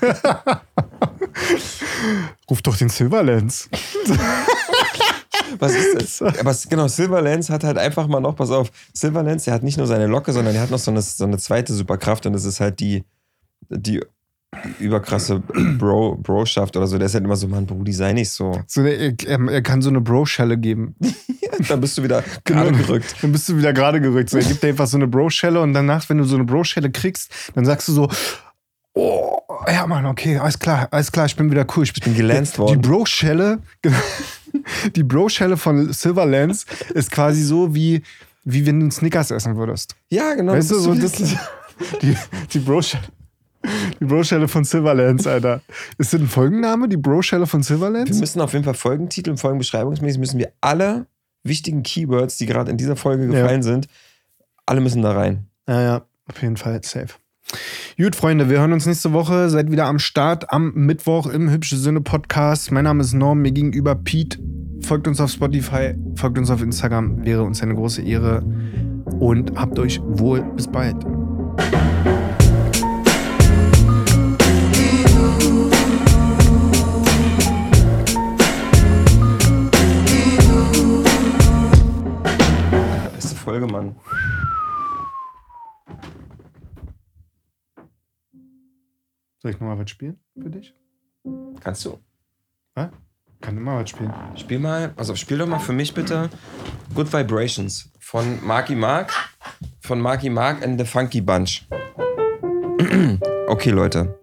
[2.49, 3.69] Ruf doch den Silverlands.
[5.59, 6.21] Was ist das?
[6.39, 9.87] Aber genau, Silverlands hat halt einfach mal noch, pass auf, Silverlands, der hat nicht nur
[9.87, 12.59] seine Locke, sondern der hat noch so eine, so eine zweite Superkraft und das ist
[12.59, 13.03] halt die,
[13.69, 14.01] die
[14.79, 16.97] überkrasse Bro, Bro-Schaft oder so.
[16.97, 18.59] Der ist halt immer so, Mann, Brudi, sei nicht so.
[18.67, 18.91] So eine,
[19.25, 20.95] er, er kann so eine Bro-Schelle geben.
[21.67, 22.85] Dann bist du wieder gerade Genau.
[22.85, 23.15] gerückt.
[23.21, 24.29] Dann bist du wieder gerade gerückt.
[24.29, 26.91] So, er gibt dir einfach so eine Bro-Schelle und danach, wenn du so eine Bro-Schelle
[26.91, 28.09] kriegst, dann sagst du so,
[28.93, 29.37] oh,
[29.67, 31.83] ja Mann, okay, alles klar, alles klar, ich bin wieder cool.
[31.83, 32.81] Ich bin gelanced Die worden.
[32.81, 33.97] Bro-Schelle, genau,
[34.95, 38.01] die Bro-Schelle von Silverlands ist quasi so wie,
[38.43, 39.95] wie wenn du Snickers essen würdest.
[40.09, 40.53] Ja, genau.
[40.53, 41.13] Weißt du, so das
[42.01, 42.15] die,
[42.53, 43.03] die Bro-Schelle.
[43.99, 45.61] Die Bro-Schelle von Silverlands, Alter.
[45.97, 48.19] Ist das ein Folgenname, die Bro-Schelle von Wir Silverlands?
[48.19, 51.05] müssen auf jeden Fall Folgentitel und Folgenbeschreibungsmäßig müssen wir alle
[51.43, 53.87] wichtigen Keywords, die gerade in dieser Folge gefallen sind,
[54.65, 55.47] alle müssen da rein.
[55.67, 57.13] Ja, ja, auf jeden Fall safe.
[57.99, 59.49] Gut, Freunde, wir hören uns nächste Woche.
[59.49, 62.71] Seid wieder am Start am Mittwoch im Hübsche Sinne Podcast.
[62.71, 64.37] Mein Name ist Norm, mir gegenüber Pete.
[64.81, 68.43] Folgt uns auf Spotify, folgt uns auf Instagram, wäre uns eine große Ehre.
[69.19, 70.43] Und habt euch wohl.
[70.55, 71.03] Bis bald.
[83.43, 83.95] Folge, Mann.
[89.47, 90.75] Soll ich nochmal was spielen für dich?
[91.61, 91.97] Kannst du?
[92.75, 92.89] Was?
[93.39, 94.13] Kann immer was spielen.
[94.35, 96.29] Spiel mal, also spiel doch mal für mich bitte
[96.93, 99.13] Good Vibrations von Marky Mark.
[99.79, 101.65] Von Marky Mark and the Funky Bunch.
[103.47, 104.19] okay, Leute.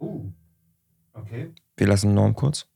[0.00, 0.32] Uh.
[1.12, 1.52] Okay.
[1.76, 2.66] Wir lassen Norm kurz.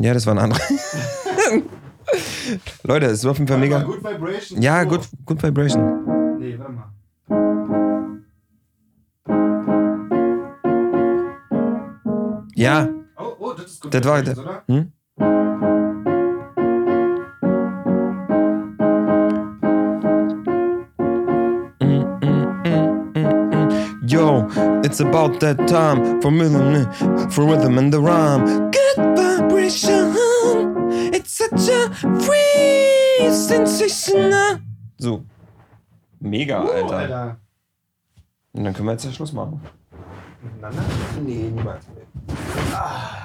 [0.00, 0.60] Ja, das war ein anderer.
[2.84, 3.82] Leute, es ist auf jeden Fall mega.
[3.82, 4.62] Good Vibration.
[4.62, 6.38] Ja, good, good Vibration.
[6.38, 6.92] Nee, warte mal.
[12.54, 12.88] Ja,
[13.20, 14.62] Oh, oh, das ist Good Das war- Vibrations, oder?
[14.68, 14.92] Hm?
[24.06, 24.46] Yo,
[24.84, 26.90] it's about that time for rhythm,
[27.30, 28.70] for rhythm and the rhyme.
[34.98, 35.24] So,
[36.20, 36.96] mega, Oh, Alter.
[36.96, 37.36] Alter.
[38.52, 39.60] Und dann können wir jetzt ja Schluss machen.
[40.42, 40.82] Miteinander?
[41.24, 41.84] Nee, niemals.
[42.72, 43.17] Ah.